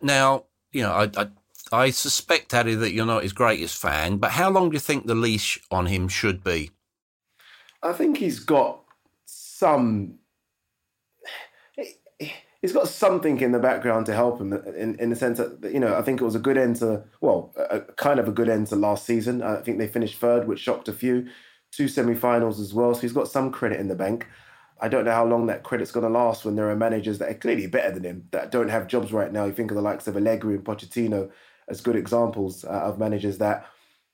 Now, 0.00 0.44
you 0.72 0.82
know, 0.82 0.92
I, 0.92 1.10
I, 1.16 1.28
I 1.72 1.90
suspect, 1.90 2.54
Addy, 2.54 2.74
that 2.74 2.92
you're 2.92 3.06
not 3.06 3.22
his 3.22 3.32
greatest 3.32 3.76
fan, 3.80 4.18
but 4.18 4.32
how 4.32 4.50
long 4.50 4.70
do 4.70 4.74
you 4.74 4.80
think 4.80 5.06
the 5.06 5.14
leash 5.14 5.60
on 5.70 5.86
him 5.86 6.08
should 6.08 6.44
be? 6.44 6.70
I 7.82 7.92
think 7.92 8.18
he's 8.18 8.40
got 8.40 8.80
some 9.24 10.18
he's 12.66 12.72
got 12.72 12.88
something 12.88 13.40
in 13.40 13.52
the 13.52 13.60
background 13.60 14.06
to 14.06 14.12
help 14.12 14.40
him 14.40 14.52
in, 14.52 14.96
in 14.98 15.10
the 15.10 15.14
sense 15.16 15.38
that 15.38 15.72
you 15.72 15.78
know 15.78 15.94
I 15.96 16.02
think 16.02 16.20
it 16.20 16.24
was 16.24 16.34
a 16.34 16.40
good 16.40 16.58
end 16.58 16.76
to 16.76 17.04
well 17.20 17.54
a, 17.70 17.80
kind 17.80 18.18
of 18.18 18.26
a 18.26 18.32
good 18.32 18.48
end 18.48 18.66
to 18.68 18.76
last 18.76 19.06
season. 19.06 19.40
I 19.40 19.60
think 19.62 19.78
they 19.78 19.86
finished 19.86 20.18
third, 20.18 20.48
which 20.48 20.58
shocked 20.58 20.88
a 20.88 20.92
few. 20.92 21.28
Two 21.70 21.88
semi-finals 21.88 22.58
as 22.58 22.72
well, 22.72 22.94
so 22.94 23.02
he's 23.02 23.12
got 23.12 23.28
some 23.28 23.52
credit 23.52 23.78
in 23.78 23.88
the 23.88 23.94
bank. 23.94 24.26
I 24.80 24.88
don't 24.88 25.04
know 25.04 25.12
how 25.12 25.26
long 25.26 25.46
that 25.46 25.62
credit's 25.62 25.92
going 25.92 26.06
to 26.06 26.10
last 26.10 26.44
when 26.44 26.56
there 26.56 26.70
are 26.70 26.76
managers 26.76 27.18
that 27.18 27.30
are 27.30 27.34
clearly 27.34 27.66
better 27.66 27.92
than 27.92 28.04
him 28.04 28.28
that 28.30 28.50
don't 28.50 28.68
have 28.68 28.86
jobs 28.86 29.12
right 29.12 29.32
now. 29.32 29.44
You 29.44 29.52
think 29.52 29.70
of 29.70 29.76
the 29.76 29.82
likes 29.82 30.06
of 30.06 30.16
Allegri 30.16 30.54
and 30.54 30.64
Pochettino 30.64 31.30
as 31.68 31.80
good 31.80 31.96
examples 31.96 32.64
uh, 32.64 32.68
of 32.68 32.98
managers 32.98 33.38
that 33.38 33.66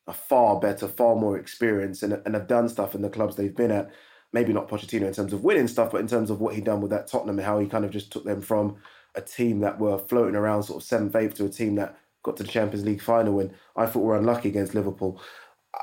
are 0.07 0.15
far 0.15 0.59
better, 0.61 0.89
far 0.89 1.15
more 1.17 1.39
experienced, 1.39 2.03
and, 2.03 2.21
and 2.25 2.35
have 2.35 2.49
done 2.49 2.69
stuff 2.69 2.95
in 2.95 3.03
the 3.03 3.11
clubs 3.11 3.37
they've 3.37 3.57
been 3.57 3.71
at 3.71 3.91
maybe 4.33 4.53
not 4.53 4.69
Pochettino 4.69 5.07
in 5.07 5.13
terms 5.13 5.33
of 5.33 5.45
winning 5.45 5.69
stuff, 5.69 5.93
but 5.93 6.01
in 6.01 6.07
terms 6.07 6.31
of 6.31 6.41
what 6.41 6.55
he 6.55 6.61
done 6.61 6.81
with 6.81 6.91
that 6.91 7.07
Tottenham 7.07 7.39
and 7.39 7.47
how 7.47 7.59
he 7.59 7.67
kind 7.67 7.85
of 7.85 7.91
just 7.91 8.11
took 8.11 8.25
them 8.25 8.41
from 8.41 8.77
a 9.15 9.21
team 9.21 9.61
that 9.61 9.79
were 9.79 9.99
floating 9.99 10.37
around 10.37 10.63
sort 10.63 10.83
of 10.83 10.87
seventh, 10.87 11.15
eighth 11.15 11.35
to 11.35 11.45
a 11.45 11.49
team 11.49 11.75
that 11.75 11.99
got 12.23 12.37
to 12.37 12.43
the 12.43 12.49
Champions 12.49 12.87
League 12.87 13.03
final 13.03 13.41
and 13.41 13.53
I 13.77 13.87
thought 13.87 14.01
we 14.01 14.07
were 14.07 14.17
unlucky 14.17 14.49
against 14.49 14.75
Liverpool. 14.75 15.21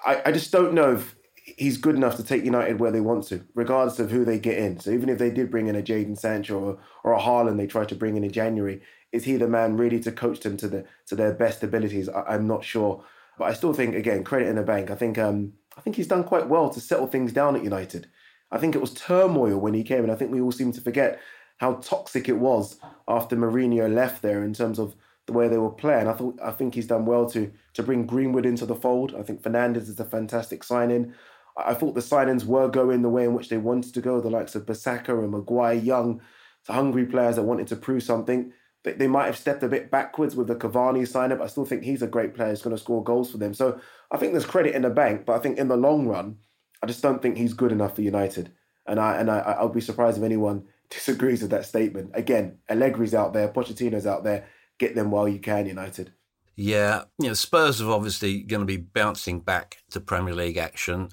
I, 0.06 0.22
I 0.26 0.32
just 0.32 0.52
don't 0.52 0.74
know 0.74 0.94
if 0.94 1.16
he's 1.58 1.78
good 1.78 1.96
enough 1.96 2.16
to 2.18 2.24
take 2.24 2.44
United 2.44 2.80
where 2.80 2.92
they 2.92 3.02
want 3.02 3.26
to, 3.26 3.44
regardless 3.56 4.00
of 4.00 4.12
who 4.12 4.24
they 4.24 4.40
get 4.40 4.58
in. 4.58 4.80
So 4.80 4.92
even 4.92 5.10
if 5.10 5.18
they 5.18 5.32
did 5.32 5.52
bring 5.52 5.68
in 5.68 5.76
a 5.76 5.82
Jadon 5.82 6.18
Sancho 6.18 6.60
or, 6.60 6.80
or 7.04 7.14
a 7.14 7.20
Haaland 7.20 7.58
they 7.58 7.68
tried 7.68 7.90
to 7.90 7.96
bring 7.96 8.18
in 8.18 8.24
in 8.24 8.32
January, 8.32 8.82
is 9.12 9.24
he 9.24 9.38
the 9.38 9.48
man 9.48 9.78
really 9.78 10.00
to 10.02 10.12
coach 10.12 10.42
them 10.42 10.58
to 10.58 10.68
the 10.68 10.86
to 11.08 11.16
their 11.16 11.34
best 11.34 11.64
abilities? 11.64 12.10
I, 12.10 12.36
am 12.36 12.48
not 12.48 12.64
sure. 12.64 13.04
But 13.38 13.46
I 13.46 13.54
still 13.54 13.74
think 13.74 13.96
again, 13.96 14.24
credit 14.24 14.48
in 14.48 14.56
the 14.56 14.64
bank. 14.64 14.92
I 14.92 14.96
think 14.96 15.18
um 15.18 15.54
I 15.78 15.82
think 15.82 15.96
he's 15.96 16.08
done 16.08 16.24
quite 16.24 16.48
well 16.48 16.70
to 16.70 16.80
settle 16.80 17.08
things 17.08 17.34
down 17.34 17.56
at 17.56 17.64
United. 17.64 18.08
I 18.52 18.58
think 18.58 18.76
it 18.76 18.82
was 18.82 18.94
turmoil 18.94 19.58
when 19.58 19.74
he 19.74 19.84
came, 19.84 20.04
and 20.04 20.12
I 20.12 20.16
think 20.16 20.32
we 20.32 20.42
all 20.42 20.52
seem 20.52 20.72
to 20.74 20.82
forget 20.82 21.20
how 21.58 21.76
toxic 21.76 22.30
it 22.30 22.38
was 22.38 22.78
after 23.08 23.36
Mourinho 23.36 23.94
left 23.94 24.22
there 24.22 24.44
in 24.44 24.54
terms 24.54 24.80
of 24.80 24.96
the 25.26 25.34
way 25.34 25.48
they 25.48 25.58
were 25.58 25.70
playing. 25.70 26.08
I 26.08 26.14
thought 26.14 26.40
I 26.44 26.52
think 26.52 26.74
he's 26.74 26.88
done 26.88 27.06
well 27.06 27.30
to 27.32 27.52
to 27.74 27.84
bring 27.84 28.06
Greenwood 28.06 28.46
into 28.46 28.66
the 28.66 28.76
fold. 28.76 29.14
I 29.16 29.22
think 29.22 29.42
Fernandes 29.42 29.90
is 29.90 30.00
a 30.00 30.06
fantastic 30.06 30.64
signing. 30.64 31.14
I 31.58 31.74
thought 31.74 31.94
the 31.94 32.02
signings 32.02 32.46
were 32.46 32.70
going 32.70 33.02
the 33.02 33.10
way 33.10 33.26
in 33.26 33.34
which 33.34 33.50
they 33.50 33.58
wanted 33.58 33.94
to 33.94 34.02
go. 34.02 34.22
The 34.22 34.30
likes 34.30 34.56
of 34.56 34.66
Bissaka 34.66 35.10
and 35.10 35.32
Maguire, 35.32 35.74
young, 35.74 36.22
hungry 36.68 37.06
players 37.06 37.36
that 37.36 37.44
wanted 37.44 37.68
to 37.68 37.76
prove 37.76 38.04
something. 38.04 38.54
They, 38.84 38.94
they 38.94 39.08
might 39.08 39.26
have 39.26 39.38
stepped 39.38 39.64
a 39.64 39.68
bit 39.68 39.92
backwards 39.92 40.36
with 40.36 40.48
the 40.48 40.56
Cavani 40.56 41.06
sign 41.08 41.32
up. 41.32 41.42
I 41.42 41.48
still 41.48 41.66
think 41.66 41.84
he's 41.84 42.02
a 42.02 42.08
great 42.08 42.34
player. 42.34 42.50
He's 42.50 42.62
going 42.62 42.76
to 42.76 42.82
score 42.82 43.04
goals 43.04 43.32
for 43.32 43.38
them. 43.38 43.54
So 43.54 43.80
I 44.12 44.18
think 44.18 44.32
there's 44.32 44.46
credit 44.46 44.74
in 44.74 44.84
the 44.84 44.90
bank, 44.90 45.26
but 45.26 45.34
I 45.34 45.40
think 45.40 45.58
in 45.58 45.68
the 45.68 45.76
long 45.76 46.08
run, 46.08 46.38
I 46.82 46.88
just 46.88 47.02
don't 47.02 47.22
think 47.22 47.38
he's 47.38 47.54
good 47.54 47.72
enough 47.72 47.96
for 47.96 48.02
United. 48.02 48.52
And 48.86 49.00
I 49.00 49.18
and 49.18 49.30
I, 49.30 49.40
I'll 49.40 49.70
be 49.70 49.82
surprised 49.82 50.18
if 50.18 50.24
anyone 50.24 50.66
disagrees 50.90 51.42
with 51.42 51.52
that 51.52 51.66
statement. 51.66 52.12
Again, 52.14 52.58
Allegri's 52.70 53.14
out 53.14 53.34
there, 53.34 53.48
Pochettino's 53.48 54.08
out 54.08 54.24
there. 54.24 54.48
Get 54.78 54.96
them 54.96 55.12
while 55.12 55.28
you 55.28 55.40
can, 55.40 55.66
United. 55.66 56.14
Yeah, 56.56 57.04
you 57.20 57.28
know, 57.28 57.34
Spurs 57.34 57.82
are 57.82 57.92
obviously 57.92 58.44
going 58.44 58.62
to 58.62 58.66
be 58.66 58.78
bouncing 58.78 59.40
back 59.40 59.78
to 59.92 60.02
Premier 60.02 60.34
League 60.34 60.58
action. 60.58 61.10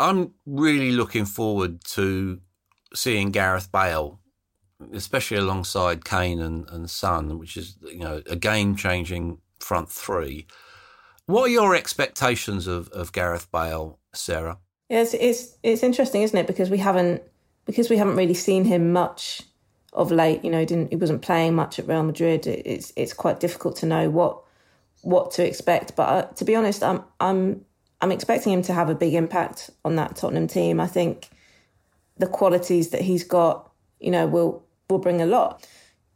I'm 0.00 0.34
really 0.46 0.90
looking 0.90 1.26
forward 1.26 1.84
to 1.90 2.40
seeing 2.92 3.30
Gareth 3.30 3.70
Bale, 3.70 4.20
especially 4.92 5.36
alongside 5.36 6.04
Kane 6.04 6.40
and, 6.40 6.68
and 6.70 6.90
Son, 6.90 7.38
which 7.38 7.56
is 7.56 7.76
you 7.82 8.00
know 8.00 8.22
a 8.28 8.36
game 8.36 8.74
changing 8.74 9.38
front 9.60 9.90
three. 9.90 10.46
What 11.26 11.44
are 11.44 11.48
your 11.48 11.74
expectations 11.74 12.66
of, 12.66 12.88
of 12.88 13.12
Gareth 13.12 13.50
Bale, 13.50 13.98
Sarah? 14.12 14.58
It's, 14.90 15.14
it's 15.14 15.56
it's 15.62 15.82
interesting, 15.82 16.22
isn't 16.22 16.38
it? 16.38 16.46
Because 16.46 16.70
we 16.70 16.78
haven't 16.78 17.22
because 17.64 17.88
we 17.88 17.96
haven't 17.96 18.16
really 18.16 18.34
seen 18.34 18.64
him 18.64 18.92
much 18.92 19.42
of 19.92 20.10
late. 20.10 20.44
You 20.44 20.50
know, 20.50 20.60
he 20.60 20.66
didn't 20.66 20.90
he 20.90 20.96
wasn't 20.96 21.22
playing 21.22 21.54
much 21.54 21.78
at 21.78 21.88
Real 21.88 22.02
Madrid. 22.02 22.46
It's 22.46 22.92
it's 22.96 23.12
quite 23.12 23.40
difficult 23.40 23.76
to 23.76 23.86
know 23.86 24.10
what 24.10 24.40
what 25.02 25.30
to 25.32 25.46
expect. 25.46 25.96
But 25.96 26.08
uh, 26.08 26.22
to 26.34 26.44
be 26.44 26.54
honest, 26.54 26.82
I'm 26.82 27.02
I'm 27.20 27.64
I'm 28.00 28.12
expecting 28.12 28.52
him 28.52 28.62
to 28.62 28.74
have 28.74 28.90
a 28.90 28.94
big 28.94 29.14
impact 29.14 29.70
on 29.84 29.96
that 29.96 30.16
Tottenham 30.16 30.48
team. 30.48 30.80
I 30.80 30.86
think 30.86 31.30
the 32.18 32.26
qualities 32.26 32.90
that 32.90 33.00
he's 33.00 33.24
got, 33.24 33.70
you 34.00 34.10
know, 34.10 34.26
will 34.26 34.64
will 34.90 34.98
bring 34.98 35.22
a 35.22 35.26
lot. 35.26 35.66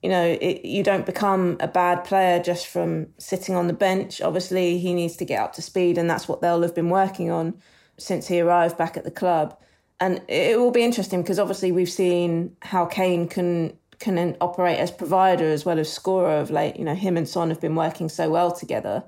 You 0.03 0.11
know, 0.11 0.39
it, 0.41 0.65
you 0.65 0.85
don't 0.85 1.07
become 1.07 1.57
a 1.59 1.67
bad 1.67 2.05
player 2.05 2.41
just 2.41 2.69
from 2.69 3.09
sitting 3.19 3.57
on 3.57 3.67
the 3.67 3.73
bench. 3.73 4.21
Obviously, 4.21 4.79
he 4.79 4.95
needs 4.95 5.17
to 5.17 5.25
get 5.25 5.41
up 5.41 5.55
to 5.55 5.63
speed, 5.63 5.99
and 5.99 6.09
that's 6.09 6.29
what 6.29 6.41
they'll 6.41 6.63
have 6.63 6.75
been 6.75 6.91
working 6.91 7.31
on 7.31 7.55
since 7.99 8.27
he 8.27 8.41
arrived 8.41 8.79
back 8.79 8.97
at 8.97 9.05
the 9.05 9.11
club. 9.11 9.57
And 10.01 10.23
it 10.29 10.59
will 10.59 10.71
be 10.71 10.85
interesting 10.85 11.23
because 11.23 11.39
obviously 11.39 11.73
we've 11.73 11.91
seen 11.91 12.57
how 12.63 12.87
Kane 12.87 13.29
can 13.29 13.77
can 13.99 14.37
operate 14.41 14.79
as 14.79 14.93
provider 14.93 15.51
as 15.51 15.65
well 15.65 15.79
as 15.79 15.93
scorer 15.93 16.37
of 16.37 16.53
late. 16.53 16.77
You 16.77 16.85
know, 16.85 16.95
him 16.95 17.17
and 17.17 17.29
Son 17.29 17.49
have 17.49 17.61
been 17.61 17.75
working 17.75 18.09
so 18.09 18.31
well 18.31 18.53
together. 18.53 19.03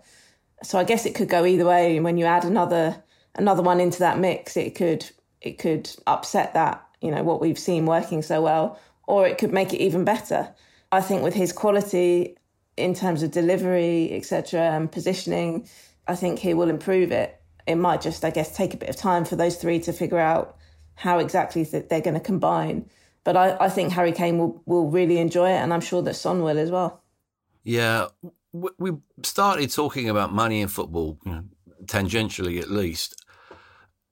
So 0.64 0.78
I 0.78 0.84
guess 0.84 1.07
it 1.07 1.14
could 1.14 1.28
go 1.28 1.47
either 1.47 1.64
way. 1.64 1.95
And 1.95 2.05
when 2.05 2.16
you 2.16 2.24
add 2.24 2.45
another 2.45 3.03
another 3.36 3.62
one 3.62 3.80
into 3.80 4.01
that 4.01 4.18
mix, 4.18 4.57
it 4.57 4.74
could 4.74 5.09
it 5.41 5.59
could 5.59 5.91
upset 6.07 6.55
that, 6.55 6.84
you 7.01 7.11
know, 7.11 7.22
what 7.22 7.41
we've 7.41 7.59
seen 7.59 7.86
working 7.86 8.20
so 8.22 8.43
well, 8.43 8.78
or 9.07 9.26
it 9.26 9.38
could 9.38 9.53
make 9.53 9.72
it 9.72 9.80
even 9.80 10.05
better. 10.05 10.53
I 10.93 11.01
think 11.01 11.22
with 11.22 11.34
his 11.34 11.53
quality 11.53 12.36
in 12.76 12.95
terms 12.95 13.22
of 13.22 13.30
delivery, 13.30 14.12
etc., 14.12 14.61
and 14.61 14.91
positioning, 14.91 15.68
I 16.09 16.16
think 16.16 16.38
he 16.41 16.55
will 16.55 16.68
improve 16.68 17.12
it 17.12 17.39
it 17.67 17.77
might 17.77 18.01
just, 18.01 18.25
I 18.25 18.31
guess, 18.31 18.55
take 18.57 18.75
a 18.75 18.77
bit 18.77 18.89
of 18.89 18.97
time 18.97 19.25
for 19.25 19.37
those 19.37 19.57
three 19.57 19.81
to 19.81 19.93
figure 19.93 20.19
out 20.19 20.57
how 20.95 21.19
exactly 21.19 21.65
that 21.65 21.89
they're 21.89 22.01
going 22.01 22.15
to 22.15 22.21
combine. 22.21 22.89
But 23.25 23.37
I, 23.37 23.57
I 23.61 23.69
think 23.69 23.93
Harry 23.93 24.13
Kane 24.13 24.39
will, 24.39 24.63
will 24.67 24.91
really 24.91 25.19
enjoy 25.19 25.51
it, 25.51 25.57
and 25.57 25.73
I'm 25.73 25.81
sure 25.81 26.03
that 26.03 26.15
Son 26.15 26.43
will 26.43 26.59
as 26.59 26.71
well. 26.71 27.03
Yeah, 27.63 28.07
we 28.53 28.93
started 29.23 29.71
talking 29.71 30.09
about 30.09 30.33
money 30.33 30.61
in 30.61 30.69
football, 30.69 31.19
tangentially 31.85 32.61
at 32.61 32.71
least. 32.71 33.25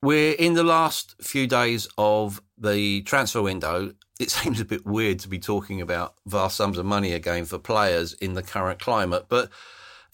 We're 0.01 0.35
in 0.35 0.55
the 0.55 0.63
last 0.63 1.17
few 1.21 1.47
days 1.47 1.89
of 1.99 2.41
the 2.57 3.03
transfer 3.03 3.43
window. 3.43 3.95
It 4.21 4.31
seems 4.31 4.61
a 4.61 4.65
bit 4.65 4.87
weird 4.87 5.19
to 5.21 5.29
be 5.29 5.39
talking 5.39 5.81
about 5.81 6.15
vast 6.27 6.57
sums 6.57 6.79
of 6.79 6.87
money 6.87 7.13
again 7.13 7.47
for 7.47 7.59
players 7.59 8.13
in 8.15 8.35
the 8.35 8.43
current 8.43 8.79
climate, 8.79 9.27
but 9.29 9.51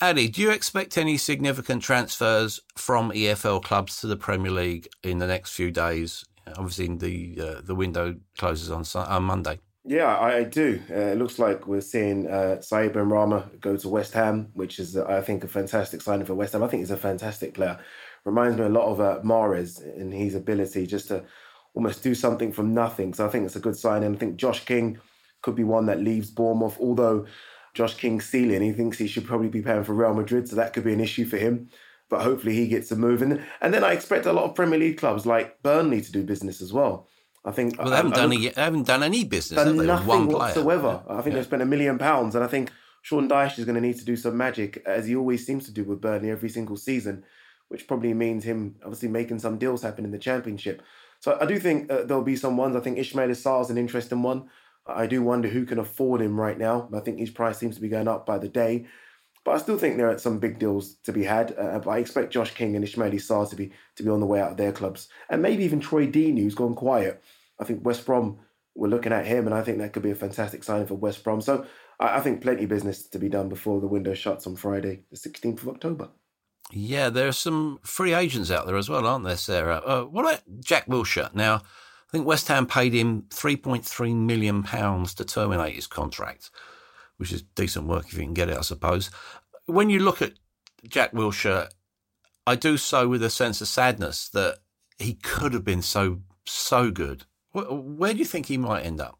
Addy, 0.00 0.28
do 0.28 0.42
you 0.42 0.50
expect 0.50 0.98
any 0.98 1.16
significant 1.16 1.82
transfers 1.82 2.60
from 2.76 3.10
EFL 3.10 3.62
clubs 3.62 4.00
to 4.00 4.06
the 4.06 4.16
Premier 4.16 4.50
League 4.50 4.88
in 5.02 5.18
the 5.18 5.26
next 5.26 5.52
few 5.52 5.70
days? 5.70 6.24
Obviously, 6.56 6.88
the 6.88 7.40
uh, 7.40 7.60
the 7.62 7.74
window 7.74 8.16
closes 8.36 8.70
on 8.70 8.84
on 9.06 9.22
Monday. 9.22 9.60
Yeah, 9.86 10.18
I, 10.18 10.44
do. 10.44 10.80
Uh, 10.90 10.94
it 10.94 11.18
looks 11.18 11.38
like 11.38 11.66
we're 11.66 11.82
seeing 11.82 12.26
uh, 12.26 12.58
Said 12.62 12.94
Benrahma 12.94 13.60
go 13.60 13.76
to 13.76 13.88
West 13.90 14.14
Ham, 14.14 14.48
which 14.54 14.78
is, 14.78 14.96
uh, 14.96 15.04
I 15.04 15.20
think, 15.20 15.44
a 15.44 15.48
fantastic 15.48 16.00
signing 16.00 16.24
for 16.24 16.34
West 16.34 16.54
Ham. 16.54 16.62
I 16.62 16.68
think 16.68 16.80
he's 16.80 16.90
a 16.90 16.96
fantastic 16.96 17.52
player. 17.52 17.78
Reminds 18.24 18.56
me 18.56 18.64
a 18.64 18.70
lot 18.70 18.86
of 18.86 19.00
uh, 19.00 19.20
Mahrez 19.22 19.82
in 19.98 20.10
his 20.10 20.34
ability 20.34 20.86
just 20.86 21.08
to 21.08 21.22
almost 21.74 22.02
do 22.02 22.14
something 22.14 22.50
from 22.50 22.72
nothing. 22.72 23.12
So 23.12 23.26
I 23.26 23.28
think 23.28 23.44
it's 23.44 23.56
a 23.56 23.60
good 23.60 23.76
sign. 23.76 24.02
And 24.02 24.16
I 24.16 24.18
think 24.18 24.36
Josh 24.36 24.64
King 24.64 24.98
could 25.42 25.54
be 25.54 25.64
one 25.64 25.84
that 25.86 26.00
leaves 26.00 26.30
Bournemouth, 26.30 26.78
although 26.80 27.26
Josh 27.74 27.94
King's 27.94 28.24
ceiling, 28.26 28.62
he 28.62 28.72
thinks 28.72 28.98
he 28.98 29.06
should 29.08 29.26
probably 29.26 29.48
be 29.48 29.60
playing 29.60 29.84
for 29.84 29.94
Real 29.94 30.14
Madrid. 30.14 30.48
So 30.48 30.56
that 30.56 30.72
could 30.72 30.84
be 30.84 30.92
an 30.92 31.00
issue 31.00 31.26
for 31.26 31.36
him. 31.36 31.68
But 32.08 32.22
hopefully 32.22 32.54
he 32.54 32.68
gets 32.68 32.90
a 32.92 32.96
move. 32.96 33.22
And, 33.22 33.44
and 33.60 33.74
then 33.74 33.82
I 33.82 33.92
expect 33.92 34.26
a 34.26 34.32
lot 34.32 34.44
of 34.44 34.54
Premier 34.54 34.78
League 34.78 34.98
clubs 34.98 35.26
like 35.26 35.62
Burnley 35.62 36.00
to 36.00 36.12
do 36.12 36.22
business 36.22 36.60
as 36.60 36.72
well. 36.72 37.08
I 37.44 37.50
think 37.50 37.78
well, 37.78 37.90
they 37.90 37.96
haven't 37.96 38.14
I, 38.14 38.16
done 38.16 38.32
I 38.32 38.34
look, 38.34 38.44
any, 38.44 38.62
haven't 38.62 38.86
done 38.86 39.02
any 39.02 39.24
business. 39.24 39.62
Done 39.62 39.86
nothing 39.86 40.28
whatsoever. 40.28 41.02
I 41.08 41.20
think 41.20 41.34
yeah. 41.34 41.40
they 41.40 41.46
spent 41.46 41.62
a 41.62 41.66
million 41.66 41.98
pounds, 41.98 42.34
and 42.34 42.42
I 42.42 42.46
think 42.46 42.70
Sean 43.02 43.28
Dyche 43.28 43.58
is 43.58 43.66
going 43.66 43.74
to 43.74 43.80
need 43.82 43.98
to 43.98 44.04
do 44.04 44.16
some 44.16 44.36
magic, 44.36 44.82
as 44.86 45.06
he 45.06 45.14
always 45.14 45.44
seems 45.44 45.66
to 45.66 45.72
do 45.72 45.84
with 45.84 46.00
Burnley 46.00 46.30
every 46.30 46.48
single 46.48 46.76
season, 46.76 47.24
which 47.68 47.86
probably 47.86 48.14
means 48.14 48.44
him 48.44 48.76
obviously 48.82 49.08
making 49.08 49.40
some 49.40 49.58
deals 49.58 49.82
happen 49.82 50.06
in 50.06 50.10
the 50.10 50.18
Championship. 50.18 50.80
So 51.20 51.36
I 51.38 51.44
do 51.44 51.58
think 51.58 51.90
uh, 51.90 52.04
there'll 52.04 52.22
be 52.22 52.36
some 52.36 52.56
ones. 52.56 52.76
I 52.76 52.80
think 52.80 52.98
Ismaila 52.98 53.30
Sarr 53.30 53.62
is 53.62 53.70
an 53.70 53.78
interesting 53.78 54.22
one. 54.22 54.48
I 54.86 55.06
do 55.06 55.22
wonder 55.22 55.48
who 55.48 55.64
can 55.64 55.78
afford 55.78 56.20
him 56.20 56.38
right 56.38 56.58
now. 56.58 56.88
I 56.94 57.00
think 57.00 57.18
his 57.18 57.30
price 57.30 57.58
seems 57.58 57.76
to 57.76 57.80
be 57.80 57.88
going 57.88 58.08
up 58.08 58.26
by 58.26 58.38
the 58.38 58.48
day. 58.48 58.86
But 59.44 59.52
I 59.52 59.58
still 59.58 59.78
think 59.78 59.96
there 59.96 60.10
are 60.10 60.18
some 60.18 60.38
big 60.38 60.58
deals 60.58 60.94
to 61.04 61.12
be 61.12 61.24
had. 61.24 61.54
Uh, 61.58 61.78
but 61.78 61.90
I 61.90 61.98
expect 61.98 62.32
Josh 62.32 62.54
King 62.54 62.76
and 62.76 62.84
Ismaila 62.84 63.14
Sarr 63.14 63.48
to 63.50 63.56
be 63.56 63.72
to 63.96 64.02
be 64.02 64.10
on 64.10 64.20
the 64.20 64.26
way 64.26 64.40
out 64.40 64.52
of 64.52 64.56
their 64.56 64.72
clubs, 64.72 65.08
and 65.28 65.42
maybe 65.42 65.64
even 65.64 65.80
Troy 65.80 66.06
Deeney, 66.06 66.42
who's 66.42 66.54
gone 66.54 66.74
quiet. 66.74 67.22
I 67.58 67.64
think 67.64 67.84
West 67.84 68.06
Brom 68.06 68.38
we're 68.74 68.88
looking 68.88 69.12
at 69.12 69.26
him, 69.26 69.46
and 69.46 69.54
I 69.54 69.62
think 69.62 69.78
that 69.78 69.92
could 69.92 70.02
be 70.02 70.10
a 70.10 70.16
fantastic 70.16 70.64
signing 70.64 70.86
for 70.86 70.94
West 70.94 71.22
Brom. 71.22 71.40
So 71.40 71.66
I, 72.00 72.16
I 72.18 72.20
think 72.20 72.42
plenty 72.42 72.64
of 72.64 72.70
business 72.70 73.06
to 73.08 73.18
be 73.18 73.28
done 73.28 73.48
before 73.48 73.80
the 73.80 73.86
window 73.86 74.14
shuts 74.14 74.46
on 74.46 74.56
Friday, 74.56 75.02
the 75.10 75.16
16th 75.16 75.62
of 75.62 75.68
October. 75.68 76.08
Yeah, 76.72 77.10
there 77.10 77.28
are 77.28 77.32
some 77.32 77.78
free 77.82 78.14
agents 78.14 78.50
out 78.50 78.66
there 78.66 78.76
as 78.76 78.88
well, 78.88 79.06
aren't 79.06 79.24
there, 79.24 79.36
Sarah? 79.36 79.82
Uh, 79.84 80.02
what 80.04 80.24
about 80.24 80.42
Jack 80.60 80.86
Wilshere? 80.86 81.32
Now, 81.34 81.62
I 82.14 82.18
think 82.18 82.28
West 82.28 82.46
Ham 82.46 82.66
paid 82.66 82.94
him 82.94 83.22
£3.3 83.30 84.14
million 84.14 84.62
to 84.62 85.24
terminate 85.24 85.74
his 85.74 85.88
contract, 85.88 86.50
which 87.16 87.32
is 87.32 87.42
decent 87.42 87.88
work 87.88 88.06
if 88.06 88.12
you 88.14 88.20
can 88.20 88.34
get 88.34 88.48
it, 88.48 88.56
I 88.56 88.60
suppose. 88.60 89.10
When 89.66 89.90
you 89.90 89.98
look 89.98 90.22
at 90.22 90.34
Jack 90.86 91.12
Wilshere, 91.12 91.70
I 92.46 92.54
do 92.54 92.76
so 92.76 93.08
with 93.08 93.22
a 93.22 93.30
sense 93.30 93.60
of 93.60 93.66
sadness 93.66 94.28
that 94.28 94.58
he 94.96 95.14
could 95.14 95.54
have 95.54 95.64
been 95.64 95.82
so, 95.82 96.20
so 96.44 96.92
good 96.92 97.24
where 97.54 98.12
do 98.12 98.18
you 98.18 98.24
think 98.24 98.46
he 98.46 98.58
might 98.58 98.84
end 98.84 99.00
up? 99.00 99.18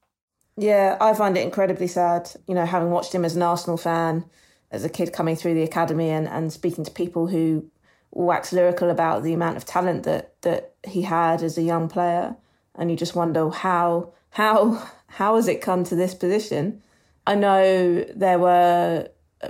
Yeah, 0.57 0.97
I 1.01 1.14
find 1.14 1.36
it 1.36 1.45
incredibly 1.45 1.86
sad. 1.86 2.30
You 2.47 2.55
know, 2.55 2.66
having 2.66 2.90
watched 2.90 3.14
him 3.14 3.24
as 3.24 3.36
an 3.36 3.42
Arsenal 3.42 3.76
fan, 3.76 4.24
as 4.70 4.84
a 4.84 4.88
kid 4.88 5.12
coming 5.12 5.36
through 5.36 5.55
the 5.55 5.62
academy 5.62 6.11
and, 6.11 6.28
and 6.28 6.53
speaking 6.53 6.84
to 6.84 6.90
people 6.90 7.28
who 7.28 7.70
wax 8.11 8.53
lyrical 8.53 8.90
about 8.90 9.22
the 9.22 9.32
amount 9.32 9.57
of 9.57 9.64
talent 9.64 10.05
that, 10.05 10.40
that 10.42 10.74
he 10.86 11.03
had 11.03 11.42
as 11.42 11.59
a 11.59 11.62
young 11.62 11.88
player. 11.88 12.36
And 12.77 12.91
you 12.91 12.97
just 12.97 13.14
wonder 13.14 13.51
how 13.51 14.12
how 14.31 14.89
how 15.07 15.37
has 15.37 15.49
it 15.49 15.61
come 15.61 15.85
to 15.85 15.95
this 15.95 16.14
position? 16.14 16.83
I 17.27 17.35
know 17.37 18.05
there 18.14 18.39
were 18.39 19.09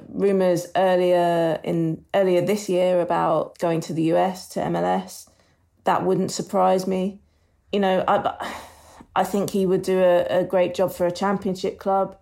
rumors 0.09 0.67
earlier 0.77 1.61
in 1.63 2.05
earlier 2.15 2.45
this 2.45 2.69
year 2.69 3.01
about 3.01 3.59
going 3.59 3.81
to 3.81 3.93
the 3.93 4.13
US 4.15 4.49
to 4.51 4.61
MLS. 4.61 5.29
That 5.85 6.05
wouldn't 6.05 6.33
surprise 6.33 6.87
me. 6.87 7.21
You 7.73 7.81
know, 7.81 8.05
I 8.07 8.55
I 9.17 9.25
think 9.25 9.51
he 9.51 9.67
would 9.67 9.83
do 9.83 10.01
a, 10.01 10.41
a 10.41 10.45
great 10.45 10.75
job 10.75 10.93
for 10.93 11.07
a 11.07 11.13
championship 11.13 11.79
club. 11.79 12.17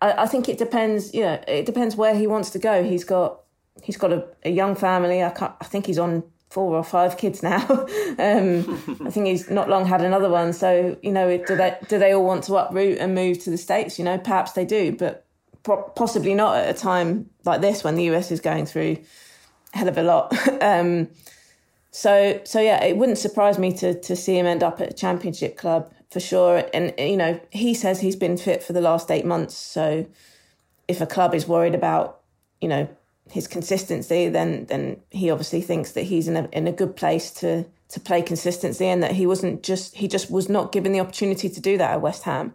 I, 0.00 0.24
I, 0.24 0.26
think 0.26 0.48
it 0.48 0.58
depends. 0.58 1.14
You 1.14 1.22
know, 1.22 1.44
it 1.48 1.64
depends 1.64 1.96
where 1.96 2.14
he 2.14 2.26
wants 2.26 2.50
to 2.50 2.58
go. 2.58 2.84
He's 2.84 3.04
got 3.04 3.40
he's 3.82 3.96
got 3.96 4.12
a, 4.12 4.26
a 4.44 4.50
young 4.50 4.74
family. 4.74 5.22
I 5.22 5.30
I 5.60 5.64
think 5.64 5.86
he's 5.86 5.98
on 5.98 6.22
four 6.54 6.76
or 6.76 6.84
five 6.84 7.16
kids 7.16 7.42
now. 7.42 7.68
um, 8.18 8.98
I 9.04 9.10
think 9.10 9.26
he's 9.26 9.50
not 9.50 9.68
long 9.68 9.84
had 9.84 10.00
another 10.00 10.30
one. 10.30 10.52
So 10.52 10.96
you 11.02 11.12
know, 11.12 11.36
do 11.36 11.56
they 11.56 11.76
do 11.88 11.98
they 11.98 12.12
all 12.12 12.24
want 12.24 12.44
to 12.44 12.54
uproot 12.54 12.98
and 12.98 13.14
move 13.14 13.42
to 13.44 13.50
the 13.50 13.58
states? 13.58 13.98
You 13.98 14.04
know, 14.04 14.16
perhaps 14.16 14.52
they 14.52 14.64
do, 14.64 14.92
but 14.96 15.26
possibly 15.96 16.34
not 16.34 16.56
at 16.56 16.74
a 16.74 16.78
time 16.78 17.28
like 17.44 17.60
this 17.60 17.82
when 17.82 17.96
the 17.96 18.04
US 18.14 18.30
is 18.30 18.40
going 18.40 18.66
through 18.66 18.98
a 19.74 19.78
hell 19.78 19.88
of 19.88 19.98
a 19.98 20.02
lot. 20.02 20.32
um, 20.62 21.08
so 21.90 22.40
so 22.44 22.60
yeah, 22.60 22.82
it 22.84 22.96
wouldn't 22.96 23.18
surprise 23.18 23.58
me 23.58 23.72
to 23.78 24.00
to 24.00 24.14
see 24.14 24.38
him 24.38 24.46
end 24.46 24.62
up 24.62 24.80
at 24.80 24.90
a 24.90 24.94
championship 24.94 25.56
club 25.56 25.92
for 26.14 26.20
sure. 26.20 26.62
And, 26.72 26.94
you 26.96 27.16
know, 27.16 27.40
he 27.50 27.74
says 27.74 28.00
he's 28.00 28.14
been 28.14 28.36
fit 28.36 28.62
for 28.62 28.72
the 28.72 28.80
last 28.80 29.10
eight 29.10 29.26
months. 29.26 29.56
So 29.56 30.06
if 30.86 31.00
a 31.00 31.06
club 31.06 31.34
is 31.34 31.48
worried 31.48 31.74
about, 31.74 32.20
you 32.60 32.68
know, 32.68 32.88
his 33.30 33.46
consistency, 33.46 34.28
then 34.28 34.66
then 34.66 35.00
he 35.10 35.30
obviously 35.30 35.60
thinks 35.60 35.92
that 35.92 36.02
he's 36.02 36.28
in 36.28 36.36
a 36.36 36.48
in 36.52 36.66
a 36.66 36.72
good 36.72 36.96
place 36.96 37.30
to 37.32 37.64
to 37.88 38.00
play 38.00 38.22
consistency 38.22 38.86
and 38.86 39.02
that 39.02 39.12
he 39.12 39.26
wasn't 39.26 39.62
just 39.62 39.94
he 39.94 40.08
just 40.08 40.30
was 40.30 40.48
not 40.48 40.72
given 40.72 40.92
the 40.92 41.00
opportunity 41.00 41.48
to 41.48 41.60
do 41.60 41.78
that 41.78 41.92
at 41.92 42.00
West 42.00 42.24
Ham. 42.24 42.52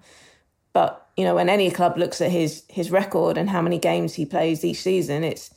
But, 0.74 1.08
you 1.18 1.24
know, 1.24 1.36
when 1.36 1.50
any 1.50 1.72
club 1.72 1.98
looks 1.98 2.22
at 2.22 2.32
his 2.32 2.64
his 2.68 2.92
record 2.92 3.38
and 3.38 3.50
how 3.50 3.62
many 3.62 3.80
games 3.80 4.14
he 4.14 4.26
plays 4.26 4.64
each 4.64 4.82
season, 4.82 5.24
it's 5.24 5.52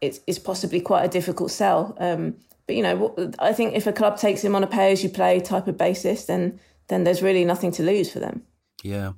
it's, 0.00 0.20
it's 0.26 0.38
possibly 0.38 0.80
quite 0.80 1.04
a 1.04 1.08
difficult 1.08 1.50
sell. 1.50 1.96
Um, 1.98 2.36
but 2.66 2.76
you 2.76 2.82
know, 2.82 3.32
I 3.38 3.52
think 3.52 3.74
if 3.74 3.86
a 3.86 3.92
club 3.92 4.18
takes 4.18 4.42
him 4.42 4.54
on 4.54 4.62
a 4.62 4.66
pay 4.66 4.92
as 4.92 5.02
you 5.02 5.08
play 5.08 5.40
type 5.40 5.68
of 5.68 5.76
basis, 5.76 6.24
then 6.26 6.60
then 6.88 7.04
there's 7.04 7.22
really 7.22 7.44
nothing 7.44 7.72
to 7.72 7.82
lose 7.82 8.10
for 8.10 8.20
them. 8.20 8.42
Yeah. 8.82 9.12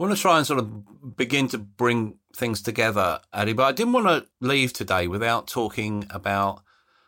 Want 0.00 0.16
to 0.16 0.18
try 0.18 0.38
and 0.38 0.46
sort 0.46 0.60
of 0.60 1.14
begin 1.14 1.46
to 1.48 1.58
bring 1.58 2.14
things 2.34 2.62
together, 2.62 3.20
Addy, 3.34 3.52
but 3.52 3.64
I 3.64 3.72
didn't 3.72 3.92
want 3.92 4.06
to 4.06 4.26
leave 4.40 4.72
today 4.72 5.06
without 5.06 5.46
talking 5.46 6.06
about 6.08 6.62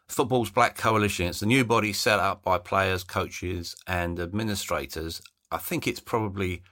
Football's 0.08 0.50
Black 0.50 0.76
Coalition. 0.76 1.28
It's 1.28 1.40
a 1.40 1.46
new 1.46 1.64
body 1.64 1.94
set 1.94 2.18
up 2.18 2.42
by 2.42 2.58
players, 2.58 3.02
coaches, 3.02 3.74
and 3.86 4.20
administrators. 4.20 5.22
I 5.50 5.56
think 5.56 5.86
it's 5.86 6.00
probably 6.00 6.64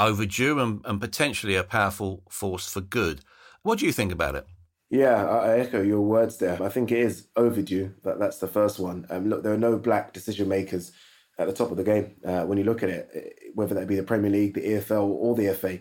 overdue 0.00 0.58
and, 0.58 0.80
and 0.86 0.98
potentially 0.98 1.54
a 1.54 1.64
powerful 1.64 2.22
force 2.30 2.72
for 2.72 2.80
good. 2.80 3.20
What 3.60 3.78
do 3.78 3.84
you 3.84 3.92
think 3.92 4.12
about 4.12 4.36
it? 4.36 4.46
Yeah, 4.88 5.22
I 5.22 5.58
echo 5.58 5.82
your 5.82 6.00
words 6.00 6.38
there. 6.38 6.62
I 6.62 6.70
think 6.70 6.90
it 6.90 7.00
is 7.00 7.28
overdue. 7.36 7.92
That 8.04 8.18
that's 8.18 8.38
the 8.38 8.48
first 8.48 8.78
one. 8.78 9.06
Um, 9.10 9.28
look, 9.28 9.42
there 9.42 9.52
are 9.52 9.58
no 9.58 9.76
black 9.76 10.14
decision 10.14 10.48
makers 10.48 10.92
at 11.38 11.46
the 11.46 11.52
top 11.52 11.70
of 11.70 11.76
the 11.76 11.84
game. 11.84 12.16
Uh, 12.24 12.44
when 12.44 12.58
you 12.58 12.64
look 12.64 12.82
at 12.82 12.88
it, 12.88 13.52
whether 13.54 13.74
that 13.74 13.86
be 13.86 13.96
the 13.96 14.02
Premier 14.02 14.30
League, 14.30 14.54
the 14.54 14.60
EFL, 14.60 15.06
or 15.06 15.34
the 15.34 15.54
FA, 15.54 15.78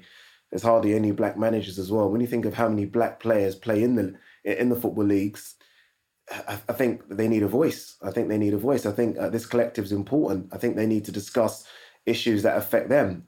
there's 0.51 0.63
hardly 0.63 0.93
any 0.93 1.11
black 1.11 1.37
managers 1.37 1.79
as 1.79 1.91
well. 1.91 2.09
When 2.09 2.21
you 2.21 2.27
think 2.27 2.45
of 2.45 2.53
how 2.53 2.69
many 2.69 2.85
black 2.85 3.19
players 3.19 3.55
play 3.55 3.83
in 3.83 3.95
the 3.95 4.15
in 4.43 4.69
the 4.69 4.75
football 4.75 5.05
leagues, 5.05 5.55
I, 6.29 6.59
I 6.69 6.73
think 6.73 7.01
they 7.09 7.27
need 7.27 7.43
a 7.43 7.47
voice. 7.47 7.97
I 8.01 8.11
think 8.11 8.29
they 8.29 8.37
need 8.37 8.53
a 8.53 8.57
voice. 8.57 8.85
I 8.85 8.91
think 8.91 9.17
uh, 9.17 9.29
this 9.29 9.45
collective 9.45 9.85
is 9.85 9.91
important. 9.91 10.49
I 10.53 10.57
think 10.57 10.75
they 10.75 10.85
need 10.85 11.05
to 11.05 11.11
discuss 11.11 11.65
issues 12.05 12.43
that 12.43 12.57
affect 12.57 12.89
them. 12.89 13.27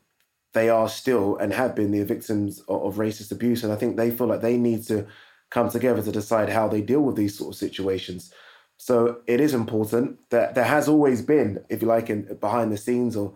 They 0.54 0.70
are 0.70 0.90
still 0.90 1.38
and 1.38 1.54
have 1.54 1.76
been 1.76 1.92
the 1.92 2.04
victims 2.04 2.60
of, 2.62 2.84
of 2.84 2.96
racist 2.96 3.32
abuse, 3.32 3.64
and 3.64 3.74
I 3.74 3.76
think 3.76 3.98
they 3.98 4.12
feel 4.12 4.28
like 4.28 4.42
they 4.42 4.58
need 4.58 4.84
to 4.88 5.08
come 5.50 5.70
together 5.70 6.02
to 6.02 6.12
decide 6.12 6.50
how 6.50 6.68
they 6.68 6.82
deal 6.82 7.02
with 7.02 7.16
these 7.16 7.38
sort 7.38 7.54
of 7.54 7.60
situations. 7.60 8.34
So 8.78 9.22
it 9.28 9.42
is 9.42 9.54
important 9.54 10.20
that 10.30 10.56
there 10.56 10.64
has 10.64 10.88
always 10.88 11.22
been, 11.22 11.64
if 11.70 11.82
you 11.82 11.88
like, 11.88 12.10
in 12.10 12.38
behind 12.40 12.72
the 12.72 12.78
scenes 12.78 13.16
or 13.16 13.34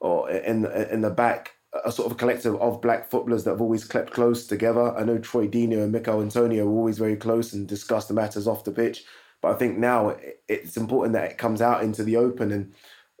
or 0.00 0.30
in 0.30 0.64
in 0.66 1.02
the 1.02 1.10
back, 1.10 1.56
a 1.84 1.92
sort 1.92 2.10
of 2.10 2.18
collective 2.18 2.56
of 2.56 2.80
black 2.80 3.10
footballers 3.10 3.44
that 3.44 3.50
have 3.50 3.60
always 3.60 3.84
kept 3.84 4.12
close 4.12 4.46
together. 4.46 4.96
I 4.96 5.04
know 5.04 5.18
Troy 5.18 5.46
Deeney 5.46 5.82
and 5.82 5.92
Michail 5.92 6.22
Antonio 6.22 6.66
were 6.66 6.78
always 6.78 6.98
very 6.98 7.16
close 7.16 7.52
and 7.52 7.68
discussed 7.68 8.08
the 8.08 8.14
matters 8.14 8.46
off 8.46 8.64
the 8.64 8.72
pitch. 8.72 9.04
But 9.40 9.52
I 9.52 9.54
think 9.54 9.78
now 9.78 10.16
it's 10.48 10.76
important 10.76 11.12
that 11.12 11.30
it 11.30 11.38
comes 11.38 11.62
out 11.62 11.82
into 11.82 12.02
the 12.02 12.16
open 12.16 12.50
and 12.50 12.72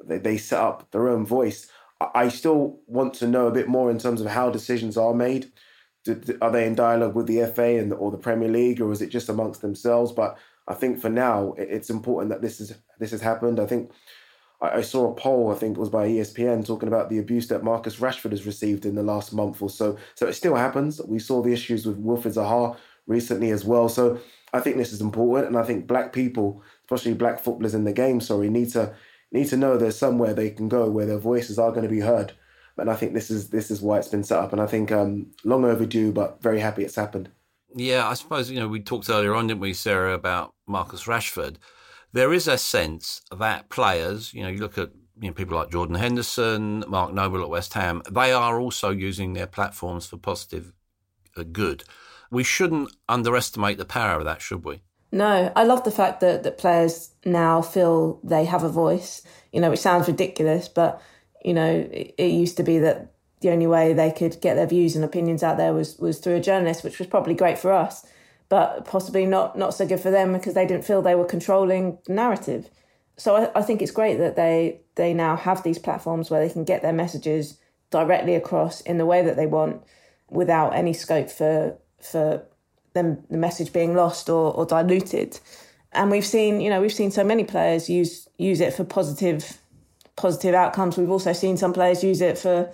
they, 0.04 0.18
they 0.18 0.36
set 0.36 0.60
up 0.60 0.90
their 0.90 1.08
own 1.08 1.24
voice. 1.24 1.70
I 2.14 2.28
still 2.28 2.80
want 2.86 3.14
to 3.14 3.26
know 3.26 3.46
a 3.46 3.52
bit 3.52 3.68
more 3.68 3.90
in 3.90 3.98
terms 3.98 4.20
of 4.20 4.28
how 4.28 4.50
decisions 4.50 4.96
are 4.96 5.14
made. 5.14 5.52
Are 6.40 6.50
they 6.50 6.66
in 6.66 6.74
dialogue 6.74 7.14
with 7.14 7.26
the 7.26 7.44
FA 7.54 7.78
and 7.78 7.92
or 7.92 8.10
the 8.10 8.18
Premier 8.18 8.48
League, 8.48 8.80
or 8.80 8.92
is 8.92 9.02
it 9.02 9.10
just 9.10 9.28
amongst 9.28 9.60
themselves? 9.60 10.12
But 10.12 10.38
I 10.68 10.74
think 10.74 11.00
for 11.00 11.08
now 11.08 11.54
it's 11.56 11.90
important 11.90 12.30
that 12.30 12.42
this 12.42 12.60
is 12.60 12.74
this 13.00 13.10
has 13.10 13.22
happened. 13.22 13.58
I 13.58 13.66
think 13.66 13.90
I, 14.60 14.80
saw 14.80 15.10
a 15.10 15.14
poll, 15.14 15.52
I 15.52 15.54
think 15.54 15.76
it 15.76 15.80
was 15.80 15.88
by 15.88 16.08
ESPN, 16.08 16.66
talking 16.66 16.88
about 16.88 17.08
the 17.08 17.18
abuse 17.18 17.46
that 17.48 17.62
Marcus 17.62 17.96
Rashford 17.96 18.32
has 18.32 18.44
received 18.44 18.84
in 18.86 18.96
the 18.96 19.04
last 19.04 19.32
month 19.32 19.62
or 19.62 19.70
so. 19.70 19.96
So 20.16 20.26
it 20.26 20.32
still 20.32 20.56
happens. 20.56 21.00
We 21.00 21.20
saw 21.20 21.42
the 21.42 21.52
issues 21.52 21.86
with 21.86 22.02
Wilfried 22.02 22.34
Zaha 22.34 22.76
recently 23.06 23.50
as 23.50 23.64
well. 23.64 23.88
So 23.88 24.18
I 24.52 24.60
think 24.60 24.76
this 24.76 24.92
is 24.92 25.00
important, 25.00 25.48
and 25.48 25.56
I 25.56 25.62
think 25.62 25.86
black 25.86 26.12
people, 26.12 26.62
especially 26.84 27.14
black 27.14 27.38
footballers 27.38 27.74
in 27.74 27.84
the 27.84 27.92
game, 27.92 28.20
sorry, 28.20 28.50
need 28.50 28.70
to 28.70 28.94
need 29.30 29.48
to 29.48 29.56
know 29.56 29.76
there's 29.76 29.98
somewhere 29.98 30.34
they 30.34 30.50
can 30.50 30.68
go 30.68 30.90
where 30.90 31.06
their 31.06 31.18
voices 31.18 31.58
are 31.58 31.70
going 31.70 31.82
to 31.82 31.88
be 31.88 32.00
heard. 32.00 32.32
And 32.78 32.90
I 32.90 32.94
think 32.94 33.12
this 33.14 33.30
is 33.30 33.50
this 33.50 33.70
is 33.70 33.80
why 33.80 33.98
it's 33.98 34.08
been 34.08 34.24
set 34.24 34.38
up, 34.38 34.52
and 34.52 34.60
I 34.60 34.66
think 34.66 34.90
um, 34.90 35.30
long 35.44 35.64
overdue, 35.64 36.12
but 36.12 36.42
very 36.42 36.60
happy 36.60 36.84
it's 36.84 36.96
happened. 36.96 37.30
Yeah, 37.74 38.08
I 38.08 38.14
suppose, 38.14 38.50
you 38.50 38.58
know, 38.58 38.68
we 38.68 38.80
talked 38.80 39.10
earlier 39.10 39.34
on, 39.34 39.46
didn't 39.46 39.60
we, 39.60 39.74
Sarah, 39.74 40.14
about 40.14 40.54
Marcus 40.66 41.04
Rashford. 41.04 41.56
There 42.12 42.32
is 42.32 42.48
a 42.48 42.56
sense 42.56 43.20
that 43.36 43.68
players, 43.68 44.32
you 44.32 44.42
know, 44.42 44.48
you 44.48 44.58
look 44.58 44.78
at 44.78 44.90
you 45.20 45.28
know, 45.28 45.34
people 45.34 45.56
like 45.56 45.70
Jordan 45.70 45.96
Henderson, 45.96 46.84
Mark 46.88 47.12
Noble 47.12 47.42
at 47.42 47.50
West 47.50 47.74
Ham, 47.74 48.02
they 48.10 48.32
are 48.32 48.60
also 48.60 48.90
using 48.90 49.32
their 49.32 49.46
platforms 49.46 50.06
for 50.06 50.16
positive 50.16 50.72
uh, 51.36 51.44
good. 51.50 51.84
We 52.30 52.44
shouldn't 52.44 52.94
underestimate 53.08 53.78
the 53.78 53.84
power 53.84 54.18
of 54.18 54.24
that, 54.24 54.42
should 54.42 54.64
we? 54.64 54.82
No, 55.10 55.52
I 55.56 55.64
love 55.64 55.84
the 55.84 55.90
fact 55.90 56.20
that, 56.20 56.42
that 56.42 56.58
players 56.58 57.10
now 57.24 57.62
feel 57.62 58.20
they 58.22 58.44
have 58.44 58.62
a 58.62 58.68
voice. 58.68 59.22
You 59.52 59.60
know, 59.60 59.72
it 59.72 59.78
sounds 59.78 60.06
ridiculous, 60.06 60.68
but, 60.68 61.02
you 61.44 61.54
know, 61.54 61.88
it, 61.90 62.14
it 62.18 62.30
used 62.30 62.58
to 62.58 62.62
be 62.62 62.78
that 62.80 63.14
the 63.40 63.50
only 63.50 63.66
way 63.66 63.92
they 63.92 64.10
could 64.10 64.40
get 64.40 64.54
their 64.54 64.66
views 64.66 64.96
and 64.96 65.04
opinions 65.04 65.42
out 65.42 65.56
there 65.56 65.72
was, 65.72 65.96
was 65.98 66.18
through 66.18 66.36
a 66.36 66.40
journalist, 66.40 66.84
which 66.84 66.98
was 66.98 67.08
probably 67.08 67.34
great 67.34 67.58
for 67.58 67.72
us, 67.72 68.06
but 68.48 68.84
possibly 68.84 69.26
not, 69.26 69.56
not 69.56 69.74
so 69.74 69.86
good 69.86 70.00
for 70.00 70.10
them 70.10 70.32
because 70.32 70.54
they 70.54 70.66
didn't 70.66 70.84
feel 70.84 71.02
they 71.02 71.14
were 71.14 71.24
controlling 71.24 71.98
the 72.06 72.14
narrative. 72.14 72.68
So 73.18 73.36
I, 73.36 73.58
I 73.58 73.62
think 73.62 73.82
it's 73.82 73.90
great 73.90 74.16
that 74.18 74.36
they 74.36 74.80
they 74.94 75.12
now 75.12 75.36
have 75.36 75.62
these 75.62 75.78
platforms 75.78 76.30
where 76.30 76.40
they 76.40 76.52
can 76.52 76.64
get 76.64 76.82
their 76.82 76.92
messages 76.92 77.58
directly 77.90 78.34
across 78.34 78.80
in 78.82 78.98
the 78.98 79.06
way 79.06 79.22
that 79.22 79.36
they 79.36 79.46
want 79.46 79.82
without 80.30 80.74
any 80.74 80.92
scope 80.92 81.28
for 81.28 81.76
for 82.00 82.44
them 82.94 83.24
the 83.28 83.36
message 83.36 83.72
being 83.72 83.94
lost 83.94 84.28
or, 84.28 84.52
or 84.54 84.64
diluted. 84.64 85.38
And 85.92 86.10
we've 86.10 86.26
seen, 86.26 86.60
you 86.60 86.70
know, 86.70 86.80
we've 86.80 86.92
seen 86.92 87.10
so 87.10 87.24
many 87.24 87.44
players 87.44 87.90
use 87.90 88.28
use 88.38 88.60
it 88.60 88.72
for 88.72 88.84
positive 88.84 89.58
positive 90.16 90.54
outcomes. 90.54 90.96
We've 90.96 91.10
also 91.10 91.32
seen 91.32 91.56
some 91.56 91.72
players 91.72 92.04
use 92.04 92.20
it 92.20 92.38
for, 92.38 92.70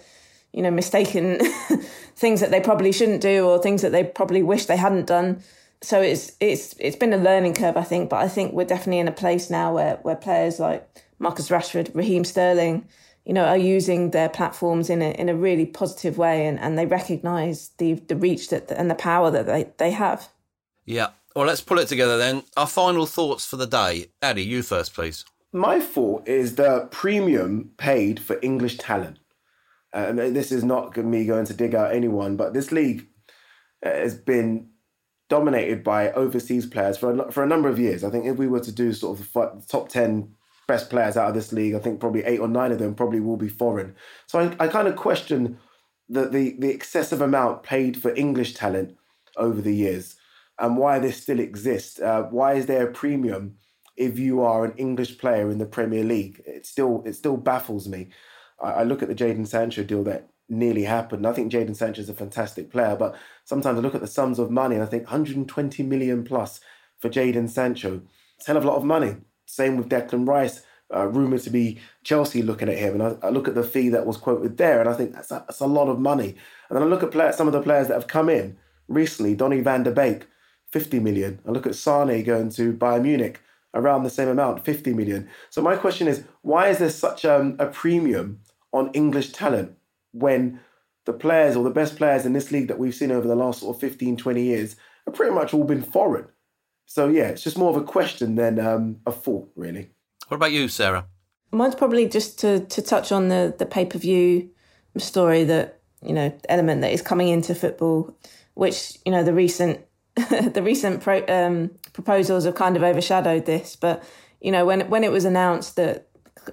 you 0.54 0.62
know, 0.62 0.70
mistaken 0.70 1.40
things 2.16 2.40
that 2.40 2.50
they 2.50 2.60
probably 2.60 2.92
shouldn't 2.92 3.20
do 3.20 3.46
or 3.46 3.58
things 3.58 3.82
that 3.82 3.90
they 3.90 4.04
probably 4.04 4.42
wish 4.42 4.66
they 4.66 4.76
hadn't 4.76 5.06
done. 5.06 5.42
So 5.82 6.00
it's 6.00 6.32
it's 6.40 6.74
it's 6.78 6.96
been 6.96 7.12
a 7.12 7.18
learning 7.18 7.54
curve, 7.54 7.76
I 7.76 7.82
think. 7.82 8.08
But 8.08 8.22
I 8.22 8.28
think 8.28 8.52
we're 8.52 8.64
definitely 8.64 9.00
in 9.00 9.08
a 9.08 9.12
place 9.12 9.50
now 9.50 9.74
where 9.74 9.96
where 10.02 10.16
players 10.16 10.60
like 10.60 10.88
Marcus 11.18 11.48
Rashford, 11.48 11.94
Raheem 11.94 12.24
Sterling, 12.24 12.86
you 13.24 13.32
know, 13.34 13.44
are 13.44 13.58
using 13.58 14.12
their 14.12 14.28
platforms 14.28 14.88
in 14.88 15.02
a 15.02 15.10
in 15.10 15.28
a 15.28 15.34
really 15.34 15.66
positive 15.66 16.16
way, 16.16 16.46
and, 16.46 16.58
and 16.60 16.78
they 16.78 16.86
recognise 16.86 17.70
the 17.78 17.94
the 17.94 18.16
reach 18.16 18.50
that 18.50 18.70
and 18.70 18.88
the 18.88 18.94
power 18.94 19.30
that 19.32 19.46
they, 19.46 19.70
they 19.78 19.90
have. 19.90 20.28
Yeah. 20.86 21.08
Well, 21.34 21.46
let's 21.46 21.60
pull 21.60 21.80
it 21.80 21.88
together 21.88 22.16
then. 22.16 22.44
Our 22.56 22.68
final 22.68 23.06
thoughts 23.06 23.44
for 23.44 23.56
the 23.56 23.66
day. 23.66 24.06
Addy, 24.22 24.44
you 24.44 24.62
first, 24.62 24.94
please. 24.94 25.24
My 25.52 25.80
thought 25.80 26.28
is 26.28 26.54
the 26.54 26.88
premium 26.92 27.72
paid 27.76 28.20
for 28.20 28.38
English 28.40 28.78
talent. 28.78 29.18
And 29.94 30.18
this 30.18 30.50
is 30.50 30.64
not 30.64 30.96
me 30.96 31.24
going 31.24 31.46
to 31.46 31.54
dig 31.54 31.74
out 31.74 31.94
anyone, 31.94 32.36
but 32.36 32.52
this 32.52 32.72
league 32.72 33.06
uh, 33.84 33.90
has 33.90 34.14
been 34.16 34.68
dominated 35.30 35.82
by 35.82 36.10
overseas 36.12 36.66
players 36.66 36.98
for 36.98 37.12
a, 37.12 37.32
for 37.32 37.42
a 37.42 37.46
number 37.46 37.68
of 37.68 37.78
years. 37.78 38.04
I 38.04 38.10
think 38.10 38.26
if 38.26 38.36
we 38.36 38.48
were 38.48 38.60
to 38.60 38.72
do 38.72 38.92
sort 38.92 39.18
of 39.18 39.32
the 39.32 39.66
top 39.68 39.88
10 39.88 40.34
best 40.66 40.90
players 40.90 41.16
out 41.16 41.28
of 41.28 41.34
this 41.34 41.52
league, 41.52 41.74
I 41.74 41.78
think 41.78 42.00
probably 42.00 42.24
eight 42.24 42.40
or 42.40 42.48
nine 42.48 42.72
of 42.72 42.78
them 42.78 42.94
probably 42.94 43.20
will 43.20 43.36
be 43.36 43.48
foreign. 43.48 43.94
So 44.26 44.40
I, 44.40 44.64
I 44.64 44.68
kind 44.68 44.88
of 44.88 44.96
question 44.96 45.58
the, 46.08 46.28
the, 46.28 46.56
the 46.58 46.70
excessive 46.70 47.20
amount 47.20 47.62
paid 47.62 48.00
for 48.00 48.14
English 48.14 48.54
talent 48.54 48.96
over 49.36 49.60
the 49.60 49.74
years 49.74 50.16
and 50.58 50.76
why 50.76 50.98
this 50.98 51.20
still 51.20 51.40
exists. 51.40 52.00
Uh, 52.00 52.22
why 52.30 52.54
is 52.54 52.66
there 52.66 52.88
a 52.88 52.92
premium 52.92 53.56
if 53.96 54.18
you 54.18 54.42
are 54.42 54.64
an 54.64 54.74
English 54.76 55.18
player 55.18 55.50
in 55.50 55.58
the 55.58 55.66
Premier 55.66 56.04
League? 56.04 56.42
It 56.46 56.66
still 56.66 57.02
it 57.06 57.14
still 57.14 57.36
baffles 57.36 57.88
me. 57.88 58.08
I, 58.62 58.84
look 58.84 59.02
at 59.02 59.08
the 59.08 59.14
Jadon 59.14 59.46
Sancho 59.46 59.82
deal 59.82 60.04
that 60.04 60.28
nearly 60.48 60.84
happened. 60.84 61.26
I 61.26 61.32
think 61.32 61.52
Jadon 61.52 61.76
Sancho 61.76 62.00
is 62.00 62.08
a 62.08 62.14
fantastic 62.14 62.70
player, 62.70 62.96
but 62.96 63.16
sometimes 63.44 63.78
I 63.78 63.82
look 63.82 63.94
at 63.94 64.00
the 64.00 64.06
sums 64.06 64.38
of 64.38 64.50
money 64.50 64.76
and 64.76 64.84
I 64.84 64.86
think 64.86 65.04
120 65.04 65.82
million 65.82 66.24
plus 66.24 66.60
for 66.98 67.08
Jadon 67.08 67.48
Sancho. 67.48 68.02
It's 68.36 68.48
a 68.48 68.52
hell 68.52 68.56
of 68.56 68.64
a 68.64 68.68
lot 68.68 68.76
of 68.76 68.84
money. 68.84 69.16
Same 69.46 69.76
with 69.76 69.88
Declan 69.88 70.26
Rice, 70.26 70.62
uh, 70.94 71.06
rumoured 71.06 71.42
to 71.42 71.50
be 71.50 71.78
Chelsea 72.02 72.42
looking 72.42 72.68
at 72.68 72.78
him. 72.78 73.00
And 73.00 73.18
I, 73.22 73.26
I, 73.26 73.30
look 73.30 73.48
at 73.48 73.54
the 73.54 73.62
fee 73.62 73.88
that 73.90 74.06
was 74.06 74.16
quoted 74.16 74.56
there, 74.56 74.80
and 74.80 74.88
I 74.88 74.94
think 74.94 75.12
that's 75.12 75.30
a, 75.30 75.44
that's 75.46 75.60
a 75.60 75.66
lot 75.66 75.88
of 75.88 75.98
money. 75.98 76.36
And 76.68 76.76
then 76.76 76.82
I 76.82 76.86
look 76.86 77.02
at 77.02 77.34
some 77.34 77.46
of 77.46 77.52
the 77.52 77.62
players 77.62 77.88
that 77.88 77.94
have 77.94 78.06
come 78.06 78.28
in 78.28 78.56
recently 78.88 79.34
Donny 79.34 79.60
van 79.60 79.82
der 79.82 79.92
Beek, 79.92 80.26
50 80.70 81.00
million. 81.00 81.40
I 81.46 81.50
look 81.50 81.66
at 81.66 81.74
Sane 81.74 82.22
going 82.24 82.50
to 82.50 82.72
Bayern 82.72 83.02
Munich, 83.02 83.40
around 83.74 84.04
the 84.04 84.10
same 84.10 84.28
amount, 84.28 84.64
50 84.64 84.94
million. 84.94 85.28
So 85.50 85.60
my 85.60 85.76
question 85.76 86.08
is, 86.08 86.24
why 86.42 86.68
is 86.68 86.78
there 86.78 86.90
such 86.90 87.24
um, 87.24 87.56
a 87.58 87.66
premium 87.66 88.40
on 88.72 88.90
English 88.92 89.32
talent 89.32 89.72
when 90.12 90.60
the 91.04 91.12
players 91.12 91.56
or 91.56 91.64
the 91.64 91.70
best 91.70 91.96
players 91.96 92.24
in 92.24 92.32
this 92.32 92.50
league 92.50 92.68
that 92.68 92.78
we've 92.78 92.94
seen 92.94 93.10
over 93.10 93.28
the 93.28 93.36
last 93.36 93.60
sort 93.60 93.76
of 93.76 93.80
15, 93.80 94.16
20 94.16 94.42
years 94.42 94.76
have 95.04 95.14
pretty 95.14 95.34
much 95.34 95.52
all 95.52 95.64
been 95.64 95.82
foreign? 95.82 96.26
So 96.86 97.08
yeah, 97.08 97.28
it's 97.28 97.42
just 97.42 97.58
more 97.58 97.70
of 97.70 97.76
a 97.76 97.84
question 97.84 98.36
than 98.36 98.58
um, 98.58 98.96
a 99.06 99.12
thought, 99.12 99.50
really. 99.56 99.90
What 100.28 100.36
about 100.36 100.52
you, 100.52 100.68
Sarah? 100.68 101.06
Mine's 101.50 101.74
probably 101.74 102.08
just 102.08 102.38
to 102.40 102.60
to 102.60 102.82
touch 102.82 103.12
on 103.12 103.28
the 103.28 103.54
the 103.56 103.66
pay 103.66 103.86
per 103.86 103.98
view 103.98 104.50
story 104.98 105.44
that 105.44 105.80
you 106.02 106.12
know 106.12 106.36
element 106.48 106.80
that 106.82 106.92
is 106.92 107.00
coming 107.00 107.28
into 107.28 107.54
football, 107.54 108.16
which 108.54 108.98
you 109.04 109.12
know 109.12 109.22
the 109.22 109.32
recent 109.32 109.80
the 110.52 110.62
recent 110.62 111.02
pro, 111.02 111.24
um, 111.26 111.70
proposals 111.92 112.44
have 112.44 112.54
kind 112.54 112.76
of 112.76 112.82
overshadowed 112.82 113.46
this. 113.46 113.76
But 113.76 114.02
you 114.40 114.52
know 114.52 114.64
when 114.64 114.88
when 114.88 115.04
it 115.04 115.10
was 115.10 115.24
announced 115.24 115.76
that 115.76 116.08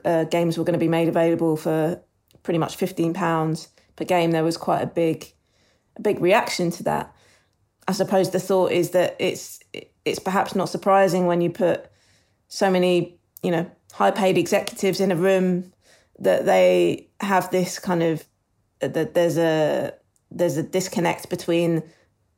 uh, 0.05 0.24
games 0.26 0.57
were 0.57 0.64
going 0.64 0.74
to 0.74 0.80
be 0.80 0.88
made 0.88 1.07
available 1.07 1.57
for 1.57 2.01
pretty 2.43 2.57
much 2.57 2.76
fifteen 2.76 3.14
pounds 3.14 3.68
per 3.95 4.05
game, 4.05 4.32
there 4.32 4.43
was 4.43 4.57
quite 4.57 4.82
a 4.82 4.88
big 4.88 5.32
a 5.97 6.01
big 6.01 6.20
reaction 6.20 6.72
to 6.72 6.84
that. 6.84 7.14
I 7.88 7.93
suppose 7.93 8.32
the 8.32 8.39
thought 8.39 8.72
is 8.72 8.91
that 8.91 9.16
it's 9.20 9.59
it's 10.05 10.20
perhaps 10.20 10.55
not 10.55 10.70
surprising 10.70 11.26
when 11.28 11.41
you 11.41 11.49
put 11.49 11.86
so 12.47 12.70
many, 12.70 13.20
you 13.43 13.51
know, 13.51 13.70
high 13.93 14.12
paid 14.12 14.38
executives 14.38 14.99
in 14.99 15.12
a 15.12 15.16
room 15.16 15.72
that 16.20 16.45
they 16.45 17.09
have 17.20 17.49
this 17.51 17.80
kind 17.80 18.03
of 18.03 18.24
that 18.80 19.14
there's 19.14 19.38
a 19.38 19.93
there's 20.32 20.57
a 20.57 20.64
disconnect 20.64 21.30
between 21.30 21.84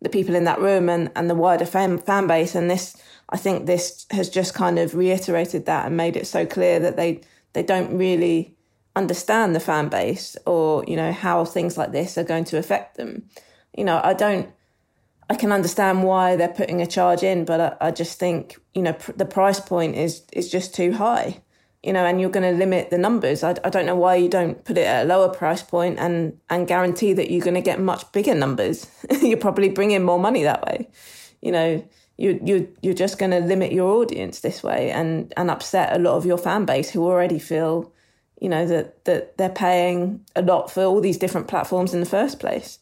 the 0.03 0.09
people 0.09 0.35
in 0.35 0.43
that 0.43 0.59
room 0.59 0.89
and, 0.89 1.09
and 1.15 1.29
the 1.29 1.35
wider 1.35 1.65
fan, 1.65 1.97
fan 1.97 2.27
base. 2.27 2.53
And 2.53 2.69
this 2.69 2.95
I 3.29 3.37
think 3.37 3.65
this 3.65 4.05
has 4.11 4.29
just 4.29 4.53
kind 4.53 4.77
of 4.77 4.93
reiterated 4.93 5.65
that 5.65 5.87
and 5.87 5.97
made 5.97 6.15
it 6.15 6.27
so 6.27 6.45
clear 6.45 6.79
that 6.79 6.97
they 6.97 7.21
they 7.53 7.63
don't 7.63 7.97
really 7.97 8.55
understand 8.95 9.55
the 9.55 9.59
fan 9.59 9.89
base 9.89 10.37
or 10.45 10.83
you 10.87 10.95
know 10.95 11.11
how 11.11 11.43
things 11.43 11.77
like 11.77 11.91
this 11.91 12.17
are 12.17 12.23
going 12.23 12.43
to 12.45 12.57
affect 12.57 12.97
them. 12.97 13.23
You 13.75 13.85
know 13.85 13.99
I 14.03 14.13
don't 14.13 14.49
I 15.29 15.35
can 15.35 15.51
understand 15.51 16.03
why 16.03 16.35
they're 16.35 16.49
putting 16.49 16.81
a 16.81 16.85
charge 16.85 17.23
in, 17.23 17.45
but 17.45 17.59
I, 17.59 17.87
I 17.87 17.91
just 17.91 18.19
think 18.19 18.59
you 18.73 18.81
know 18.81 18.93
pr- 18.93 19.13
the 19.13 19.25
price 19.25 19.59
point 19.59 19.95
is 19.95 20.23
is 20.33 20.51
just 20.51 20.75
too 20.75 20.91
high, 20.93 21.41
you 21.83 21.93
know, 21.93 22.05
and 22.05 22.19
you're 22.21 22.29
going 22.29 22.49
to 22.49 22.57
limit 22.57 22.89
the 22.89 22.97
numbers. 22.97 23.43
I, 23.43 23.55
I 23.63 23.69
don't 23.69 23.85
know 23.85 23.95
why 23.95 24.15
you 24.15 24.29
don't 24.29 24.63
put 24.63 24.77
it 24.77 24.87
at 24.87 25.05
a 25.05 25.07
lower 25.07 25.29
price 25.29 25.61
point 25.61 25.99
and 25.99 26.39
and 26.49 26.67
guarantee 26.67 27.13
that 27.13 27.29
you're 27.29 27.43
going 27.43 27.55
to 27.55 27.61
get 27.61 27.79
much 27.79 28.11
bigger 28.11 28.33
numbers. 28.33 28.87
you're 29.21 29.37
probably 29.37 29.69
bring 29.69 29.91
in 29.91 30.03
more 30.03 30.19
money 30.19 30.43
that 30.43 30.65
way, 30.65 30.89
you 31.41 31.51
know. 31.51 31.85
You 32.15 32.39
you 32.45 32.71
you're 32.83 32.93
just 32.93 33.17
going 33.17 33.31
to 33.31 33.39
limit 33.39 33.71
your 33.71 33.91
audience 33.91 34.41
this 34.41 34.61
way 34.61 34.91
and 34.91 35.33
and 35.35 35.49
upset 35.49 35.95
a 35.95 35.99
lot 35.99 36.15
of 36.15 36.27
your 36.27 36.37
fan 36.37 36.63
base 36.65 36.91
who 36.91 37.03
already 37.03 37.39
feel, 37.39 37.91
you 38.39 38.49
know, 38.49 38.67
that 38.67 39.03
that 39.05 39.37
they're 39.37 39.49
paying 39.49 40.23
a 40.35 40.43
lot 40.43 40.69
for 40.69 40.83
all 40.83 41.01
these 41.01 41.17
different 41.17 41.47
platforms 41.47 41.91
in 41.91 41.99
the 41.99 42.05
first 42.05 42.39
place 42.39 42.77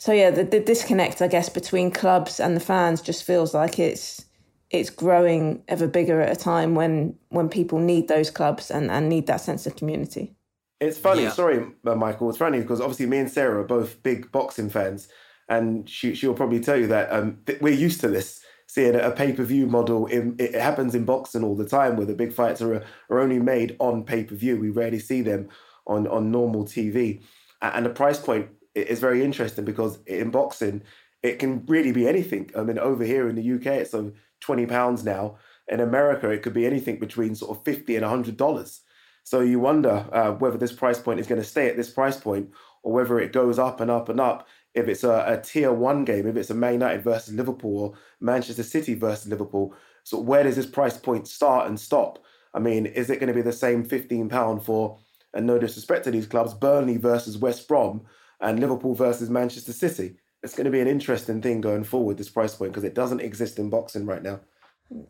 so 0.00 0.12
yeah, 0.12 0.30
the, 0.30 0.44
the 0.44 0.60
disconnect, 0.60 1.20
I 1.20 1.28
guess, 1.28 1.50
between 1.50 1.90
clubs 1.90 2.40
and 2.40 2.56
the 2.56 2.60
fans 2.60 3.02
just 3.02 3.22
feels 3.22 3.52
like 3.52 3.78
it's 3.78 4.24
it's 4.70 4.90
growing 4.90 5.62
ever 5.68 5.88
bigger 5.88 6.20
at 6.20 6.32
a 6.32 6.40
time 6.40 6.74
when 6.74 7.16
when 7.28 7.48
people 7.48 7.78
need 7.78 8.08
those 8.08 8.30
clubs 8.30 8.70
and, 8.70 8.90
and 8.90 9.08
need 9.08 9.26
that 9.26 9.40
sense 9.40 9.66
of 9.66 9.76
community. 9.76 10.34
It's 10.80 10.96
funny, 10.96 11.24
yeah. 11.24 11.32
sorry, 11.32 11.66
uh, 11.86 11.94
Michael. 11.94 12.30
It's 12.30 12.38
funny 12.38 12.60
because 12.60 12.80
obviously 12.80 13.06
me 13.06 13.18
and 13.18 13.30
Sarah 13.30 13.60
are 13.60 13.66
both 13.66 14.02
big 14.02 14.32
boxing 14.32 14.70
fans, 14.70 15.08
and 15.48 15.88
she 15.88 16.14
she'll 16.14 16.34
probably 16.34 16.60
tell 16.60 16.76
you 16.76 16.86
that 16.86 17.12
um, 17.12 17.38
th- 17.46 17.60
we're 17.60 17.74
used 17.74 18.00
to 18.00 18.08
this. 18.08 18.40
Seeing 18.66 18.94
a 18.94 19.10
pay 19.10 19.32
per 19.32 19.42
view 19.42 19.66
model, 19.66 20.06
it, 20.06 20.40
it, 20.40 20.54
happens 20.54 20.94
in 20.94 21.04
boxing 21.04 21.42
all 21.42 21.56
the 21.56 21.68
time 21.68 21.96
where 21.96 22.06
the 22.06 22.14
big 22.14 22.32
fights 22.32 22.62
are 22.62 22.84
are 23.10 23.18
only 23.18 23.40
made 23.40 23.74
on 23.80 24.04
pay 24.04 24.22
per 24.22 24.36
view. 24.36 24.60
We 24.60 24.70
rarely 24.70 25.00
see 25.00 25.22
them 25.22 25.48
on 25.88 26.06
on 26.06 26.30
normal 26.30 26.64
TV, 26.64 27.20
and 27.60 27.84
the 27.84 27.90
price 27.90 28.20
point 28.20 28.48
is 28.76 29.00
very 29.00 29.24
interesting 29.24 29.64
because 29.64 29.98
in 30.06 30.30
boxing 30.30 30.82
it 31.22 31.38
can 31.38 31.64
really 31.66 31.92
be 31.92 32.08
anything. 32.08 32.50
I 32.56 32.62
mean, 32.62 32.78
over 32.78 33.04
here 33.04 33.28
in 33.28 33.36
the 33.36 33.52
UK, 33.54 33.66
it's 33.66 33.94
a 33.94 34.12
20 34.40 34.66
pounds 34.66 35.04
now. 35.04 35.38
In 35.68 35.80
America, 35.80 36.28
it 36.30 36.42
could 36.42 36.54
be 36.54 36.66
anything 36.66 36.98
between 36.98 37.34
sort 37.34 37.56
of 37.56 37.64
50 37.64 37.94
and 37.96 38.04
100 38.04 38.36
dollars. 38.36 38.80
So 39.22 39.40
you 39.40 39.60
wonder 39.60 40.06
uh, 40.12 40.32
whether 40.32 40.58
this 40.58 40.72
price 40.72 40.98
point 40.98 41.20
is 41.20 41.26
going 41.26 41.40
to 41.40 41.46
stay 41.46 41.68
at 41.68 41.76
this 41.76 41.90
price 41.90 42.16
point 42.16 42.50
or 42.82 42.92
whether 42.92 43.20
it 43.20 43.32
goes 43.32 43.58
up 43.58 43.80
and 43.80 43.90
up 43.90 44.08
and 44.08 44.20
up. 44.20 44.48
If 44.74 44.88
it's 44.88 45.04
a, 45.04 45.24
a 45.26 45.40
tier 45.40 45.72
one 45.72 46.04
game, 46.04 46.26
if 46.26 46.36
it's 46.36 46.50
a 46.50 46.54
Man 46.54 46.74
United 46.74 47.02
versus 47.02 47.34
Liverpool 47.34 47.78
or 47.78 47.94
Manchester 48.20 48.62
City 48.62 48.94
versus 48.94 49.28
Liverpool, 49.28 49.74
so 50.04 50.18
where 50.18 50.42
does 50.42 50.56
this 50.56 50.66
price 50.66 50.96
point 50.96 51.28
start 51.28 51.68
and 51.68 51.78
stop? 51.78 52.18
I 52.54 52.58
mean, 52.60 52.86
is 52.86 53.10
it 53.10 53.20
going 53.20 53.28
to 53.28 53.34
be 53.34 53.42
the 53.42 53.52
same 53.52 53.84
£15 53.84 54.64
for, 54.64 54.98
and 55.34 55.46
no 55.46 55.58
disrespect 55.58 56.04
to 56.04 56.10
these 56.10 56.26
clubs, 56.26 56.54
Burnley 56.54 56.96
versus 56.96 57.38
West 57.38 57.68
Brom 57.68 58.02
and 58.40 58.58
Liverpool 58.58 58.94
versus 58.94 59.30
Manchester 59.30 59.72
City? 59.72 60.16
It's 60.42 60.54
going 60.54 60.64
to 60.64 60.70
be 60.70 60.80
an 60.80 60.88
interesting 60.88 61.42
thing 61.42 61.60
going 61.60 61.84
forward, 61.84 62.16
this 62.16 62.30
price 62.30 62.54
point, 62.54 62.72
because 62.72 62.84
it 62.84 62.94
doesn't 62.94 63.20
exist 63.20 63.58
in 63.58 63.68
boxing 63.68 64.06
right 64.06 64.22
now. 64.22 64.40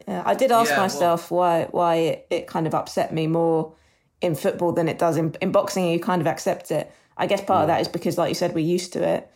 Yeah, 0.06 0.22
I 0.26 0.34
did 0.34 0.52
ask 0.52 0.70
yeah, 0.70 0.78
myself 0.78 1.30
well, 1.30 1.40
why 1.40 1.68
why 1.70 1.94
it, 1.96 2.26
it 2.30 2.46
kind 2.46 2.66
of 2.66 2.74
upset 2.74 3.14
me 3.14 3.26
more 3.26 3.74
in 4.20 4.34
football 4.34 4.72
than 4.72 4.88
it 4.88 4.98
does 4.98 5.16
in, 5.16 5.34
in 5.40 5.52
boxing. 5.52 5.86
You 5.88 6.00
kind 6.00 6.20
of 6.20 6.26
accept 6.26 6.70
it. 6.70 6.92
I 7.16 7.26
guess 7.26 7.40
part 7.42 7.62
of 7.62 7.64
mm. 7.64 7.68
that 7.68 7.80
is 7.80 7.88
because, 7.88 8.18
like 8.18 8.28
you 8.28 8.34
said, 8.34 8.54
we're 8.54 8.64
used 8.64 8.92
to 8.94 9.02
it. 9.02 9.30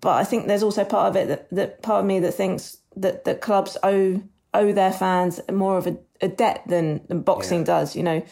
But 0.00 0.16
I 0.16 0.24
think 0.24 0.46
there's 0.46 0.62
also 0.62 0.84
part 0.84 1.10
of 1.10 1.16
it 1.16 1.28
that, 1.28 1.50
that 1.50 1.82
part 1.82 2.00
of 2.00 2.06
me 2.06 2.20
that 2.20 2.32
thinks 2.32 2.78
that, 2.96 3.24
that 3.24 3.40
clubs 3.40 3.76
owe 3.82 4.22
owe 4.52 4.72
their 4.72 4.92
fans 4.92 5.40
more 5.50 5.76
of 5.78 5.86
a, 5.86 5.96
a 6.20 6.28
debt 6.28 6.62
than, 6.66 7.06
than 7.08 7.20
boxing 7.20 7.60
yeah. 7.60 7.66
does. 7.66 7.94
You 7.94 8.02
know, 8.02 8.24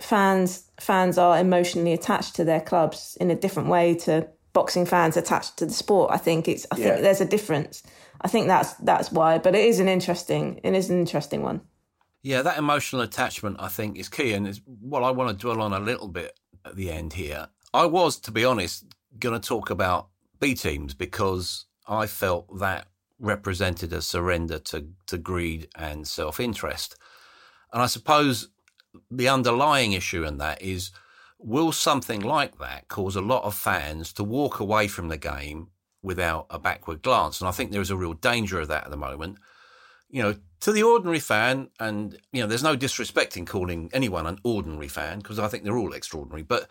fans 0.00 0.70
fans 0.80 1.18
are 1.18 1.38
emotionally 1.38 1.92
attached 1.92 2.36
to 2.36 2.44
their 2.44 2.60
clubs 2.60 3.16
in 3.20 3.30
a 3.30 3.34
different 3.34 3.68
way 3.68 3.94
to 3.96 4.28
boxing 4.52 4.86
fans 4.86 5.16
attached 5.16 5.56
to 5.58 5.66
the 5.66 5.72
sport. 5.72 6.10
I 6.12 6.16
think 6.16 6.48
it's 6.48 6.66
I 6.70 6.76
think 6.76 7.00
there's 7.00 7.20
a 7.20 7.26
difference. 7.26 7.82
I 8.20 8.28
think 8.28 8.46
that's 8.46 8.74
that's 8.74 9.10
why. 9.12 9.38
But 9.38 9.54
it 9.54 9.64
is 9.64 9.80
an 9.80 9.88
interesting 9.88 10.60
it 10.62 10.74
is 10.74 10.90
an 10.90 10.98
interesting 10.98 11.42
one. 11.42 11.62
Yeah, 12.22 12.42
that 12.42 12.58
emotional 12.58 13.02
attachment 13.02 13.56
I 13.60 13.68
think 13.68 13.98
is 13.98 14.08
key, 14.08 14.32
and 14.32 14.46
is 14.46 14.60
what 14.66 15.02
I 15.02 15.10
want 15.10 15.30
to 15.30 15.40
dwell 15.40 15.62
on 15.62 15.72
a 15.72 15.80
little 15.80 16.08
bit 16.08 16.38
at 16.64 16.76
the 16.76 16.90
end 16.90 17.14
here. 17.14 17.48
I 17.72 17.86
was, 17.86 18.18
to 18.20 18.30
be 18.30 18.44
honest, 18.44 18.84
going 19.18 19.40
to 19.40 19.48
talk 19.48 19.70
about 19.70 20.08
B 20.40 20.54
teams 20.54 20.94
because 20.94 21.66
I 21.86 22.06
felt 22.06 22.58
that 22.58 22.88
represented 23.18 23.92
a 23.92 24.02
surrender 24.02 24.58
to, 24.58 24.86
to 25.06 25.18
greed 25.18 25.68
and 25.76 26.06
self 26.06 26.40
interest. 26.40 26.96
And 27.72 27.82
I 27.82 27.86
suppose 27.86 28.48
the 29.10 29.28
underlying 29.28 29.92
issue 29.92 30.24
in 30.24 30.38
that 30.38 30.60
is 30.62 30.90
will 31.42 31.72
something 31.72 32.20
like 32.20 32.58
that 32.58 32.88
cause 32.88 33.16
a 33.16 33.20
lot 33.20 33.44
of 33.44 33.54
fans 33.54 34.12
to 34.14 34.24
walk 34.24 34.60
away 34.60 34.88
from 34.88 35.08
the 35.08 35.16
game 35.16 35.68
without 36.02 36.46
a 36.50 36.58
backward 36.58 37.02
glance? 37.02 37.40
And 37.40 37.48
I 37.48 37.52
think 37.52 37.70
there 37.70 37.80
is 37.80 37.90
a 37.90 37.96
real 37.96 38.14
danger 38.14 38.60
of 38.60 38.68
that 38.68 38.84
at 38.84 38.90
the 38.90 38.96
moment. 38.96 39.38
You 40.08 40.22
know, 40.22 40.34
to 40.60 40.72
the 40.72 40.82
ordinary 40.82 41.20
fan, 41.20 41.70
and, 41.78 42.18
you 42.32 42.42
know, 42.42 42.46
there's 42.46 42.62
no 42.62 42.76
disrespect 42.76 43.36
in 43.36 43.46
calling 43.46 43.90
anyone 43.92 44.26
an 44.26 44.38
ordinary 44.44 44.88
fan 44.88 45.18
because 45.18 45.38
I 45.38 45.48
think 45.48 45.64
they're 45.64 45.78
all 45.78 45.92
extraordinary. 45.92 46.42
But 46.42 46.68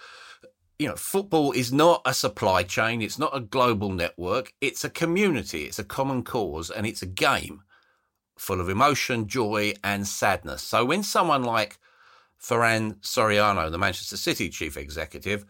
you 0.80 0.88
know, 0.88 0.95
football 0.95 1.51
is 1.51 1.74
not 1.74 2.01
a 2.05 2.13
supply 2.13 2.63
chain. 2.63 3.01
It's 3.01 3.20
not 3.20 3.36
a 3.36 3.41
global 3.41 3.91
network. 3.91 4.53
It's 4.61 4.86
a 4.86 4.89
community. 4.89 5.65
It's 5.65 5.78
a 5.78 5.84
common 5.84 6.24
cause 6.24 6.70
and 6.70 6.88
it's 6.88 7.01
a 7.01 7.05
game 7.05 7.63
full 8.38 8.61
of 8.61 8.70
emotion, 8.70 9.28
joy 9.28 9.74
and 9.84 10.07
sadness. 10.07 10.61
So 10.61 10.86
when 10.86 11.03
someone 11.03 11.43
like 11.43 11.78
Ferran 12.42 13.00
Soriano, 13.02 13.70
the 13.70 13.78
Manchester 13.78 14.18
City 14.18 14.50
chief 14.50 14.78
executive, 14.78 15.46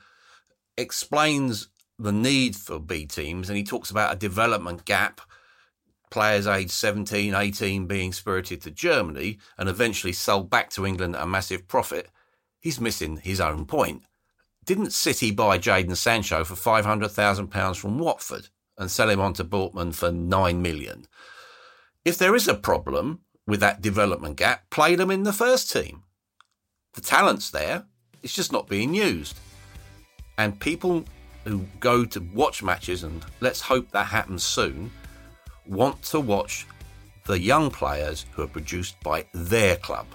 explains 0.77 1.69
the 1.97 2.11
need 2.11 2.55
for 2.55 2.79
B 2.79 3.05
teams 3.05 3.49
and 3.49 3.57
he 3.57 3.63
talks 3.63 3.91
about 3.91 4.13
a 4.13 4.17
development 4.17 4.85
gap, 4.85 5.21
players 6.09 6.47
aged 6.47 6.71
17, 6.71 7.35
18 7.35 7.85
being 7.85 8.13
spirited 8.13 8.61
to 8.61 8.71
Germany 8.71 9.37
and 9.57 9.69
eventually 9.69 10.13
sold 10.13 10.49
back 10.49 10.69
to 10.71 10.85
England 10.85 11.15
at 11.15 11.23
a 11.23 11.27
massive 11.27 11.67
profit, 11.67 12.09
he's 12.59 12.81
missing 12.81 13.17
his 13.17 13.39
own 13.39 13.65
point 13.65 14.03
didn't 14.69 14.93
City 14.93 15.31
buy 15.31 15.57
Jadon 15.57 15.97
Sancho 15.97 16.43
for 16.43 16.53
£500,000 16.53 17.75
from 17.75 17.97
Watford 17.97 18.49
and 18.77 18.91
sell 18.91 19.09
him 19.09 19.19
on 19.19 19.33
to 19.33 19.43
Dortmund 19.43 19.95
for 19.95 20.11
£9 20.11 20.59
million? 20.59 21.07
If 22.05 22.19
there 22.19 22.35
is 22.35 22.47
a 22.47 22.53
problem 22.53 23.21
with 23.47 23.61
that 23.61 23.81
development 23.81 24.35
gap, 24.35 24.69
play 24.69 24.93
them 24.93 25.09
in 25.09 25.23
the 25.23 25.33
first 25.33 25.71
team. 25.71 26.03
The 26.99 27.05
talent's 27.05 27.49
there, 27.49 27.85
it's 28.23 28.35
just 28.35 28.51
not 28.51 28.67
being 28.67 28.93
used. 28.93 29.39
And 30.37 30.59
people 30.59 31.05
who 31.45 31.65
go 31.79 32.03
to 32.03 32.19
watch 32.33 32.61
matches, 32.61 33.03
and 33.03 33.25
let's 33.39 33.61
hope 33.61 33.89
that 33.91 34.07
happens 34.07 34.43
soon, 34.43 34.91
want 35.65 36.03
to 36.11 36.19
watch 36.19 36.67
the 37.25 37.39
young 37.39 37.71
players 37.71 38.25
who 38.33 38.41
are 38.41 38.47
produced 38.47 38.99
by 39.01 39.25
their 39.33 39.77
club. 39.77 40.07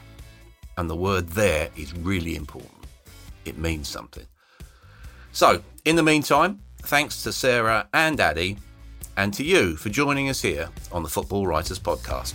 And 0.77 0.91
the 0.91 0.95
word 0.95 1.29
there 1.29 1.71
is 1.75 1.97
really 1.97 2.37
important. 2.37 2.85
It 3.47 3.57
means 3.57 3.89
something. 3.89 4.27
So, 5.33 5.63
in 5.87 5.97
the 5.97 6.03
meantime, 6.03 6.61
thanks 6.83 7.23
to 7.23 7.33
Sarah 7.33 7.89
and 7.95 8.21
Addy, 8.21 8.59
and 9.17 9.33
to 9.33 9.43
you 9.43 9.77
for 9.77 9.89
joining 9.89 10.29
us 10.29 10.43
here 10.43 10.69
on 10.93 11.03
the 11.03 11.09
Football 11.09 11.47
Writers 11.47 11.79
Podcast. 11.79 12.35